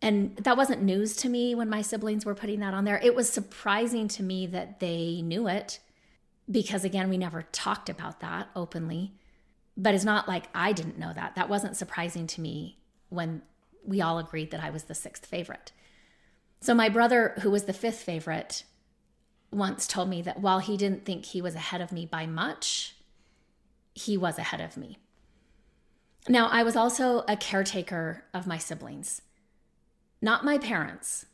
[0.00, 3.00] And that wasn't news to me when my siblings were putting that on there.
[3.02, 5.80] It was surprising to me that they knew it
[6.50, 9.12] because, again, we never talked about that openly.
[9.76, 11.34] But it's not like I didn't know that.
[11.34, 12.78] That wasn't surprising to me
[13.10, 13.42] when
[13.84, 15.72] we all agreed that I was the sixth favorite.
[16.60, 18.64] So, my brother, who was the fifth favorite,
[19.50, 22.96] once told me that while he didn't think he was ahead of me by much,
[23.94, 24.98] he was ahead of me.
[26.28, 29.22] Now, I was also a caretaker of my siblings,
[30.20, 31.26] not my parents.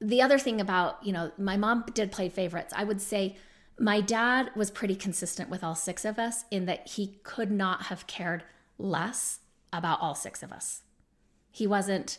[0.00, 2.74] The other thing about, you know, my mom did play favorites.
[2.76, 3.36] I would say
[3.78, 7.84] my dad was pretty consistent with all six of us in that he could not
[7.84, 8.44] have cared
[8.76, 9.40] less
[9.72, 10.82] about all six of us.
[11.50, 12.18] He wasn't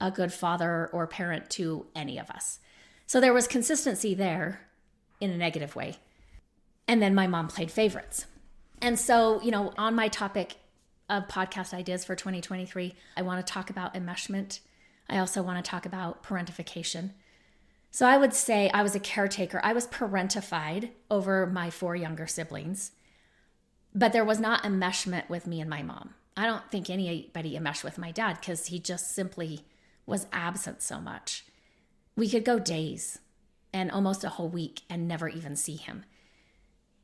[0.00, 2.58] a good father or parent to any of us.
[3.06, 4.60] So there was consistency there
[5.20, 5.96] in a negative way.
[6.86, 8.26] And then my mom played favorites.
[8.80, 10.56] And so, you know, on my topic
[11.08, 14.60] of podcast ideas for 2023, I want to talk about enmeshment.
[15.08, 17.10] I also want to talk about parentification.
[17.90, 19.60] So I would say I was a caretaker.
[19.62, 22.90] I was parentified over my four younger siblings,
[23.94, 26.14] but there was not enmeshment with me and my mom.
[26.36, 29.60] I don't think anybody enmeshed with my dad because he just simply
[30.06, 31.44] was absent so much.
[32.16, 33.18] We could go days
[33.72, 36.04] and almost a whole week and never even see him.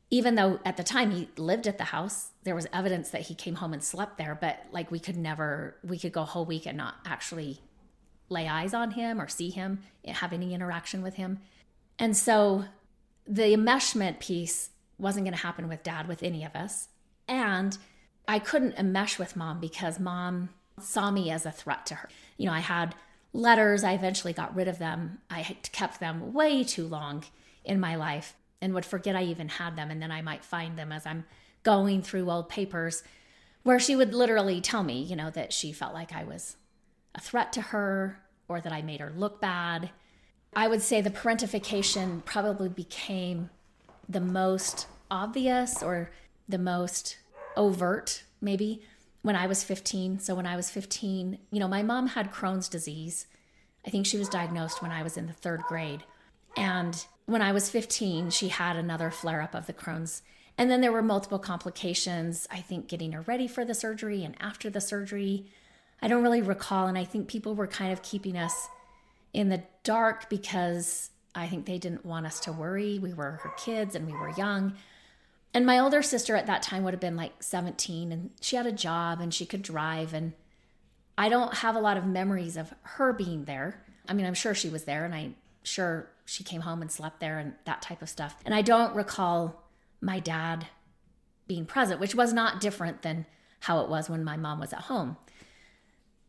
[0.09, 3.35] Even though at the time he lived at the house, there was evidence that he
[3.35, 6.45] came home and slept there, but like we could never, we could go a whole
[6.45, 7.61] week and not actually
[8.29, 11.39] lay eyes on him or see him, have any interaction with him.
[11.99, 12.65] And so
[13.27, 16.87] the enmeshment piece wasn't going to happen with dad, with any of us.
[17.27, 17.77] And
[18.27, 22.09] I couldn't enmesh with mom because mom saw me as a threat to her.
[22.37, 22.95] You know, I had
[23.33, 25.19] letters, I eventually got rid of them.
[25.29, 27.23] I had kept them way too long
[27.63, 29.89] in my life and would forget I even had them.
[29.89, 31.25] And then I might find them as I'm
[31.63, 33.03] going through old papers
[33.63, 36.57] where she would literally tell me, you know, that she felt like I was
[37.13, 39.91] a threat to her or that I made her look bad.
[40.55, 43.49] I would say the parentification probably became
[44.09, 46.11] the most obvious or
[46.49, 47.17] the most
[47.55, 48.83] overt, maybe,
[49.21, 50.19] when I was 15.
[50.19, 53.27] So when I was 15, you know, my mom had Crohn's disease.
[53.85, 56.03] I think she was diagnosed when I was in the third grade.
[56.57, 60.21] And when I was 15, she had another flare up of the Crohn's.
[60.57, 64.35] And then there were multiple complications, I think getting her ready for the surgery and
[64.39, 65.45] after the surgery.
[66.01, 66.87] I don't really recall.
[66.87, 68.67] And I think people were kind of keeping us
[69.33, 72.99] in the dark because I think they didn't want us to worry.
[72.99, 74.73] We were her kids and we were young.
[75.53, 78.65] And my older sister at that time would have been like 17 and she had
[78.65, 80.13] a job and she could drive.
[80.13, 80.33] And
[81.17, 83.83] I don't have a lot of memories of her being there.
[84.07, 87.19] I mean, I'm sure she was there and I'm sure she came home and slept
[87.19, 88.37] there and that type of stuff.
[88.45, 89.63] And I don't recall
[89.99, 90.67] my dad
[91.47, 93.25] being present, which was not different than
[93.61, 95.17] how it was when my mom was at home.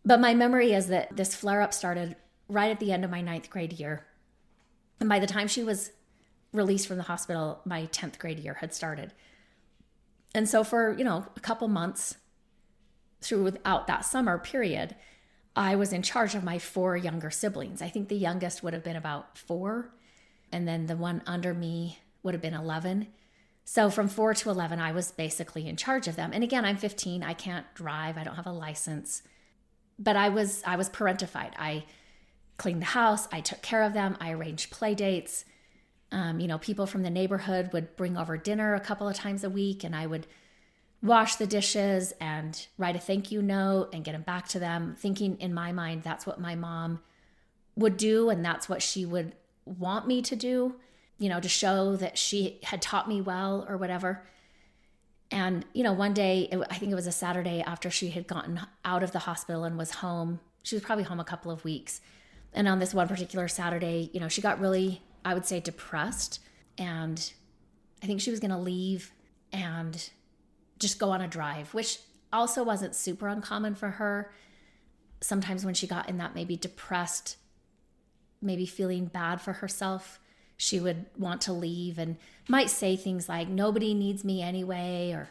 [0.05, 2.17] But my memory is that this flare up started
[2.49, 4.05] right at the end of my ninth grade year.
[4.99, 5.93] And by the time she was
[6.53, 9.13] released from the hospital, my 10th grade year had started.
[10.35, 12.17] And so for, you know, a couple months
[13.21, 14.97] through without that summer period,
[15.55, 17.83] I was in charge of my four younger siblings.
[17.83, 19.93] I think the youngest would have been about four,
[20.51, 23.09] and then the one under me would have been 11.
[23.65, 26.31] So from four to 11, I was basically in charge of them.
[26.33, 27.23] And again, I'm 15.
[27.23, 28.17] I can't drive.
[28.17, 29.23] I don't have a license.
[29.99, 31.53] But I was I was parentified.
[31.59, 31.85] I
[32.57, 33.29] cleaned the house.
[33.31, 34.17] I took care of them.
[34.21, 35.45] I arranged play dates.
[36.13, 39.43] Um, you know, people from the neighborhood would bring over dinner a couple of times
[39.43, 40.27] a week, and I would
[41.03, 44.95] wash the dishes and write a thank you note and get them back to them,
[44.97, 47.01] thinking in my mind that's what my mom
[47.75, 49.35] would do and that's what she would
[49.65, 50.77] want me to do,
[51.19, 54.25] you know, to show that she had taught me well or whatever.
[55.31, 58.61] And, you know, one day, I think it was a Saturday after she had gotten
[58.85, 62.01] out of the hospital and was home, she was probably home a couple of weeks.
[62.53, 66.41] And on this one particular Saturday, you know, she got really I would say, depressed.
[66.79, 67.33] And
[68.03, 69.13] I think she was going to leave
[69.53, 70.11] and
[70.79, 71.99] just go on a drive, which
[72.33, 74.33] also wasn't super uncommon for her.
[75.21, 77.37] Sometimes when she got in that maybe depressed,
[78.41, 80.19] maybe feeling bad for herself,
[80.57, 82.17] she would want to leave and
[82.49, 85.29] might say things like, nobody needs me anyway, or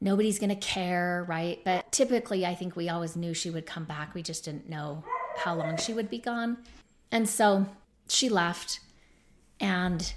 [0.00, 1.60] nobody's going to care, right?
[1.64, 4.14] But typically, I think we always knew she would come back.
[4.14, 5.04] We just didn't know
[5.38, 6.58] how long she would be gone.
[7.12, 7.66] And so
[8.08, 8.80] she left.
[9.60, 10.12] And,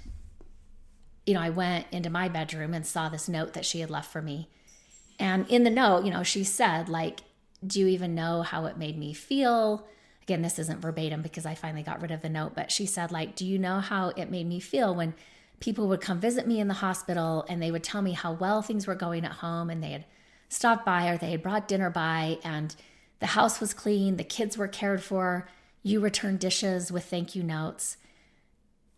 [1.26, 4.10] you know, I went into my bedroom and saw this note that she had left
[4.10, 4.48] for me.
[5.18, 7.20] And in the note, you know, she said, like,
[7.64, 9.86] do you even know how it made me feel?
[10.22, 13.12] Again, this isn't verbatim because I finally got rid of the note, but she said,
[13.12, 15.14] like, do you know how it made me feel when
[15.60, 18.60] people would come visit me in the hospital and they would tell me how well
[18.60, 20.04] things were going at home and they had
[20.48, 22.74] stopped by or they had brought dinner by and
[23.20, 25.48] the house was clean, the kids were cared for,
[25.82, 27.96] you returned dishes with thank you notes.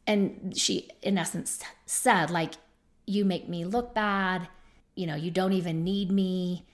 [0.06, 2.54] And she, in essence, said, like,
[3.06, 4.48] you make me look bad.
[4.94, 6.64] You know, you don't even need me.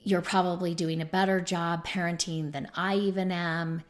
[0.00, 3.82] You're probably doing a better job parenting than I even am.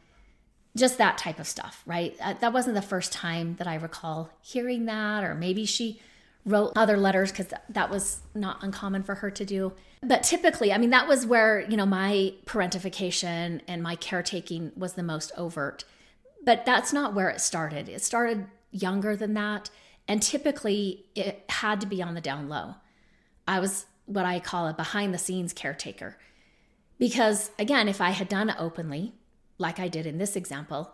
[0.75, 2.15] Just that type of stuff, right?
[2.21, 5.99] Uh, that wasn't the first time that I recall hearing that, or maybe she
[6.45, 9.73] wrote other letters because that was not uncommon for her to do.
[10.01, 14.93] But typically, I mean, that was where, you know, my parentification and my caretaking was
[14.93, 15.83] the most overt.
[16.43, 17.89] But that's not where it started.
[17.89, 19.69] It started younger than that.
[20.07, 22.75] And typically, it had to be on the down low.
[23.47, 26.17] I was what I call a behind the scenes caretaker.
[26.97, 29.13] Because again, if I had done it openly,
[29.57, 30.93] like I did in this example,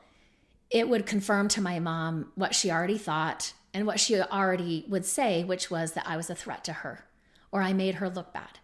[0.70, 5.06] it would confirm to my mom what she already thought and what she already would
[5.06, 7.06] say, which was that I was a threat to her
[7.52, 8.60] or I made her look bad.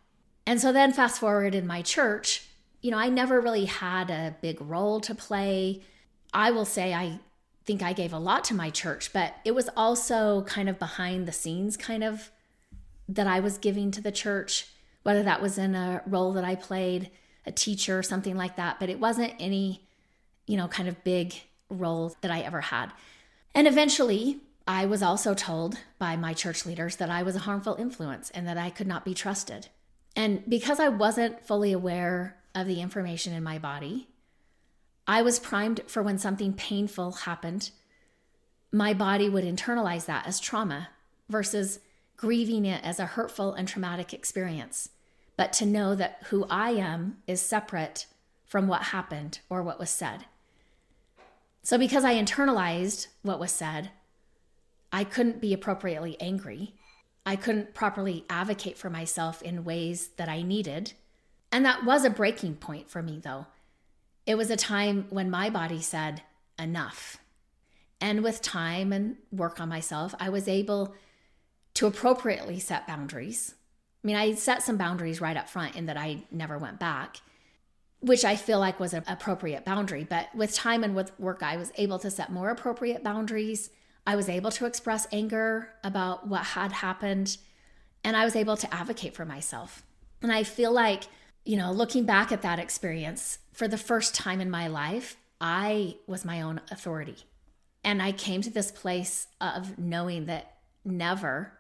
[0.45, 2.47] And so then, fast forward in my church,
[2.81, 5.81] you know, I never really had a big role to play.
[6.33, 7.19] I will say I
[7.65, 11.27] think I gave a lot to my church, but it was also kind of behind
[11.27, 12.31] the scenes, kind of
[13.07, 14.67] that I was giving to the church,
[15.03, 17.11] whether that was in a role that I played,
[17.45, 18.79] a teacher, or something like that.
[18.79, 19.87] But it wasn't any,
[20.47, 21.35] you know, kind of big
[21.69, 22.91] role that I ever had.
[23.53, 27.75] And eventually, I was also told by my church leaders that I was a harmful
[27.75, 29.67] influence and that I could not be trusted.
[30.15, 34.07] And because I wasn't fully aware of the information in my body,
[35.07, 37.72] I was primed for when something painful happened,
[38.72, 40.90] my body would internalize that as trauma
[41.28, 41.80] versus
[42.15, 44.90] grieving it as a hurtful and traumatic experience.
[45.36, 48.06] But to know that who I am is separate
[48.45, 50.26] from what happened or what was said.
[51.64, 53.91] So, because I internalized what was said,
[54.91, 56.76] I couldn't be appropriately angry.
[57.26, 60.94] I couldn't properly advocate for myself in ways that I needed.
[61.52, 63.48] And that was a breaking point for me, though.
[64.31, 66.21] It was a time when my body said,
[66.57, 67.17] enough.
[67.99, 70.95] And with time and work on myself, I was able
[71.73, 73.55] to appropriately set boundaries.
[74.01, 77.17] I mean, I set some boundaries right up front in that I never went back,
[77.99, 80.05] which I feel like was an appropriate boundary.
[80.09, 83.69] But with time and with work, I was able to set more appropriate boundaries
[84.05, 87.37] I was able to express anger about what had happened,
[88.03, 89.83] and I was able to advocate for myself.
[90.21, 91.03] And I feel like,
[91.45, 95.95] you know, looking back at that experience, for the first time in my life, I
[96.07, 97.18] was my own authority.
[97.84, 101.53] And I came to this place of knowing that never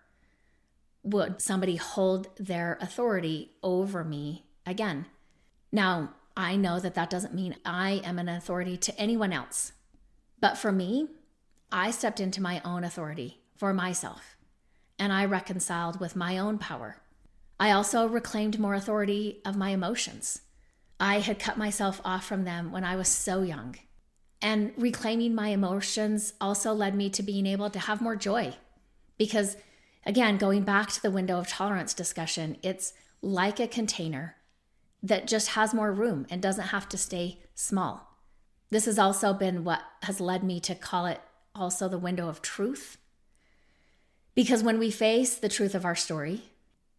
[1.03, 5.07] would somebody hold their authority over me again.
[5.71, 9.73] Now, I know that that doesn't mean I am an authority to anyone else.
[10.39, 11.07] But for me,
[11.71, 14.37] I stepped into my own authority for myself
[14.99, 16.97] and I reconciled with my own power.
[17.61, 20.41] I also reclaimed more authority of my emotions.
[20.99, 23.75] I had cut myself off from them when I was so young.
[24.41, 28.55] And reclaiming my emotions also led me to being able to have more joy.
[29.15, 29.57] Because,
[30.07, 34.37] again, going back to the window of tolerance discussion, it's like a container
[35.03, 38.17] that just has more room and doesn't have to stay small.
[38.71, 41.21] This has also been what has led me to call it
[41.53, 42.97] also the window of truth.
[44.33, 46.45] Because when we face the truth of our story,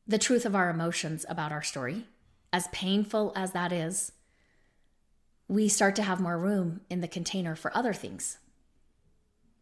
[0.07, 2.07] the truth of our emotions about our story,
[2.53, 4.13] as painful as that is,
[5.49, 8.39] we start to have more room in the container for other things.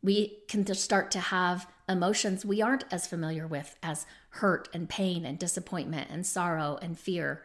[0.02, 5.24] We can start to have emotions we aren't as familiar with as hurt and pain
[5.24, 7.42] and disappointment and sorrow and fear.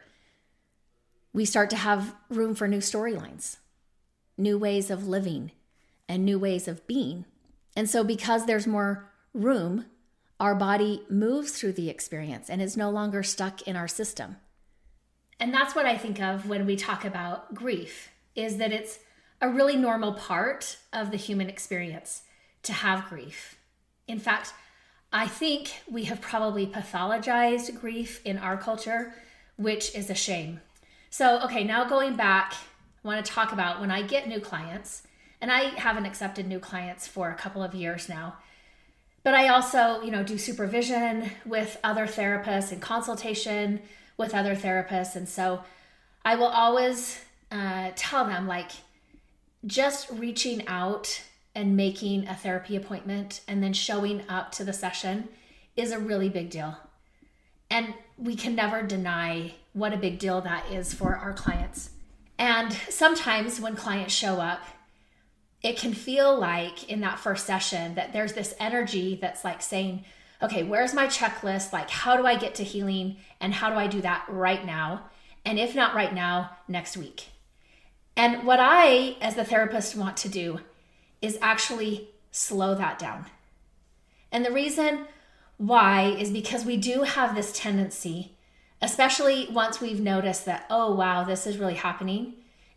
[1.32, 3.58] We start to have room for new storylines,
[4.38, 5.52] new ways of living,
[6.08, 7.26] and new ways of being
[7.76, 9.84] and so, because there's more room,
[10.38, 14.36] our body moves through the experience and is no longer stuck in our system.
[15.38, 18.98] And that's what I think of when we talk about grief is that it's
[19.40, 22.22] a really normal part of the human experience
[22.62, 23.56] to have grief.
[24.08, 24.52] In fact,
[25.12, 29.14] I think we have probably pathologized grief in our culture,
[29.56, 30.60] which is a shame.
[31.10, 32.54] So, okay, now going back,
[33.04, 35.02] I want to talk about when I get new clients
[35.40, 38.36] and I haven't accepted new clients for a couple of years now.
[39.26, 43.80] But I also, you know, do supervision with other therapists and consultation
[44.16, 45.16] with other therapists.
[45.16, 45.64] And so
[46.24, 47.18] I will always
[47.50, 48.70] uh, tell them, like,
[49.66, 51.24] just reaching out
[51.56, 55.28] and making a therapy appointment and then showing up to the session
[55.76, 56.76] is a really big deal.
[57.68, 61.90] And we can never deny what a big deal that is for our clients.
[62.38, 64.60] And sometimes when clients show up,
[65.66, 70.04] it can feel like in that first session that there's this energy that's like saying,
[70.40, 71.72] okay, where's my checklist?
[71.72, 73.16] Like, how do I get to healing?
[73.40, 75.10] And how do I do that right now?
[75.44, 77.30] And if not right now, next week.
[78.16, 80.60] And what I, as the therapist, want to do
[81.20, 83.26] is actually slow that down.
[84.30, 85.06] And the reason
[85.56, 88.36] why is because we do have this tendency,
[88.80, 92.34] especially once we've noticed that, oh, wow, this is really happening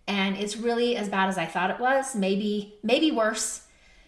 [0.09, 3.67] and it's really as bad as I thought it was, maybe maybe worse.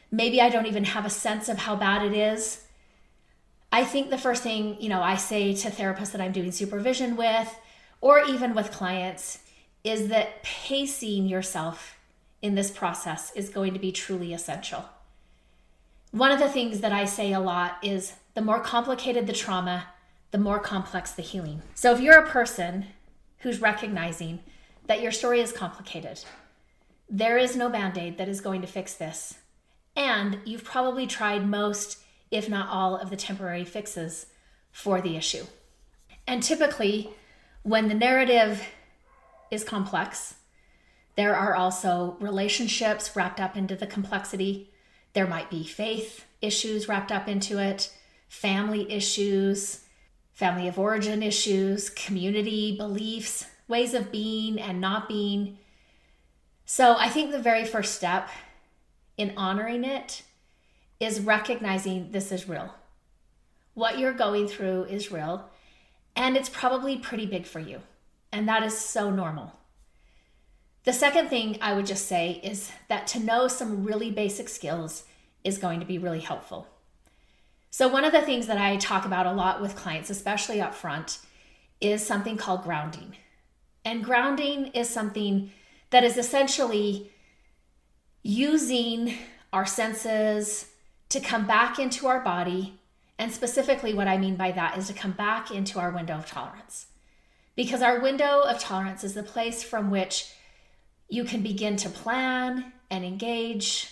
[0.09, 2.65] Maybe I don't even have a sense of how bad it is.
[3.71, 7.15] I think the first thing, you know, I say to therapists that I'm doing supervision
[7.15, 7.55] with
[8.01, 9.39] or even with clients
[9.83, 11.97] is that pacing yourself
[12.41, 14.83] in this process is going to be truly essential.
[16.09, 19.85] One of the things that I say a lot is the more complicated the trauma,
[20.31, 21.61] the more complex the healing.
[21.75, 22.87] So if you're a person
[23.39, 24.39] who's recognizing
[24.91, 26.19] that your story is complicated.
[27.09, 29.35] There is no band aid that is going to fix this.
[29.95, 31.99] And you've probably tried most,
[32.29, 34.25] if not all, of the temporary fixes
[34.69, 35.45] for the issue.
[36.27, 37.09] And typically,
[37.63, 38.67] when the narrative
[39.49, 40.35] is complex,
[41.15, 44.73] there are also relationships wrapped up into the complexity.
[45.13, 47.93] There might be faith issues wrapped up into it,
[48.27, 49.85] family issues,
[50.33, 55.57] family of origin issues, community beliefs, ways of being and not being.
[56.65, 58.29] So I think the very first step
[59.17, 60.21] in honoring it
[60.99, 62.75] is recognizing this is real.
[63.73, 65.49] What you're going through is real,
[66.15, 67.81] and it's probably pretty big for you.
[68.31, 69.53] And that is so normal.
[70.83, 75.03] The second thing I would just say is that to know some really basic skills
[75.43, 76.67] is going to be really helpful.
[77.69, 80.75] So, one of the things that I talk about a lot with clients, especially up
[80.75, 81.19] front,
[81.79, 83.15] is something called grounding.
[83.83, 85.51] And grounding is something
[85.89, 87.11] that is essentially
[88.23, 89.13] using
[89.51, 90.67] our senses
[91.09, 92.79] to come back into our body.
[93.17, 96.25] And specifically, what I mean by that is to come back into our window of
[96.25, 96.87] tolerance.
[97.55, 100.31] Because our window of tolerance is the place from which
[101.09, 103.89] you can begin to plan and engage.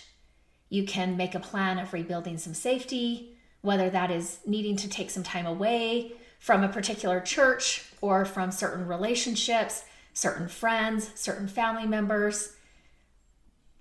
[0.70, 5.10] You can make a plan of rebuilding some safety, whether that is needing to take
[5.10, 9.84] some time away from a particular church or from certain relationships,
[10.14, 12.56] certain friends, certain family members.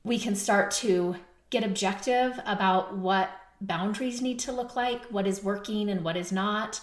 [0.04, 1.16] We can start to
[1.50, 3.32] get objective about what
[3.62, 6.82] boundaries need to look like, what is working and what is not.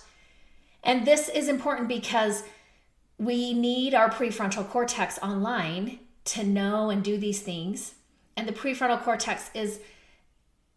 [0.83, 2.43] And this is important because
[3.19, 7.95] we need our prefrontal cortex online to know and do these things.
[8.37, 9.81] And the prefrontal cortex is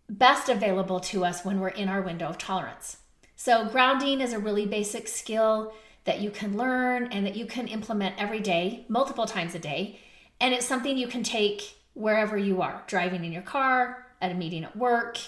[0.09, 2.97] best available to us when we're in our window of tolerance.
[3.41, 5.71] So, grounding is a really basic skill
[6.03, 9.97] that you can learn and that you can implement every day, multiple times a day.
[10.41, 14.35] And it's something you can take wherever you are driving in your car, at a
[14.35, 15.19] meeting at work.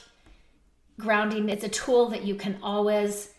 [1.00, 3.30] Grounding, it's a tool that you can always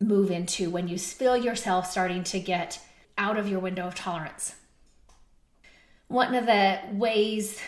[0.00, 2.80] move into when you feel yourself starting to get
[3.18, 4.54] out of your window of tolerance.
[6.08, 7.60] One of the ways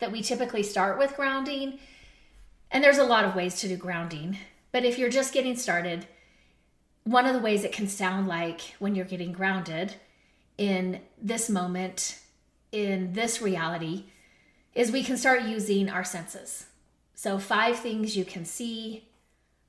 [0.00, 1.78] that we typically start with grounding,
[2.72, 4.36] and there's a lot of ways to do grounding,
[4.72, 6.06] but if you're just getting started,
[7.04, 9.94] one of the ways it can sound like when you're getting grounded
[10.58, 12.18] in this moment,
[12.70, 14.04] in this reality,
[14.74, 16.66] is we can start using our senses.
[17.14, 19.08] So, five things you can see,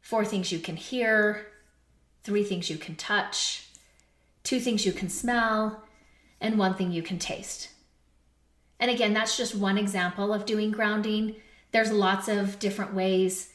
[0.02, 1.48] four things you can hear,
[2.24, 3.68] three things you can touch,
[4.44, 5.84] two things you can smell,
[6.42, 7.70] and one thing you can taste.
[8.80, 11.36] And again, that's just one example of doing grounding.
[11.72, 13.50] There's lots of different ways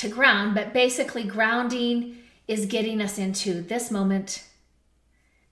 [0.00, 2.16] to ground, but basically, grounding
[2.48, 4.44] is getting us into this moment,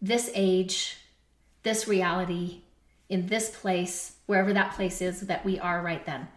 [0.01, 0.97] this age,
[1.65, 2.63] this reality,
[3.11, 6.29] in this place, wherever that place is that we are right then.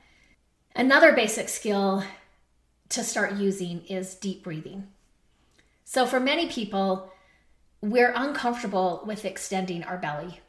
[0.76, 2.04] Another basic skill
[2.90, 4.88] to start using is deep breathing.
[5.86, 7.14] So, for many people,
[7.82, 10.42] we're uncomfortable with extending our belly.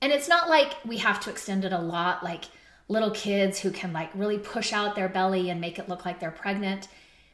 [0.00, 2.44] And it's not like we have to extend it a lot, like
[2.90, 6.18] little kids who can like really push out their belly and make it look like
[6.18, 6.88] they're pregnant.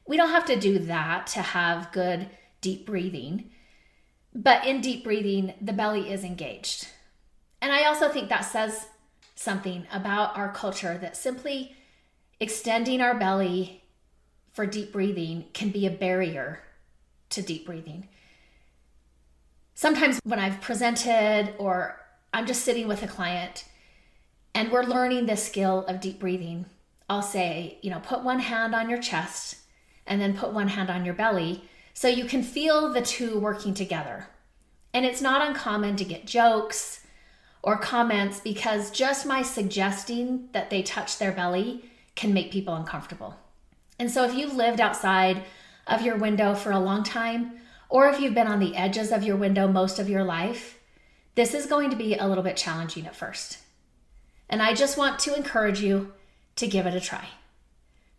[0.06, 2.28] We don't have to do that to have good
[2.60, 3.50] deep breathing.
[4.34, 6.88] But in deep breathing, the belly is engaged.
[7.62, 8.86] And I also think that says
[9.34, 11.74] something about our culture that simply
[12.38, 13.82] extending our belly
[14.52, 16.60] for deep breathing can be a barrier
[17.30, 18.08] to deep breathing.
[19.74, 21.98] Sometimes when I've presented or
[22.34, 23.64] I'm just sitting with a client
[24.56, 26.64] and we're learning this skill of deep breathing,
[27.10, 29.56] I'll say, you know, put one hand on your chest
[30.06, 33.74] and then put one hand on your belly so you can feel the two working
[33.74, 34.28] together.
[34.94, 37.04] And it's not uncommon to get jokes
[37.62, 41.84] or comments because just my suggesting that they touch their belly
[42.14, 43.36] can make people uncomfortable.
[43.98, 45.44] And so if you've lived outside
[45.86, 47.60] of your window for a long time,
[47.90, 50.78] or if you've been on the edges of your window most of your life,
[51.34, 53.58] this is going to be a little bit challenging at first.
[54.48, 56.12] And I just want to encourage you
[56.56, 57.28] to give it a try.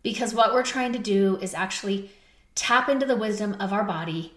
[0.02, 2.10] Because what we're trying to do is actually
[2.54, 4.34] tap into the wisdom of our body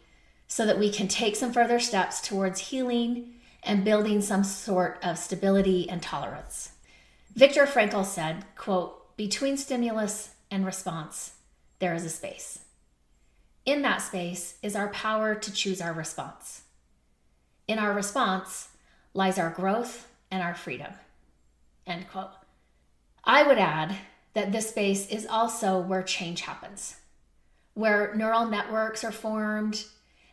[0.48, 5.18] so that we can take some further steps towards healing and building some sort of
[5.18, 6.72] stability and tolerance.
[7.36, 11.34] Viktor Frankl said, quote, between stimulus and response,
[11.80, 12.60] there is a space.
[13.66, 16.64] In that space is our power to choose our response.
[17.68, 18.70] In our response
[19.14, 20.92] lies our growth and our freedom.
[21.92, 22.32] End quote.
[23.26, 23.98] I would add
[24.34, 26.96] that this space is also where change happens,
[27.74, 29.84] where neural networks are formed,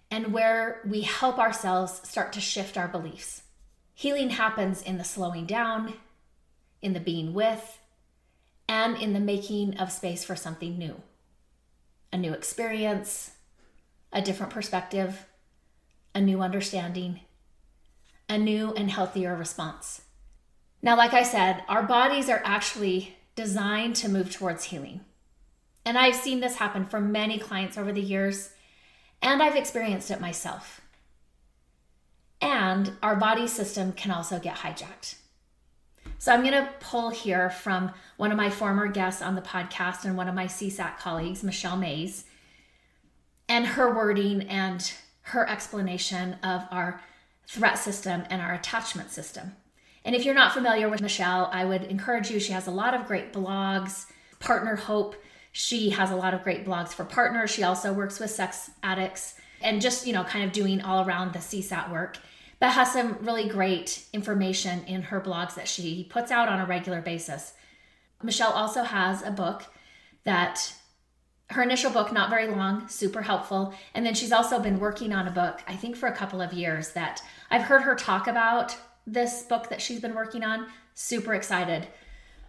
[0.08, 3.42] and where we help ourselves start to shift our beliefs.
[3.92, 5.94] Healing happens in the slowing down,
[6.80, 7.80] in the being with,
[8.68, 11.02] and in the making of space for something new
[12.12, 13.32] a new experience,
[14.12, 15.26] a different perspective,
[16.14, 17.18] a new understanding,
[18.28, 20.02] a new and healthier response.
[20.82, 25.00] Now, like I said, our bodies are actually designed to move towards healing.
[25.84, 28.50] And I've seen this happen for many clients over the years
[29.22, 30.80] and I've experienced it myself.
[32.40, 35.16] And our body system can also get hijacked.
[36.18, 40.04] So I'm going to pull here from one of my former guests on the podcast
[40.04, 42.24] and one of my CSAT colleagues, Michelle Mays,
[43.48, 44.92] and her wording and
[45.22, 47.00] her explanation of our
[47.46, 49.56] threat system and our attachment system.
[50.08, 52.40] And if you're not familiar with Michelle, I would encourage you.
[52.40, 54.06] She has a lot of great blogs,
[54.40, 55.14] PartnerHope
[55.52, 57.50] she has a lot of great blogs for partners.
[57.50, 61.32] She also works with sex addicts and just, you know, kind of doing all around
[61.32, 62.16] the CSAT work,
[62.60, 66.64] but has some really great information in her blogs that she puts out on a
[66.64, 67.54] regular basis.
[68.22, 69.64] Michelle also has a book
[70.22, 70.74] that
[71.50, 73.74] her initial book, not very long, super helpful.
[73.94, 76.52] And then she's also been working on a book, I think for a couple of
[76.52, 77.20] years, that
[77.50, 78.76] I've heard her talk about
[79.12, 80.66] this book that she's been working on.
[80.94, 81.88] Super excited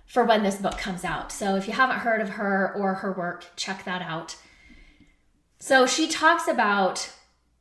[0.05, 1.31] for when this book comes out.
[1.31, 4.35] So if you haven't heard of her or her work, check that out.
[5.59, 7.11] So she talks about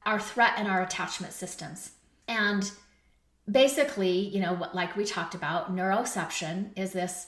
[0.07, 1.93] our threat and our attachment systems.
[2.27, 2.71] And
[3.51, 7.27] basically, you know, like we talked about, neuroception is this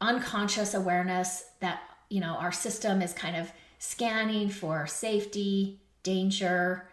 [0.00, 6.88] unconscious awareness that, you know, our system is kind of scanning for safety, danger,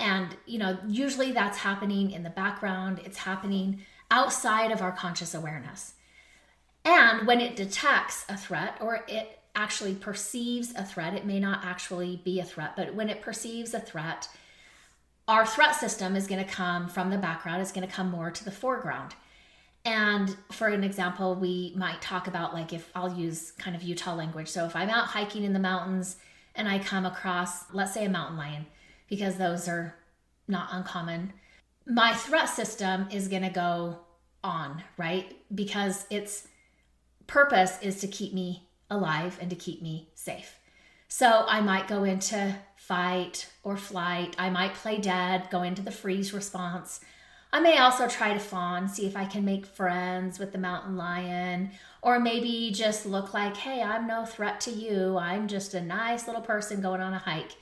[0.00, 3.00] and, you know, usually that's happening in the background.
[3.04, 5.92] It's happening outside of our conscious awareness.
[6.84, 11.64] And when it detects a threat or it actually perceives a threat, it may not
[11.64, 14.28] actually be a threat, but when it perceives a threat,
[15.28, 18.30] our threat system is going to come from the background, it's going to come more
[18.30, 19.14] to the foreground.
[19.84, 24.14] And for an example, we might talk about like if I'll use kind of Utah
[24.14, 24.48] language.
[24.48, 26.16] So if I'm out hiking in the mountains
[26.54, 28.66] and I come across, let's say, a mountain lion,
[29.10, 29.94] because those are
[30.48, 31.34] not uncommon
[31.90, 33.98] my threat system is going to go
[34.44, 35.36] on, right?
[35.54, 36.46] Because its
[37.26, 40.56] purpose is to keep me alive and to keep me safe.
[41.08, 44.36] So I might go into fight or flight.
[44.38, 47.00] I might play dead, go into the freeze response.
[47.52, 50.96] I may also try to fawn, see if I can make friends with the mountain
[50.96, 55.18] lion, or maybe just look like, hey, I'm no threat to you.
[55.18, 57.56] I'm just a nice little person going on a hike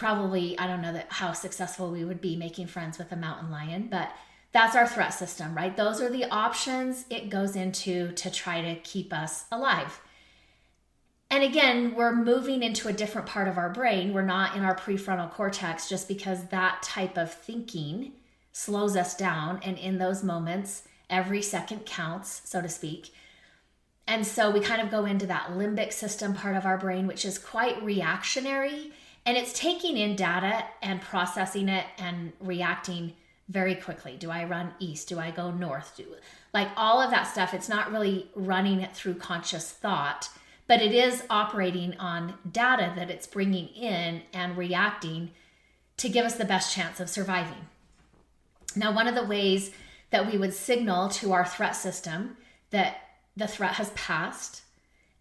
[0.00, 3.50] probably I don't know that how successful we would be making friends with a mountain
[3.50, 4.10] lion, but
[4.50, 5.76] that's our threat system, right?
[5.76, 10.00] Those are the options it goes into to try to keep us alive.
[11.30, 14.14] And again, we're moving into a different part of our brain.
[14.14, 18.12] We're not in our prefrontal cortex just because that type of thinking
[18.52, 19.60] slows us down.
[19.62, 23.12] And in those moments, every second counts, so to speak.
[24.06, 27.26] And so we kind of go into that limbic system part of our brain, which
[27.26, 28.92] is quite reactionary
[29.26, 33.14] and it's taking in data and processing it and reacting
[33.48, 34.16] very quickly.
[34.16, 35.08] Do I run east?
[35.08, 35.94] Do I go north?
[35.96, 36.06] Do
[36.52, 37.54] like all of that stuff.
[37.54, 40.28] It's not really running it through conscious thought,
[40.66, 45.30] but it is operating on data that it's bringing in and reacting
[45.96, 47.66] to give us the best chance of surviving.
[48.74, 49.72] Now, one of the ways
[50.10, 52.36] that we would signal to our threat system
[52.70, 52.96] that
[53.36, 54.62] the threat has passed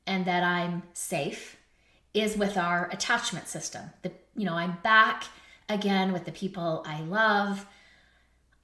[0.06, 1.59] and that I'm safe
[2.14, 3.92] is with our attachment system.
[4.02, 5.26] The you know, I'm back
[5.68, 7.66] again with the people I love.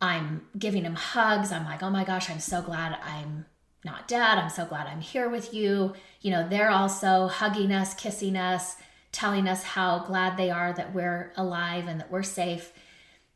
[0.02, 1.52] I'm giving them hugs.
[1.52, 3.46] I'm like, "Oh my gosh, I'm so glad I'm
[3.84, 4.38] not dead.
[4.38, 8.78] I'm so glad I'm here with you." You know, they're also hugging us, kissing us,
[9.12, 12.74] telling us how glad they are that we're alive and that we're safe.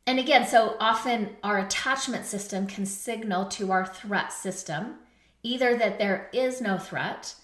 [0.06, 4.96] And again, so often our attachment system can signal to our threat system
[5.44, 7.36] either that there is no threat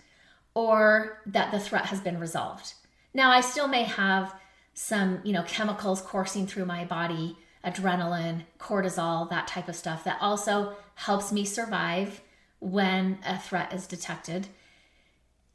[0.55, 2.73] or that the threat has been resolved.
[3.13, 4.33] Now, I still may have
[4.73, 10.17] some, you know, chemicals coursing through my body, adrenaline, cortisol, that type of stuff that
[10.19, 12.21] also helps me survive
[12.59, 14.47] when a threat is detected.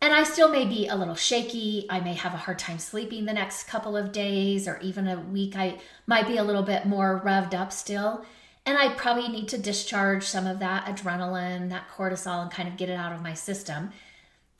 [0.02, 1.86] And I still may be a little shaky.
[1.90, 5.20] I may have a hard time sleeping the next couple of days or even a
[5.20, 5.56] week.
[5.56, 8.24] I might be a little bit more revved up still.
[8.64, 12.78] And I probably need to discharge some of that adrenaline, that cortisol, and kind of
[12.78, 13.90] get it out of my system.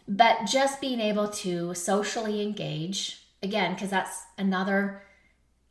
[0.09, 5.03] But just being able to socially engage, again, because that's another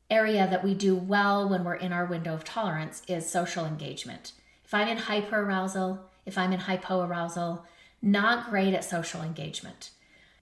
[0.09, 4.33] area that we do well when we're in our window of tolerance, is social engagement.
[4.65, 7.63] If I'm in hyperarousal, if I'm in hypoarousal,
[8.01, 9.91] not great at social engagement.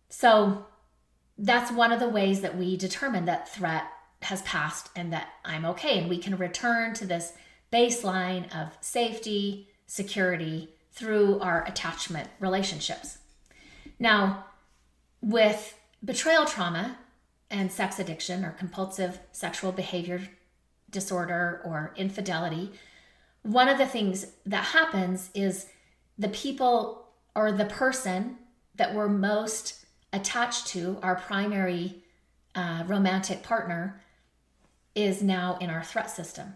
[0.09, 0.65] So
[1.37, 3.85] that's one of the ways that we determine that threat
[4.21, 5.99] has passed and that I'm okay.
[5.99, 7.33] And we can return to this
[7.71, 13.19] baseline of safety, security through our attachment relationships.
[13.99, 14.45] Now,
[15.21, 16.97] with betrayal trauma
[17.49, 20.21] and sex addiction or compulsive sexual behavior
[20.89, 22.71] disorder or infidelity,
[23.43, 25.67] one of the things that happens is
[26.17, 28.37] the people or the person
[28.75, 32.03] that we're most attached to, our primary
[32.55, 34.01] uh, romantic partner,
[34.95, 36.53] is now in our threat system.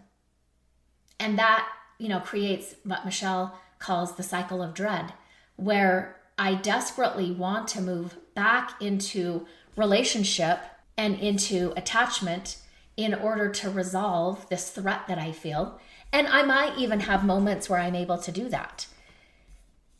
[1.20, 5.12] And that, you know, creates what Michelle calls the cycle of dread,
[5.56, 9.46] where I desperately want to move back into
[9.76, 10.58] relationship
[10.98, 12.56] and into attachment
[12.96, 15.80] in order to resolve this threat that I feel.
[16.12, 18.88] And I might even have moments where I'm able to do that.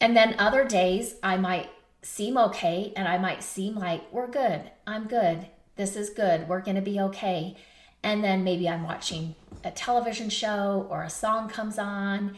[0.00, 1.70] And then other days I might
[2.02, 4.68] seem okay and I might seem like we're good.
[4.84, 5.46] I'm good.
[5.76, 6.48] This is good.
[6.48, 7.54] We're to be okay.
[8.02, 12.36] And then maybe I'm watching a television show or a song comes on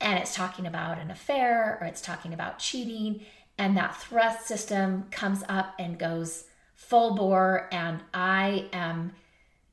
[0.00, 3.20] and it's talking about an affair or it's talking about cheating
[3.58, 6.44] and that threat system comes up and goes
[6.74, 9.12] full bore and I am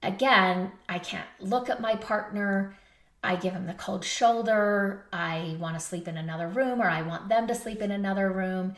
[0.03, 2.75] again, I can't look at my partner
[3.23, 5.05] I give them the cold shoulder.
[5.11, 8.31] I want to sleep in another room or I want them to sleep in another
[8.31, 8.75] room.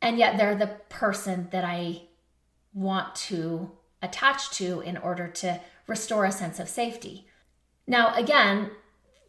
[0.00, 2.02] And yet they're the person that I
[2.72, 7.26] want to attach to in order to restore a sense of safety.
[7.86, 8.70] Now, again,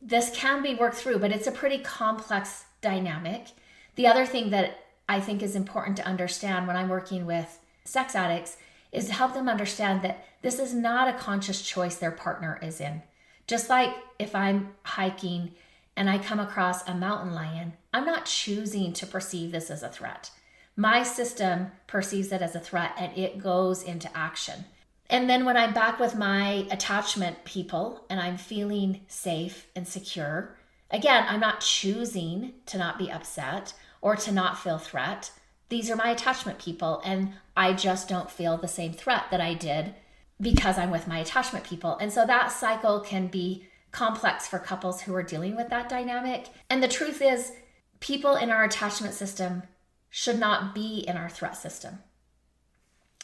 [0.01, 3.47] this can be worked through, but it's a pretty complex dynamic.
[3.95, 8.15] The other thing that I think is important to understand when I'm working with sex
[8.15, 8.57] addicts
[8.91, 12.80] is to help them understand that this is not a conscious choice their partner is
[12.80, 13.01] in.
[13.45, 15.51] Just like if I'm hiking
[15.95, 19.89] and I come across a mountain lion, I'm not choosing to perceive this as a
[19.89, 20.31] threat.
[20.76, 24.65] My system perceives it as a threat and it goes into action.
[25.10, 30.56] And then when I'm back with my attachment people and I'm feeling safe and secure,
[30.91, 35.31] again, I'm not choosing to not be upset or to not feel threat.
[35.69, 39.53] These are my attachment people, and I just don't feel the same threat that I
[39.53, 39.94] did
[40.41, 41.98] because I'm with my attachment people.
[41.98, 46.48] And so that cycle can be complex for couples who are dealing with that dynamic.
[46.69, 47.52] And the truth is,
[47.99, 49.64] people in our attachment system
[50.10, 51.99] should not be in our threat system.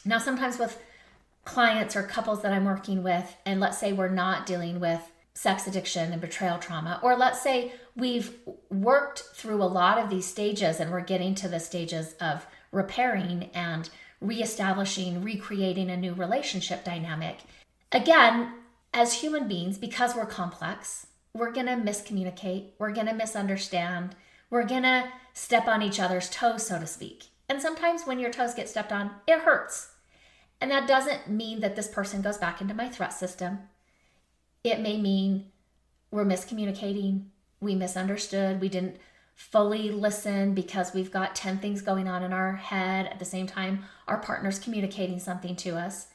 [0.04, 0.80] Now, sometimes with
[1.46, 5.00] clients or couples that I'm working with, and let's say we're not dealing with
[5.32, 8.34] sex addiction and betrayal trauma, or let's say we've
[8.70, 13.50] worked through a lot of these stages and we're getting to the stages of repairing
[13.54, 13.88] and
[14.20, 17.38] reestablishing, recreating a new relationship dynamic.
[17.92, 18.54] Again,
[18.92, 24.16] as human beings, because we're complex, we're going to miscommunicate, we're going to misunderstand,
[24.48, 27.24] we're going to step on each other's toes, so to speak.
[27.48, 29.92] And sometimes when your toes get stepped on, it hurts.
[30.60, 33.58] And that doesn't mean that this person goes back into my threat system.
[34.64, 35.52] It may mean
[36.10, 37.26] we're miscommunicating,
[37.60, 38.96] we misunderstood, we didn't
[39.34, 43.46] fully listen because we've got 10 things going on in our head at the same
[43.46, 46.08] time our partner's communicating something to us.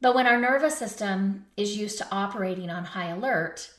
[0.00, 3.70] But when our nervous system is used to operating on high alert,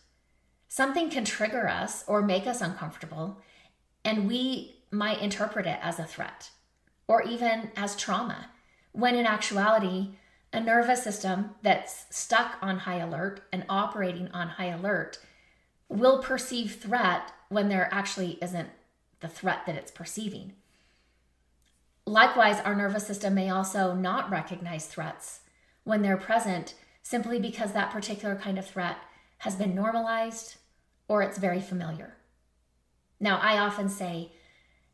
[0.68, 3.42] something can trigger us or make us uncomfortable,
[4.04, 6.52] and we might interpret it as a threat
[7.08, 8.50] or even as trauma,
[8.92, 10.16] when in actuality,
[10.54, 15.18] a nervous system that's stuck on high alert and operating on high alert
[15.88, 18.70] will perceive threat when there actually isn't
[19.22, 20.54] the threat that it's perceiving.
[22.06, 25.42] Likewise, our nervous system may also not recognize threats
[25.84, 26.74] when they're present
[27.04, 28.98] simply because that particular kind of threat
[29.40, 30.58] has been normalized
[31.08, 32.18] or it's very familiar.
[33.20, 34.32] Now, I often say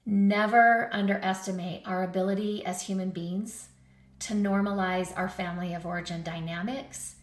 [0.05, 3.69] never underestimate our ability as human beings
[4.19, 7.15] to normalize our family of origin dynamics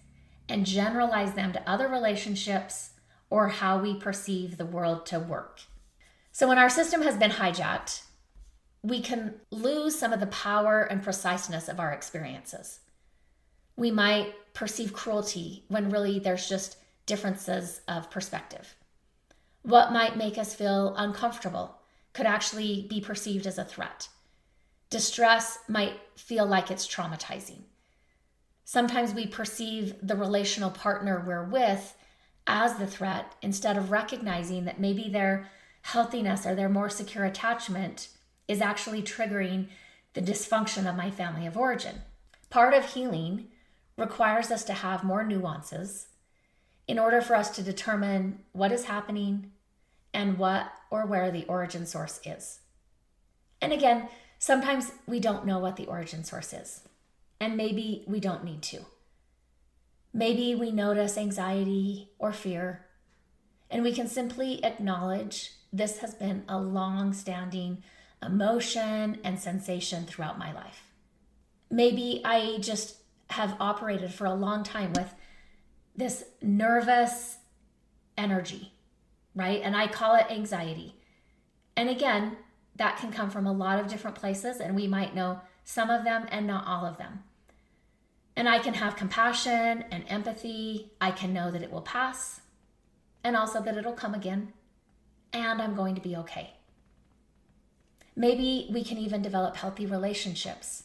[0.48, 2.90] and generalize them to other relationships
[3.30, 5.60] or how we perceive the world to work.
[6.32, 8.02] So, when our system has been hijacked,
[8.82, 12.80] we can lose some of the power and preciseness of our experiences.
[13.76, 16.76] We might perceive cruelty when really there's just
[17.06, 18.74] differences of perspective.
[19.62, 21.78] What might make us feel uncomfortable
[22.12, 24.08] could actually be perceived as a threat.
[24.94, 27.62] Distress might feel like it's traumatizing.
[28.64, 31.96] Sometimes we perceive the relational partner we're with
[32.46, 35.50] as the threat instead of recognizing that maybe their
[35.82, 38.06] healthiness or their more secure attachment
[38.46, 39.66] is actually triggering
[40.12, 41.96] the dysfunction of my family of origin.
[42.48, 43.48] Part of healing
[43.98, 46.06] requires us to have more nuances
[46.86, 49.50] in order for us to determine what is happening
[50.12, 52.60] and what or where the origin source is.
[53.60, 54.08] And again,
[54.44, 56.82] sometimes we don't know what the origin source is,
[57.40, 58.78] and maybe we don't need to.
[60.12, 62.84] Maybe we notice anxiety or fear,
[63.70, 67.82] and we can simply acknowledge this has been a long standing
[68.22, 70.82] emotion and sensation throughout my life.
[71.70, 72.96] Maybe I just
[73.30, 75.14] have operated for a long time with
[75.96, 77.38] this nervous
[78.18, 78.74] energy,
[79.34, 79.62] right?
[79.64, 80.96] And I call it anxiety.
[81.78, 82.36] And again,
[82.76, 86.04] that can come from a lot of different places, and we might know some of
[86.04, 87.22] them and not all of them.
[88.36, 90.90] And I can have compassion and empathy.
[91.00, 92.40] I can know that it will pass
[93.22, 94.52] and also that it'll come again,
[95.32, 96.50] and I'm going to be okay.
[98.14, 100.84] Maybe we can even develop healthy relationships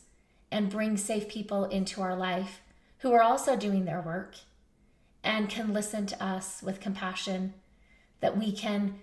[0.51, 2.61] and bring safe people into our life
[2.99, 4.35] who are also doing their work
[5.23, 7.53] and can listen to us with compassion,
[8.21, 8.99] that we can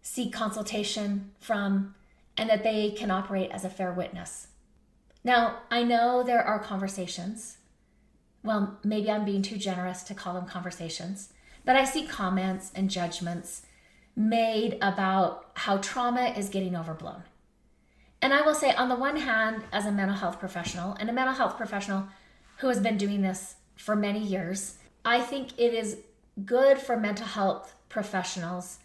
[0.00, 1.94] seek consultation from,
[2.36, 4.48] and that they can operate as a fair witness.
[5.24, 7.58] Now, I know there are conversations.
[8.42, 11.32] Well, maybe I'm being too generous to call them conversations,
[11.64, 13.62] but I see comments and judgments
[14.16, 17.22] made about how trauma is getting overblown.
[18.20, 21.12] And I will say, on the one hand, as a mental health professional, and a
[21.12, 22.06] mental health professional
[22.58, 25.98] who has been doing this for many years, I think it is
[26.44, 28.78] good for mental health professionals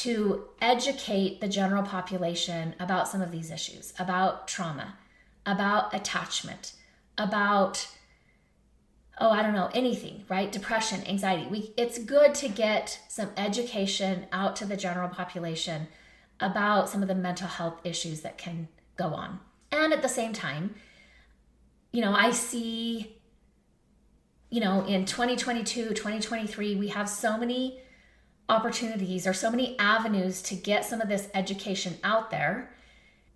[0.00, 4.98] to educate the general population about some of these issues, about trauma,
[5.46, 6.74] about attachment,
[7.16, 7.88] about
[9.18, 10.52] oh, I don't know, anything, right?
[10.52, 11.46] Depression, anxiety.
[11.48, 15.88] We it's good to get some education out to the general population
[16.40, 19.40] about some of the mental health issues that can go on.
[19.72, 20.74] And at the same time,
[21.92, 23.16] you know, I see,
[24.50, 27.80] you know, in 2022, 2023, we have so many
[28.48, 32.70] opportunities or so many avenues to get some of this education out there.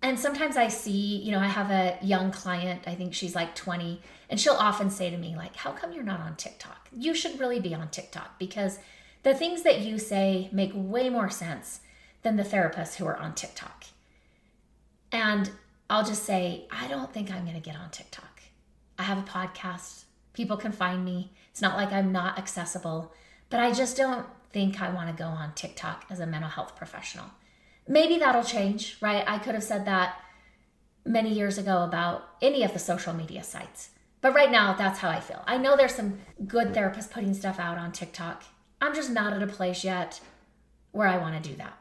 [0.01, 3.53] And sometimes I see, you know, I have a young client, I think she's like
[3.53, 6.87] 20, and she'll often say to me, like, how come you're not on TikTok?
[6.91, 8.79] You should really be on TikTok because
[9.23, 11.81] the things that you say make way more sense
[12.23, 13.85] than the therapists who are on TikTok.
[15.11, 15.51] And
[15.89, 18.41] I'll just say, I don't think I'm going to get on TikTok.
[18.97, 20.05] I have a podcast.
[20.33, 21.31] People can find me.
[21.51, 23.13] It's not like I'm not accessible,
[23.49, 26.75] but I just don't think I want to go on TikTok as a mental health
[26.75, 27.25] professional.
[27.87, 29.23] Maybe that'll change, right?
[29.27, 30.17] I could have said that
[31.05, 33.89] many years ago about any of the social media sites.
[34.21, 35.43] But right now, that's how I feel.
[35.47, 38.43] I know there's some good therapists putting stuff out on TikTok.
[38.79, 40.21] I'm just not at a place yet
[40.91, 41.77] where I want to do that.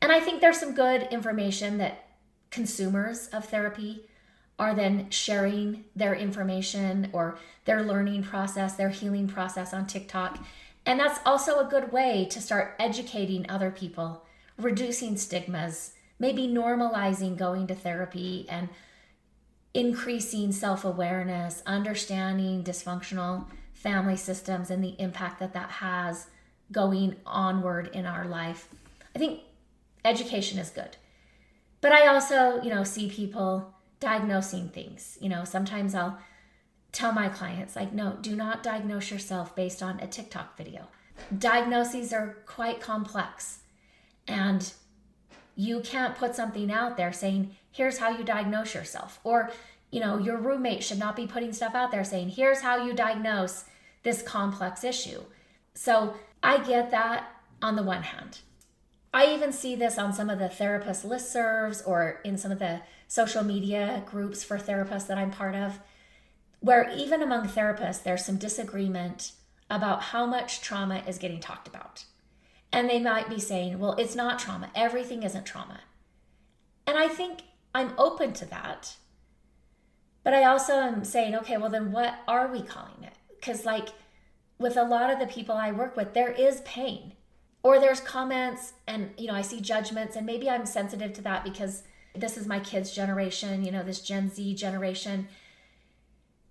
[0.00, 2.06] And I think there's some good information that
[2.50, 4.06] consumers of therapy
[4.58, 10.38] are then sharing their information or their learning process, their healing process on TikTok.
[10.86, 14.24] And that's also a good way to start educating other people,
[14.58, 18.68] reducing stigmas, maybe normalizing going to therapy and
[19.74, 26.26] increasing self awareness, understanding dysfunctional family systems and the impact that that has
[26.72, 28.68] going onward in our life.
[29.14, 29.40] I think
[30.04, 30.96] education is good.
[31.80, 35.18] But I also, you know, see people diagnosing things.
[35.20, 36.18] You know, sometimes I'll
[36.92, 40.88] tell my clients, like, no, do not diagnose yourself based on a TikTok video.
[41.36, 43.60] Diagnoses are quite complex.
[44.26, 44.72] And
[45.56, 49.20] you can't put something out there saying, here's how you diagnose yourself.
[49.24, 49.50] Or,
[49.90, 52.94] you know, your roommate should not be putting stuff out there saying, here's how you
[52.94, 53.64] diagnose
[54.02, 55.22] this complex issue.
[55.74, 57.28] So I get that
[57.60, 58.38] on the one hand.
[59.12, 62.82] I even see this on some of the therapist listservs or in some of the
[63.08, 65.80] social media groups for therapists that I'm part of,
[66.60, 69.32] where even among therapists, there's some disagreement
[69.68, 72.04] about how much trauma is getting talked about.
[72.72, 75.80] And they might be saying, well, it's not trauma, everything isn't trauma.
[76.86, 77.40] And I think
[77.74, 78.96] I'm open to that.
[80.22, 83.14] But I also am saying, okay, well, then what are we calling it?
[83.38, 83.88] Because, like,
[84.58, 87.14] with a lot of the people I work with, there is pain.
[87.62, 91.44] Or there's comments and, you know, I see judgments, and maybe I'm sensitive to that
[91.44, 91.82] because
[92.14, 95.28] this is my kids' generation, you know, this Gen Z generation.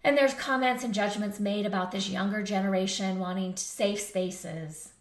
[0.04, 4.94] And there's comments and judgments made about this younger generation wanting safe spaces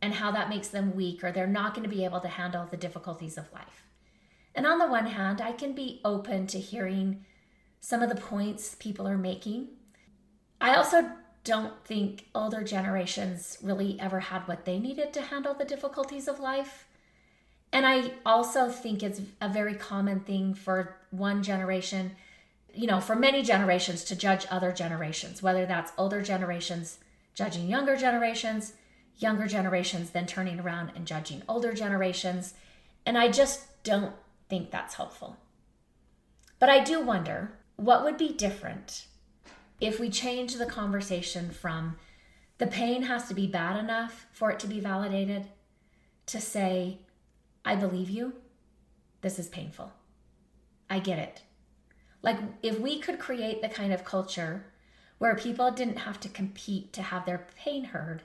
[0.00, 2.66] and how that makes them weak or they're not going to be able to handle
[2.70, 3.84] the difficulties of life.
[4.54, 7.24] And on the one hand, I can be open to hearing
[7.80, 9.68] some of the points people are making.
[10.60, 11.10] I also
[11.44, 16.40] don't think older generations really ever had what they needed to handle the difficulties of
[16.40, 16.86] life.
[17.72, 22.16] And I also think it's a very common thing for one generation,
[22.76, 26.98] you know, for many generations to judge other generations, whether that's older generations
[27.36, 28.72] judging younger generations,
[29.18, 32.54] younger generations then turning around and judging older generations.
[33.04, 34.14] And I just don't
[34.48, 35.36] think that's helpful.
[36.58, 39.06] But I do wonder what would be different
[39.80, 41.96] if we change the conversation from
[42.58, 45.46] the pain has to be bad enough for it to be validated
[46.24, 47.00] to say,
[47.64, 48.32] I believe you.
[49.20, 49.92] This is painful.
[50.88, 51.42] I get it.
[52.26, 54.66] Like, if we could create the kind of culture
[55.18, 58.22] where people didn't have to compete to have their pain heard,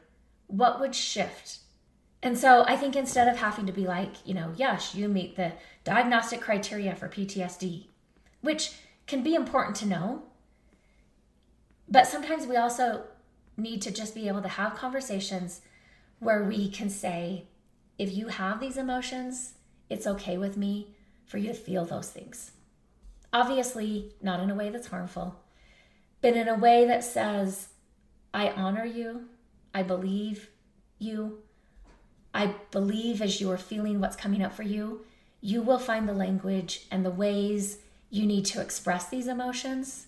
[0.48, 1.60] what would shift?
[2.24, 5.36] And so I think instead of having to be like, you know, yes, you meet
[5.36, 5.52] the
[5.84, 7.86] diagnostic criteria for PTSD,
[8.42, 8.74] which
[9.06, 10.24] can be important to know.
[11.88, 13.04] But sometimes we also
[13.56, 15.62] need to just be able to have conversations
[16.18, 17.46] where we can say,
[18.00, 19.54] if you have these emotions,
[19.92, 20.96] it's okay with me
[21.28, 22.54] for you to feel those things.
[23.34, 25.40] Obviously, not in a way that's harmful,
[26.22, 27.69] but in a way that says,
[28.34, 29.30] I honor you,
[29.74, 30.50] I believe
[31.00, 31.40] you,
[32.34, 35.06] I believe as you are feeling what's coming up for you,
[35.42, 37.80] you will find the language and the ways
[38.10, 40.08] you need to express these emotions.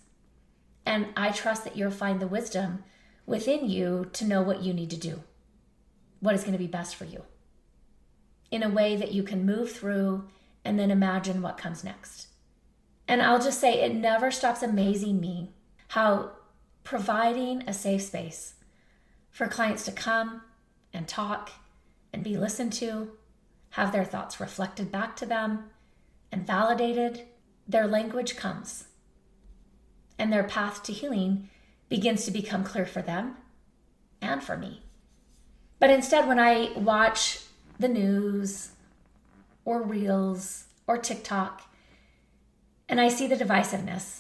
[0.86, 2.84] And I trust that you'll find the wisdom
[3.26, 5.24] within you to know what you need to do,
[6.20, 7.24] what is going to be best for you,
[8.52, 10.28] in a way that you can move through
[10.66, 12.28] and then imagine what comes next.
[13.08, 15.50] And I'll just say it never stops amazing me
[15.90, 16.32] how
[16.84, 18.56] providing a safe space
[19.30, 20.42] for clients to come
[20.94, 21.52] and talk
[22.14, 23.12] and be listened to
[23.72, 25.66] have their thoughts reflected back to them
[26.32, 27.24] and validated,
[27.68, 28.86] their language comes.
[30.20, 31.50] And their path to healing
[31.90, 33.36] begins to become clear for them
[34.22, 34.84] and for me.
[35.80, 37.40] But instead, when I watch
[37.80, 38.72] the news
[39.66, 41.62] or reels or TikTok
[42.94, 44.20] and I see the divisiveness,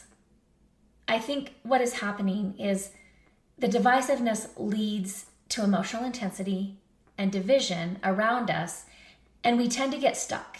[1.07, 2.89] I think what is happening is
[3.55, 6.79] the divisiveness leads to emotional intensity
[7.15, 8.85] and division around us
[9.43, 10.57] and we tend to get stuck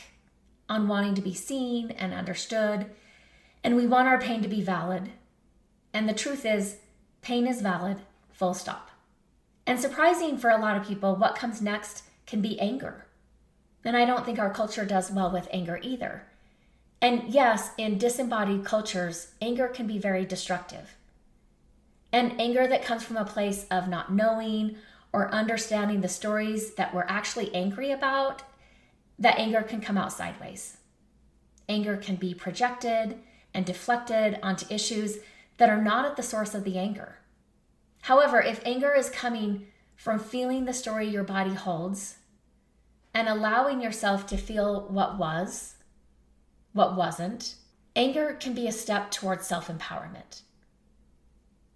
[0.69, 2.85] on wanting to be seen and understood.
[3.63, 5.09] And we want our pain to be valid.
[5.91, 6.77] And the truth is,
[7.23, 7.97] pain is valid,
[8.31, 8.91] full stop.
[9.65, 13.07] And surprising for a lot of people, what comes next can be anger.
[13.83, 16.27] And I don't think our culture does well with anger either.
[17.03, 20.95] And yes, in disembodied cultures, anger can be very destructive.
[22.13, 24.77] And anger that comes from a place of not knowing
[25.11, 28.43] or understanding the stories that we're actually angry about
[29.19, 30.77] that anger can come out sideways.
[31.67, 33.19] Anger can be projected
[33.53, 35.17] and deflected onto issues
[35.57, 37.17] that are not at the source of the anger.
[38.03, 39.67] However, if anger is coming
[39.97, 42.15] from feeling the story your body holds
[43.13, 45.72] and allowing yourself to feel what was,
[46.73, 47.55] what wasn't,
[47.95, 50.41] anger can be a step towards self empowerment.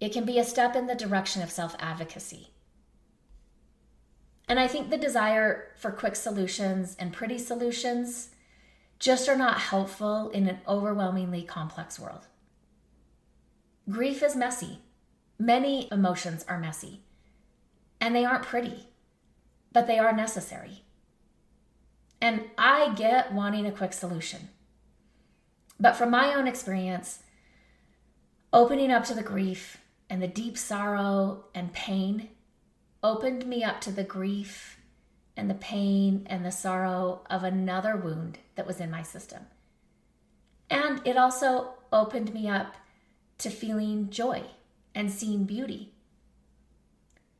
[0.00, 2.48] It can be a step in the direction of self advocacy.
[4.48, 8.30] And I think the desire for quick solutions and pretty solutions
[8.98, 12.26] just are not helpful in an overwhelmingly complex world.
[13.88, 14.80] Grief is messy.
[15.38, 17.02] Many emotions are messy.
[18.00, 18.88] And they aren't pretty,
[19.72, 20.82] but they are necessary.
[22.20, 24.48] And I get wanting a quick solution.
[25.80, 27.20] But from my own experience,
[28.52, 29.78] opening up to the grief
[30.10, 32.30] and the deep sorrow and pain
[33.02, 34.80] opened me up to the grief
[35.36, 39.46] and the pain and the sorrow of another wound that was in my system.
[40.68, 42.74] And it also opened me up
[43.38, 44.42] to feeling joy
[44.94, 45.92] and seeing beauty,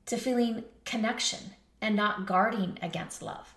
[0.07, 3.55] to feeling connection and not guarding against love.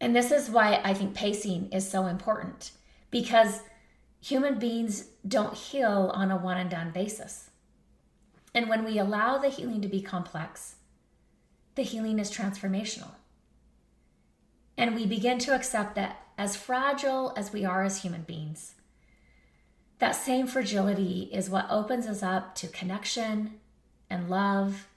[0.00, 2.70] And this is why I think pacing is so important
[3.10, 3.62] because
[4.20, 7.50] human beings don't heal on a one and done basis.
[8.54, 10.76] And when we allow the healing to be complex,
[11.74, 13.12] the healing is transformational.
[14.76, 18.74] And we begin to accept that as fragile as we are as human beings,
[19.98, 23.58] that same fragility is what opens us up to connection
[24.08, 24.88] and love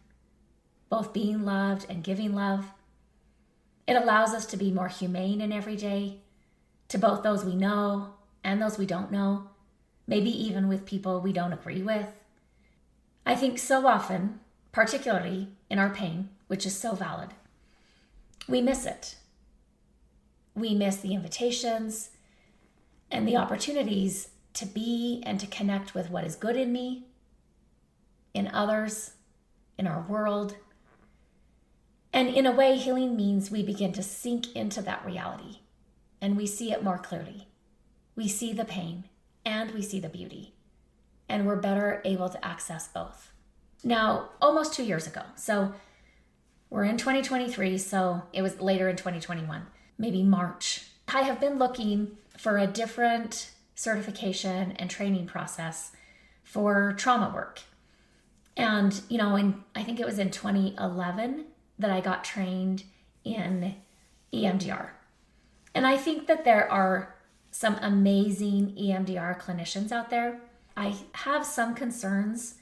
[0.91, 2.73] both being loved and giving love.
[3.87, 6.20] It allows us to be more humane in every day
[6.91, 8.09] to both those we know
[8.43, 9.47] and those we don't know,
[10.05, 12.07] maybe even with people we don't agree with.
[13.25, 14.41] I think so often,
[14.73, 17.29] particularly in our pain, which is so valid,
[18.45, 19.15] we miss it.
[20.53, 22.09] We miss the invitations
[23.09, 27.05] and the opportunities to be and to connect with what is good in me,
[28.33, 29.11] in others,
[29.77, 30.57] in our world.
[32.11, 35.60] And in a way, healing means we begin to sink into that reality
[36.21, 37.47] and we see it more clearly.
[38.15, 39.05] We see the pain
[39.43, 40.53] and we see the beauty,
[41.27, 43.31] and we're better able to access both.
[43.83, 45.73] Now, almost two years ago, so
[46.69, 49.65] we're in 2023, so it was later in 2021,
[49.97, 50.85] maybe March.
[51.07, 55.91] I have been looking for a different certification and training process
[56.43, 57.61] for trauma work.
[58.55, 61.45] And, you know, in I think it was in 2011
[61.79, 62.83] that I got trained
[63.23, 63.75] in
[64.31, 64.89] EMDR.
[65.73, 67.15] And I think that there are
[67.51, 70.39] some amazing EMDR clinicians out there.
[70.75, 72.55] I have some concerns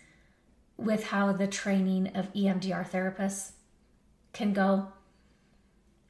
[0.78, 3.52] with how the training of EMDR therapists
[4.34, 4.88] can go.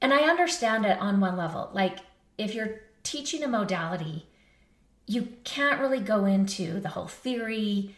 [0.01, 1.69] And I understand it on one level.
[1.73, 1.99] Like,
[2.37, 4.27] if you're teaching a modality,
[5.07, 7.95] you can't really go into the whole theory.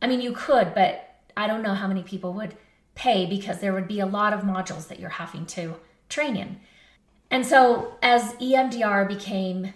[0.00, 2.56] I mean, you could, but I don't know how many people would
[2.94, 5.74] pay because there would be a lot of modules that you're having to
[6.08, 6.60] train in.
[7.30, 9.72] And so, as EMDR became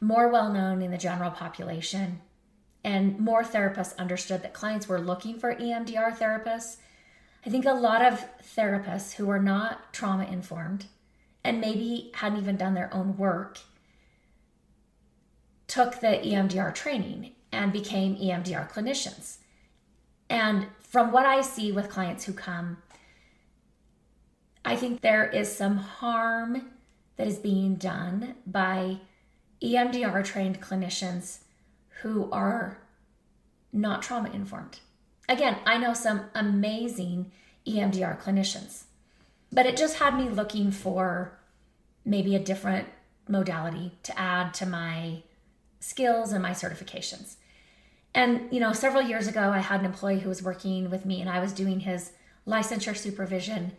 [0.00, 2.20] more well known in the general population
[2.84, 6.76] and more therapists understood that clients were looking for EMDR therapists,
[7.44, 10.86] I think a lot of therapists who were not trauma informed
[11.44, 13.60] and maybe hadn't even done their own work
[15.68, 19.38] took the EMDR training and became EMDR clinicians.
[20.28, 22.78] And from what I see with clients who come,
[24.64, 26.70] I think there is some harm
[27.16, 28.98] that is being done by
[29.62, 31.38] EMDR trained clinicians
[32.02, 32.78] who are
[33.72, 34.78] not trauma informed.
[35.28, 37.32] Again, I know some amazing
[37.66, 38.84] EMDR clinicians,
[39.50, 41.38] but it just had me looking for
[42.04, 42.88] maybe a different
[43.28, 45.22] modality to add to my
[45.80, 47.36] skills and my certifications.
[48.14, 51.20] And, you know, several years ago, I had an employee who was working with me
[51.20, 52.12] and I was doing his
[52.46, 53.72] licensure supervision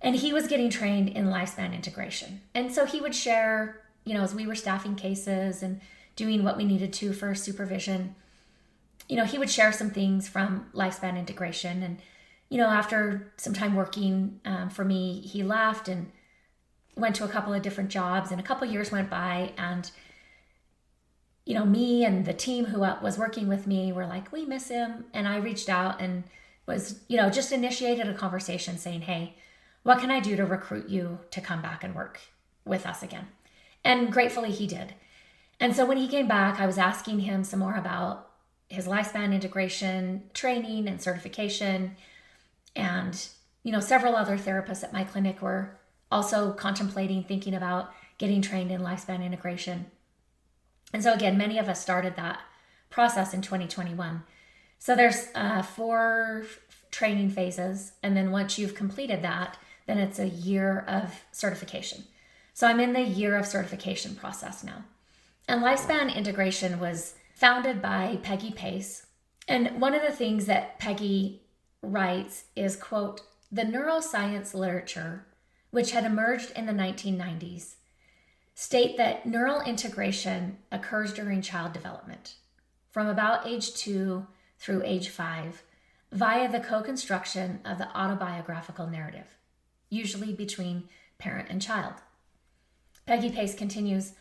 [0.00, 2.40] and he was getting trained in lifespan integration.
[2.54, 5.80] And so he would share, you know, as we were staffing cases and
[6.16, 8.14] doing what we needed to for supervision,
[9.08, 11.82] you know, he would share some things from lifespan integration.
[11.82, 11.98] And,
[12.48, 16.10] you know, after some time working um, for me, he left and
[16.96, 18.30] went to a couple of different jobs.
[18.30, 19.90] And a couple years went by, and,
[21.44, 24.68] you know, me and the team who was working with me were like, we miss
[24.68, 25.06] him.
[25.14, 26.24] And I reached out and
[26.66, 29.34] was, you know, just initiated a conversation saying, hey,
[29.88, 32.20] what can I do to recruit you to come back and work
[32.66, 33.28] with us again?
[33.82, 34.92] And gratefully, he did.
[35.58, 38.28] And so when he came back, I was asking him some more about
[38.68, 41.96] his lifespan integration training and certification.
[42.76, 43.28] And,
[43.62, 45.78] you know, several other therapists at my clinic were
[46.12, 49.86] also contemplating, thinking about getting trained in lifespan integration.
[50.92, 52.40] And so, again, many of us started that
[52.90, 54.22] process in 2021.
[54.78, 56.44] So there's uh, four
[56.90, 57.92] training phases.
[58.02, 59.56] And then once you've completed that,
[59.88, 62.04] then it's a year of certification.
[62.52, 64.84] So I'm in the year of certification process now.
[65.48, 69.06] And lifespan integration was founded by Peggy Pace.
[69.48, 71.40] And one of the things that Peggy
[71.80, 75.24] writes is quote, the neuroscience literature,
[75.70, 77.76] which had emerged in the 1990s,
[78.54, 82.34] state that neural integration occurs during child development
[82.90, 84.26] from about age 2
[84.58, 85.62] through age 5
[86.12, 89.37] via the co-construction of the autobiographical narrative
[89.90, 91.94] usually between parent and child.
[93.06, 94.12] Peggy Pace continues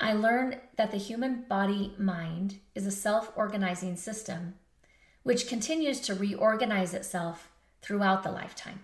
[0.00, 4.54] I learned that the human body mind is a self organizing system
[5.22, 7.48] which continues to reorganize itself
[7.80, 8.80] throughout the lifetime.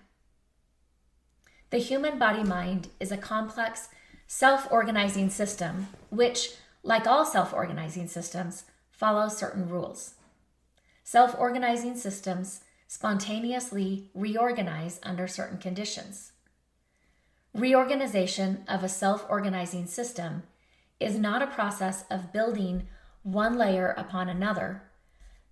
[1.71, 3.89] The human body mind is a complex
[4.27, 6.51] self organizing system which,
[6.83, 10.15] like all self organizing systems, follows certain rules.
[11.03, 16.31] Self organizing systems spontaneously reorganize under certain conditions.
[17.53, 20.41] Reorganization of a self organizing system
[20.99, 22.87] is not a process of building
[23.21, 24.81] one layer upon another,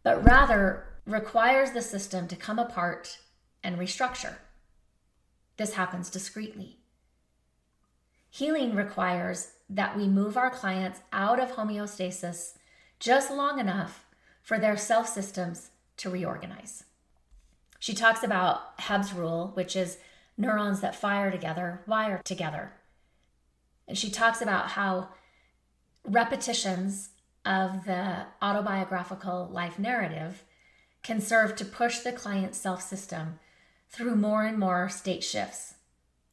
[0.02, 3.20] but rather requires the system to come apart
[3.64, 4.38] and restructure.
[5.58, 6.80] This happens discreetly.
[8.32, 12.54] Healing requires that we move our clients out of homeostasis
[13.00, 14.06] just long enough
[14.42, 16.84] for their self systems to reorganize.
[17.88, 19.98] She talks about Hebb's rule, which is
[20.36, 22.74] neurons that fire together wire together.
[23.88, 25.08] And she talks about how
[26.04, 27.12] repetitions
[27.46, 30.44] of the autobiographical life narrative
[31.02, 33.40] can serve to push the client's self system
[33.88, 35.76] through more and more state shifts,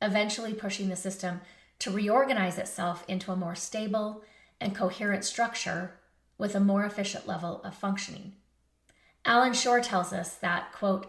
[0.03, 1.41] eventually pushing the system
[1.79, 4.25] to reorganize itself into a more stable
[4.61, 6.01] and coherent structure
[6.37, 8.33] with a more efficient level of functioning.
[9.25, 11.09] Allan Schore tells us that, quote,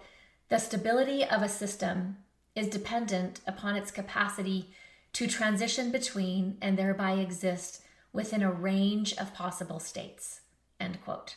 [0.50, 2.18] the stability of a system
[2.56, 4.72] is dependent upon its capacity
[5.14, 7.82] to transition between and thereby exist
[8.14, 10.42] within a range of possible states,
[10.80, 11.36] end quote.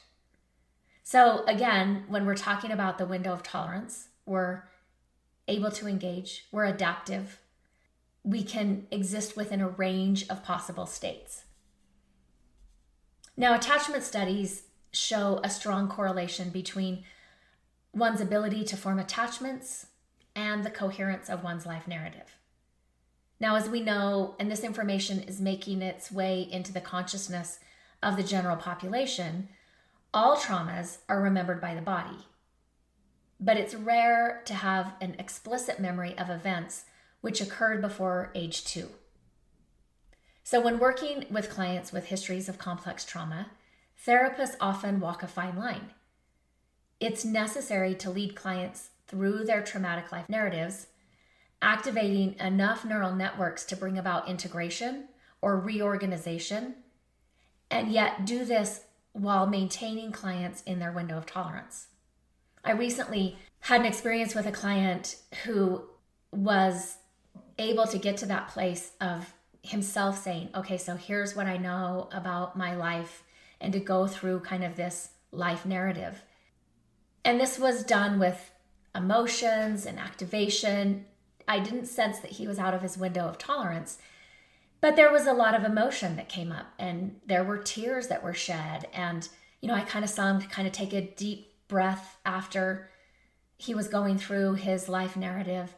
[1.03, 4.65] So, again, when we're talking about the window of tolerance, we're
[5.49, 7.41] able to engage, we're adaptive,
[8.23, 11.45] we can exist within a range of possible states.
[13.37, 17.05] Now, attachment studies show a strong correlation between
[17.99, 19.86] one's ability to form attachments
[20.35, 22.36] and the coherence of one's life narrative.
[23.41, 27.60] Now, as we know, and this information is making its way into the consciousness
[28.02, 29.49] of the general population,
[30.12, 32.27] all traumas are remembered by the body.
[33.41, 36.85] But it's rare to have an explicit memory of events
[37.20, 38.89] which occurred before age two.
[40.43, 43.51] So, when working with clients with histories of complex trauma,
[44.07, 45.91] therapists often walk a fine line.
[47.01, 50.89] It's necessary to lead clients through their traumatic life narratives,
[51.62, 55.09] activating enough neural networks to bring about integration
[55.41, 56.75] or reorganization,
[57.70, 61.89] and yet do this while maintaining clients in their window of tolerance.
[62.65, 65.85] I recently had an experience with a client who
[66.33, 66.97] was
[67.59, 72.09] able to get to that place of himself saying, okay, so here's what I know
[72.12, 73.23] about my life,
[73.60, 76.23] and to go through kind of this life narrative.
[77.29, 78.53] And this was done with
[78.95, 81.05] emotions and activation.
[81.47, 83.99] I didn't sense that he was out of his window of tolerance,
[84.81, 88.23] but there was a lot of emotion that came up, and there were tears that
[88.23, 88.89] were shed.
[88.95, 89.29] And,
[89.61, 92.89] you know, I kind of saw him kind of take a deep breath after
[93.59, 95.75] he was going through his life narrative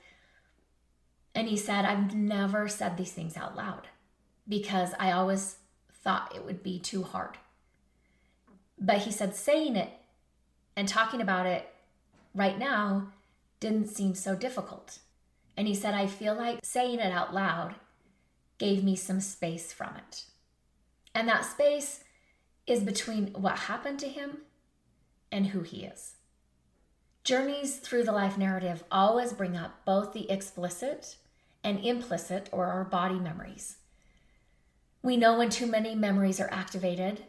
[1.35, 3.89] and he said, I've never said these things out loud
[4.49, 5.57] because I always
[5.93, 7.39] thought it would be too hard.
[8.79, 9.91] But he said, saying it
[10.77, 11.73] and talking about it
[12.35, 13.09] right now
[13.59, 14.99] didn't seem so difficult.
[15.57, 17.75] And he said, I feel like saying it out loud
[18.59, 20.25] gave me some space from it.
[21.15, 22.05] And that space
[22.67, 24.39] is between what happened to him
[25.33, 26.15] and who he is.
[27.25, 31.17] Journeys through the life narrative always bring up both the explicit
[31.63, 33.77] and implicit or our body memories.
[35.03, 37.25] We know when too many memories are activated,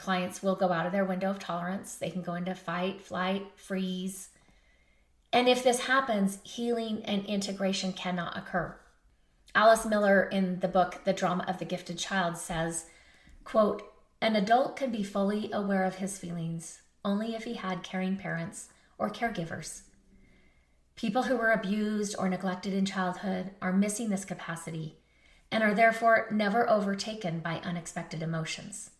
[0.00, 1.96] clients will go out of their window of tolerance.
[1.96, 4.30] They can go into fight, flight, freeze.
[5.32, 8.76] And if this happens, healing and integration cannot occur.
[9.54, 12.86] Alice Miller in the book The Drama of the Gifted Child says,
[13.44, 13.82] quote,
[14.22, 18.68] an adult can be fully aware of his feelings only if he had caring parents
[18.98, 19.82] or caregivers.
[20.96, 24.96] People who were abused or neglected in childhood are missing this capacity
[25.50, 28.90] and are therefore never overtaken by unexpected emotions.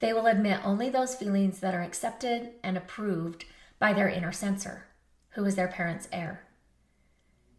[0.00, 3.44] They will admit only those feelings that are accepted and approved
[3.78, 4.86] by their inner censor,
[5.30, 6.46] who is their parent's heir.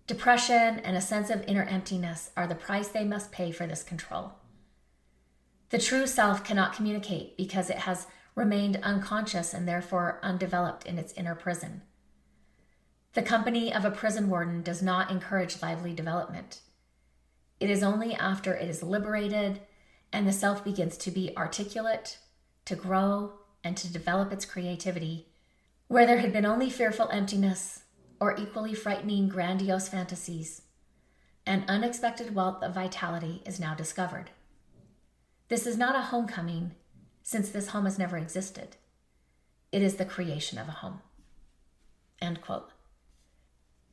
[0.08, 3.84] Depression and a sense of inner emptiness are the price they must pay for this
[3.84, 4.34] control.
[5.70, 11.14] The true self cannot communicate because it has remained unconscious and therefore undeveloped in its
[11.14, 11.84] inner prison.
[13.14, 16.62] The company of a prison warden does not encourage lively development.
[17.60, 19.62] It is only after it is liberated
[20.12, 22.18] and the self begins to be articulate,
[22.66, 23.34] to grow,
[23.64, 25.28] and to develop its creativity,
[25.88, 27.84] where there had been only fearful emptiness
[28.20, 30.62] or equally frightening grandiose fantasies,
[31.46, 34.30] an unexpected wealth of vitality is now discovered.
[35.48, 36.72] This is not a homecoming,
[37.24, 38.78] since this home has never existed.
[39.72, 41.02] It is the creation of a home.
[42.22, 42.70] End quote.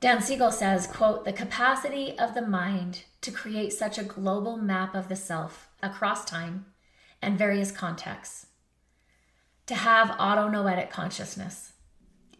[0.00, 4.94] Dan Siegel says, quote, the capacity of the mind to create such a global map
[4.94, 6.66] of the self across time
[7.20, 8.46] and various contexts,
[9.68, 11.74] to have autonoetic consciousness,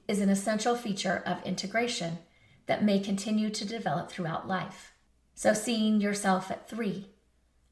[0.09, 2.19] is an essential feature of integration
[2.67, 4.93] that may continue to develop throughout life.
[5.35, 7.11] So, seeing yourself at three,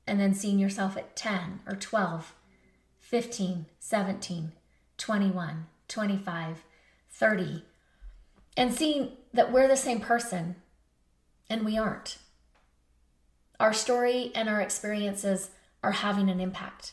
[0.07, 2.35] and then seeing yourself at 10 or 12,
[3.01, 4.53] 15, 17,
[4.99, 6.65] 21, 25,
[7.11, 7.65] 30,
[8.57, 10.57] and seeing that we're the same person
[11.49, 12.19] and we aren't.
[13.59, 15.51] Our story and our experiences
[15.83, 16.93] are having an impact.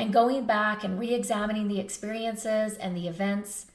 [0.00, 3.66] And going back and re examining the experiences and the events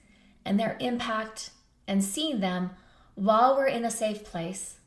[0.43, 1.51] and their impact
[1.87, 2.71] and seeing them
[3.13, 4.77] while we're in a safe place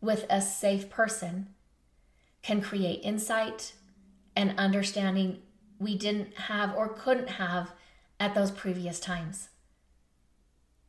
[0.00, 1.54] with a safe person
[2.42, 3.74] can create insight
[4.34, 5.40] and understanding
[5.78, 7.70] we didn't have or couldn't have
[8.18, 9.50] at those previous times.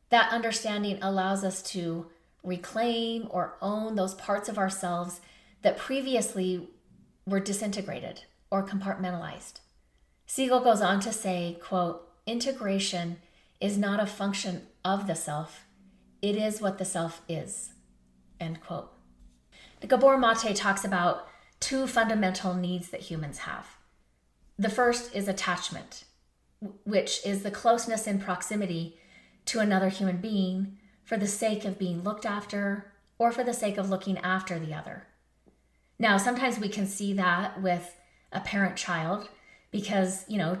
[0.08, 2.06] That understanding allows us to
[2.42, 5.20] reclaim or own those parts of ourselves
[5.62, 6.68] that previously
[7.24, 9.60] were disintegrated or compartmentalized.
[10.26, 13.16] Siegel goes on to say, quote, integration
[13.60, 15.64] is not a function of the self,
[16.20, 17.72] it is what the self is,
[18.38, 18.92] end quote.
[19.80, 21.26] The Gabor Mate talks about
[21.60, 23.66] two fundamental needs that humans have.
[24.58, 26.04] The first is attachment,
[26.84, 28.98] which is the closeness and proximity
[29.46, 33.78] to another human being for the sake of being looked after or for the sake
[33.78, 35.06] of looking after the other.
[35.98, 37.96] Now, sometimes we can see that with
[38.32, 39.28] a parent child
[39.70, 40.60] because, you know,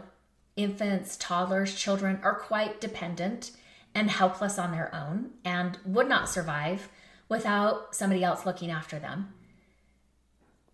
[0.56, 3.52] infants, toddlers, children are quite dependent
[3.94, 6.88] and helpless on their own and would not survive
[7.28, 9.32] without somebody else looking after them.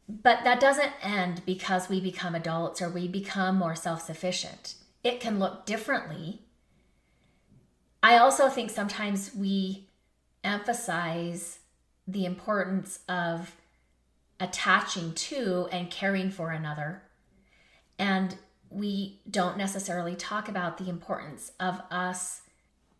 [0.08, 4.74] But that doesn't end because we become adults or we become more self sufficient.
[5.04, 6.42] It can look differently.
[8.02, 9.88] I also think sometimes we
[10.42, 11.58] emphasize
[12.06, 13.54] the importance of
[14.40, 17.02] attaching to and caring for another.
[17.98, 18.36] And
[18.70, 22.42] we don't necessarily talk about the importance of us,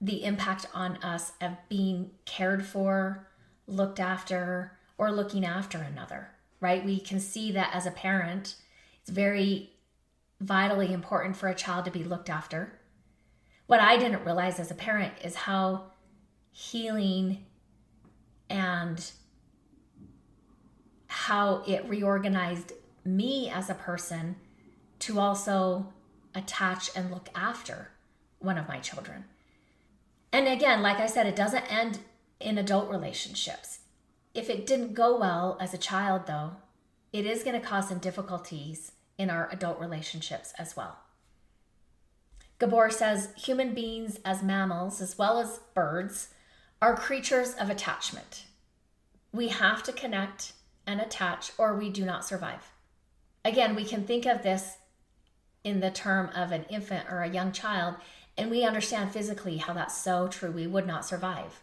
[0.01, 3.29] the impact on us of being cared for,
[3.67, 6.85] looked after, or looking after another right?
[6.85, 8.57] We can see that as a parent,
[9.01, 9.71] it's very
[10.41, 12.79] vitally important for a child to be looked after.
[13.67, 15.93] What I didn't realize as a parent is how
[16.51, 17.45] healing
[18.49, 19.11] and
[21.09, 22.73] how it reorganized
[23.05, 24.37] me as a person
[25.01, 25.93] to also
[26.35, 27.91] attach and look after
[28.39, 29.25] one of my children.
[30.33, 32.01] And again, like I said, it doesn't end
[32.39, 33.81] in adult relationships.
[34.35, 36.53] If it didn't go well as a child, though,
[37.13, 40.99] it is going to cause some difficulties in our adult relationships as well.
[42.59, 46.29] Gabor says human beings, as mammals as well as birds,
[46.83, 48.45] are creatures of attachment.
[49.33, 50.53] We have to connect
[50.89, 52.73] and attach, or we do not survive.
[53.45, 54.79] Again, we can think of this
[55.63, 57.97] in the term of an infant or a young child,
[58.37, 60.51] and we understand physically how that's so true.
[60.51, 61.61] We would not survive.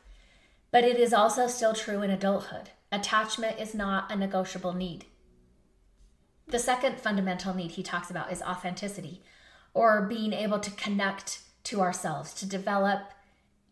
[0.71, 2.69] But it is also still true in adulthood.
[2.91, 5.05] Attachment is not a negotiable need.
[6.47, 9.23] The second fundamental need he talks about is authenticity,
[9.73, 13.11] or being able to connect to ourselves, to develop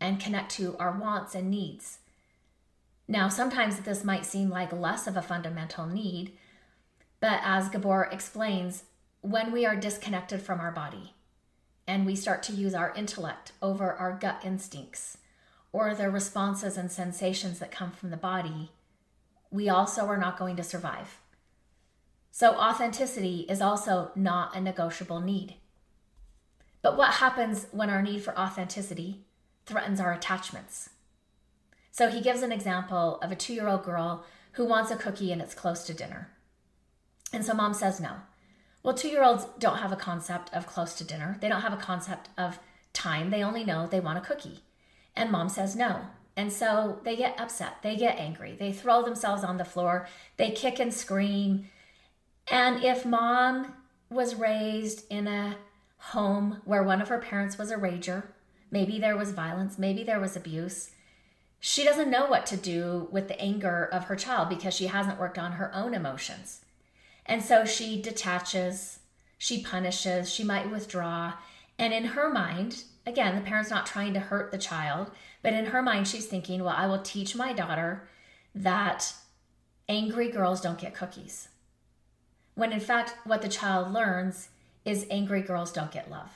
[0.00, 1.98] and connect to our wants and needs.
[3.06, 6.32] Now, sometimes this might seem like less of a fundamental need,
[7.20, 8.84] but as Gabor explains,
[9.20, 11.14] when we are disconnected from our body
[11.86, 15.18] and we start to use our intellect over our gut instincts,
[15.72, 18.70] or the responses and sensations that come from the body,
[19.50, 21.18] we also are not going to survive.
[22.30, 25.56] So, authenticity is also not a negotiable need.
[26.80, 29.24] But what happens when our need for authenticity
[29.66, 30.90] threatens our attachments?
[31.94, 34.24] So, he gives an example of a two year old girl
[34.54, 36.28] who wants a cookie and it's close to dinner.
[37.32, 38.16] And so, mom says no.
[38.82, 41.72] Well, two year olds don't have a concept of close to dinner, they don't have
[41.72, 42.58] a concept of
[42.92, 44.64] time, they only know they want a cookie.
[45.14, 46.00] And mom says no.
[46.36, 50.50] And so they get upset, they get angry, they throw themselves on the floor, they
[50.50, 51.70] kick and scream.
[52.48, 53.72] And if mom
[54.10, 55.58] was raised in a
[55.98, 58.24] home where one of her parents was a rager,
[58.72, 60.90] maybe there was violence, maybe there was abuse,
[61.66, 65.18] she doesn't know what to do with the anger of her child because she hasn't
[65.18, 66.60] worked on her own emotions.
[67.24, 68.98] And so she detaches,
[69.38, 71.32] she punishes, she might withdraw.
[71.78, 75.10] And in her mind, again, the parent's not trying to hurt the child,
[75.40, 78.10] but in her mind, she's thinking, well, I will teach my daughter
[78.54, 79.14] that
[79.88, 81.48] angry girls don't get cookies.
[82.56, 84.50] When in fact, what the child learns
[84.84, 86.30] is angry girls don't get love,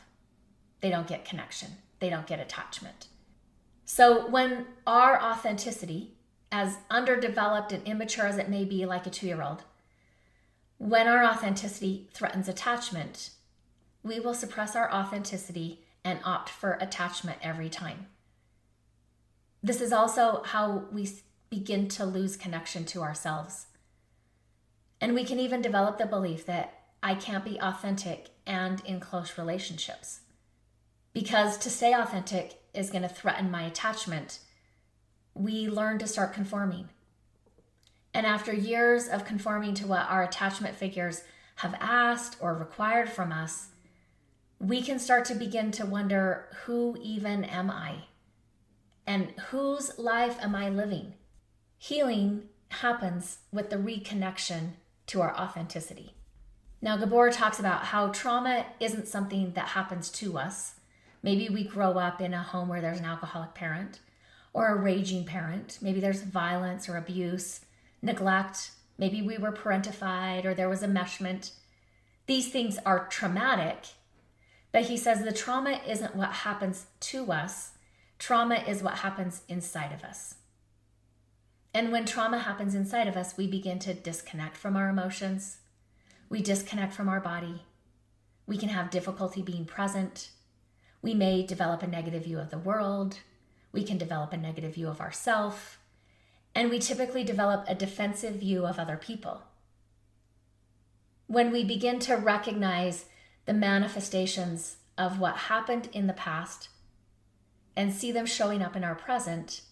[0.81, 3.09] they don't get connection, they don't get attachment.
[3.91, 6.13] So when our authenticity,
[6.53, 9.63] as underdeveloped and immature as it may be, like a two year old,
[10.77, 13.31] when our authenticity threatens attachment,
[14.03, 18.09] we will suppress our authenticity and opt for attachment every time.
[19.63, 21.09] This is also how we
[21.49, 23.69] begin to lose connection to ourselves.
[25.01, 29.39] And we can even develop the belief that I can't be authentic and in close
[29.39, 30.21] relationships.
[31.15, 34.41] Because to stay authentic is going to threaten my attachment,
[35.35, 36.89] we learn to start conforming.
[38.15, 41.23] And after years of conforming to what our attachment figures
[41.57, 43.69] have asked or required from us,
[44.61, 48.05] we can start to begin to wonder who even am I?
[49.07, 51.15] And whose life am I living?
[51.79, 54.73] Healing happens with the reconnection
[55.07, 56.15] to our authenticity.
[56.81, 60.75] Now, Gabor talks about how trauma isn't something that happens to us.
[61.23, 64.01] Maybe we grow up in a home where there's an alcoholic parent
[64.53, 65.79] or a raging parent.
[65.81, 67.61] Maybe there's violence or abuse,
[68.03, 68.73] neglect.
[68.99, 71.53] Maybe we were parentified or there was enmeshment.
[72.27, 73.87] These things are traumatic,
[74.73, 77.73] but he says the trauma isn't what happens to us,
[78.19, 80.35] trauma is what happens inside of us.
[81.73, 85.59] And when trauma happens inside of us, we begin to disconnect from our emotions.
[86.29, 87.63] We disconnect from our body.
[88.47, 90.31] We can have difficulty being present.
[91.09, 93.21] We may develop a negative view of the world.
[93.73, 95.79] We can develop a negative view of ourselves.
[96.55, 99.45] And we typically develop a defensive view of other people.
[101.27, 103.07] When we begin to recognize
[103.47, 106.69] the manifestations of what happened in the past
[107.75, 109.63] and see them showing up in our present,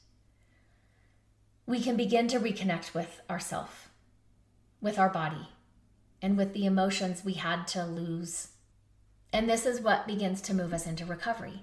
[1.66, 3.90] we can begin to reconnect with ourself,
[4.81, 5.50] with our body,
[6.23, 8.52] and with the emotions we had to lose.
[9.36, 11.60] And this is what begins to move us into recovery.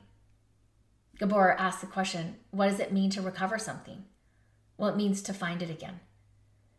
[1.18, 4.04] Gabor asks the question what does it mean to recover something?
[4.78, 6.00] Well, it means to find it again.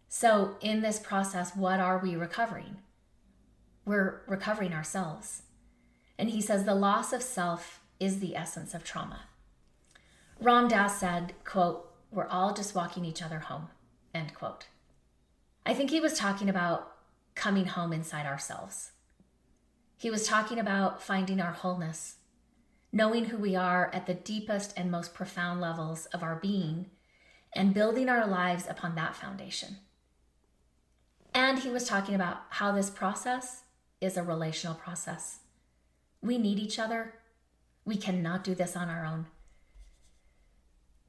[0.08, 2.76] So, in this process, what are we recovering?
[3.84, 5.42] We're recovering ourselves.
[6.16, 9.22] And he says the loss of self is the essence of trauma.
[10.40, 13.66] Ram Dass said, quote, we're all just walking each other home,
[14.14, 14.66] end quote.
[15.66, 16.92] I think he was talking about
[17.34, 18.92] coming home inside ourselves.
[19.96, 22.16] He was talking about finding our wholeness,
[22.92, 26.90] knowing who we are at the deepest and most profound levels of our being,
[27.52, 29.78] and building our lives upon that foundation.
[31.32, 33.62] And he was talking about how this process
[34.00, 35.40] is a relational process.
[36.22, 37.14] We need each other.
[37.84, 39.26] We cannot do this on our own.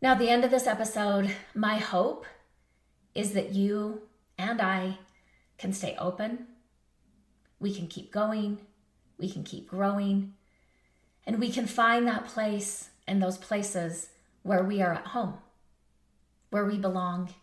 [0.02, 2.26] Now, at the end of this episode, my hope
[3.14, 4.04] is that you
[4.38, 5.00] and I
[5.58, 6.48] can stay open.
[7.60, 8.60] We can keep going.
[9.18, 10.34] We can keep growing.
[11.26, 14.10] And we can find that place and those places
[14.44, 15.36] where we are at home,
[16.50, 17.34] where we belong,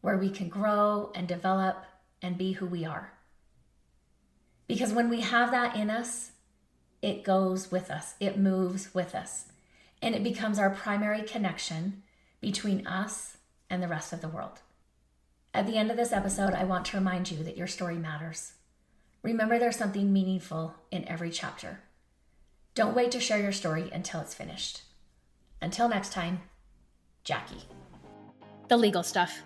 [0.00, 1.84] where we can grow and develop
[2.22, 3.12] and be who we are.
[4.66, 6.32] Because when we have that in us,
[7.02, 9.46] it goes with us, it moves with us,
[10.00, 12.02] and it becomes our primary connection
[12.40, 13.36] between us
[13.68, 14.60] and the rest of the world.
[15.52, 18.54] At the end of this episode, I want to remind you that your story matters.
[19.24, 21.80] Remember, there's something meaningful in every chapter.
[22.74, 24.82] Don't wait to share your story until it's finished.
[25.62, 26.42] Until next time,
[27.24, 27.62] Jackie.
[28.68, 29.40] The legal stuff.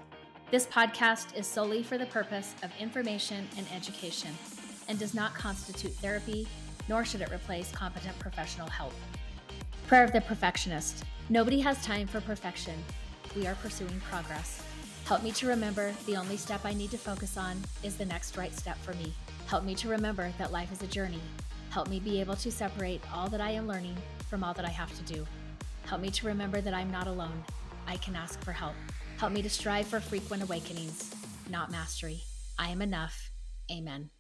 [0.51, 4.33] This podcast is solely for the purpose of information and education
[4.89, 6.49] and does not constitute therapy,
[6.89, 8.95] nor should it replace competent professional help.
[9.87, 11.05] Prayer of the Perfectionist.
[11.29, 12.75] Nobody has time for perfection.
[13.37, 14.61] We are pursuing progress.
[15.05, 18.37] Help me to remember the only step I need to focus on is the next
[18.37, 19.13] right step for me.
[19.49, 21.23] Help me to remember that life is a journey.
[21.71, 23.97] Help me be able to separate all that I am learning
[24.29, 25.27] from all that I have to do.
[25.87, 27.43] Help me to remember that I'm not alone.
[27.87, 28.75] I can ask for help.
[29.17, 31.15] Help me to strive for frequent awakenings,
[31.49, 32.21] not mastery.
[32.59, 33.31] I am enough.
[33.73, 34.11] Amen.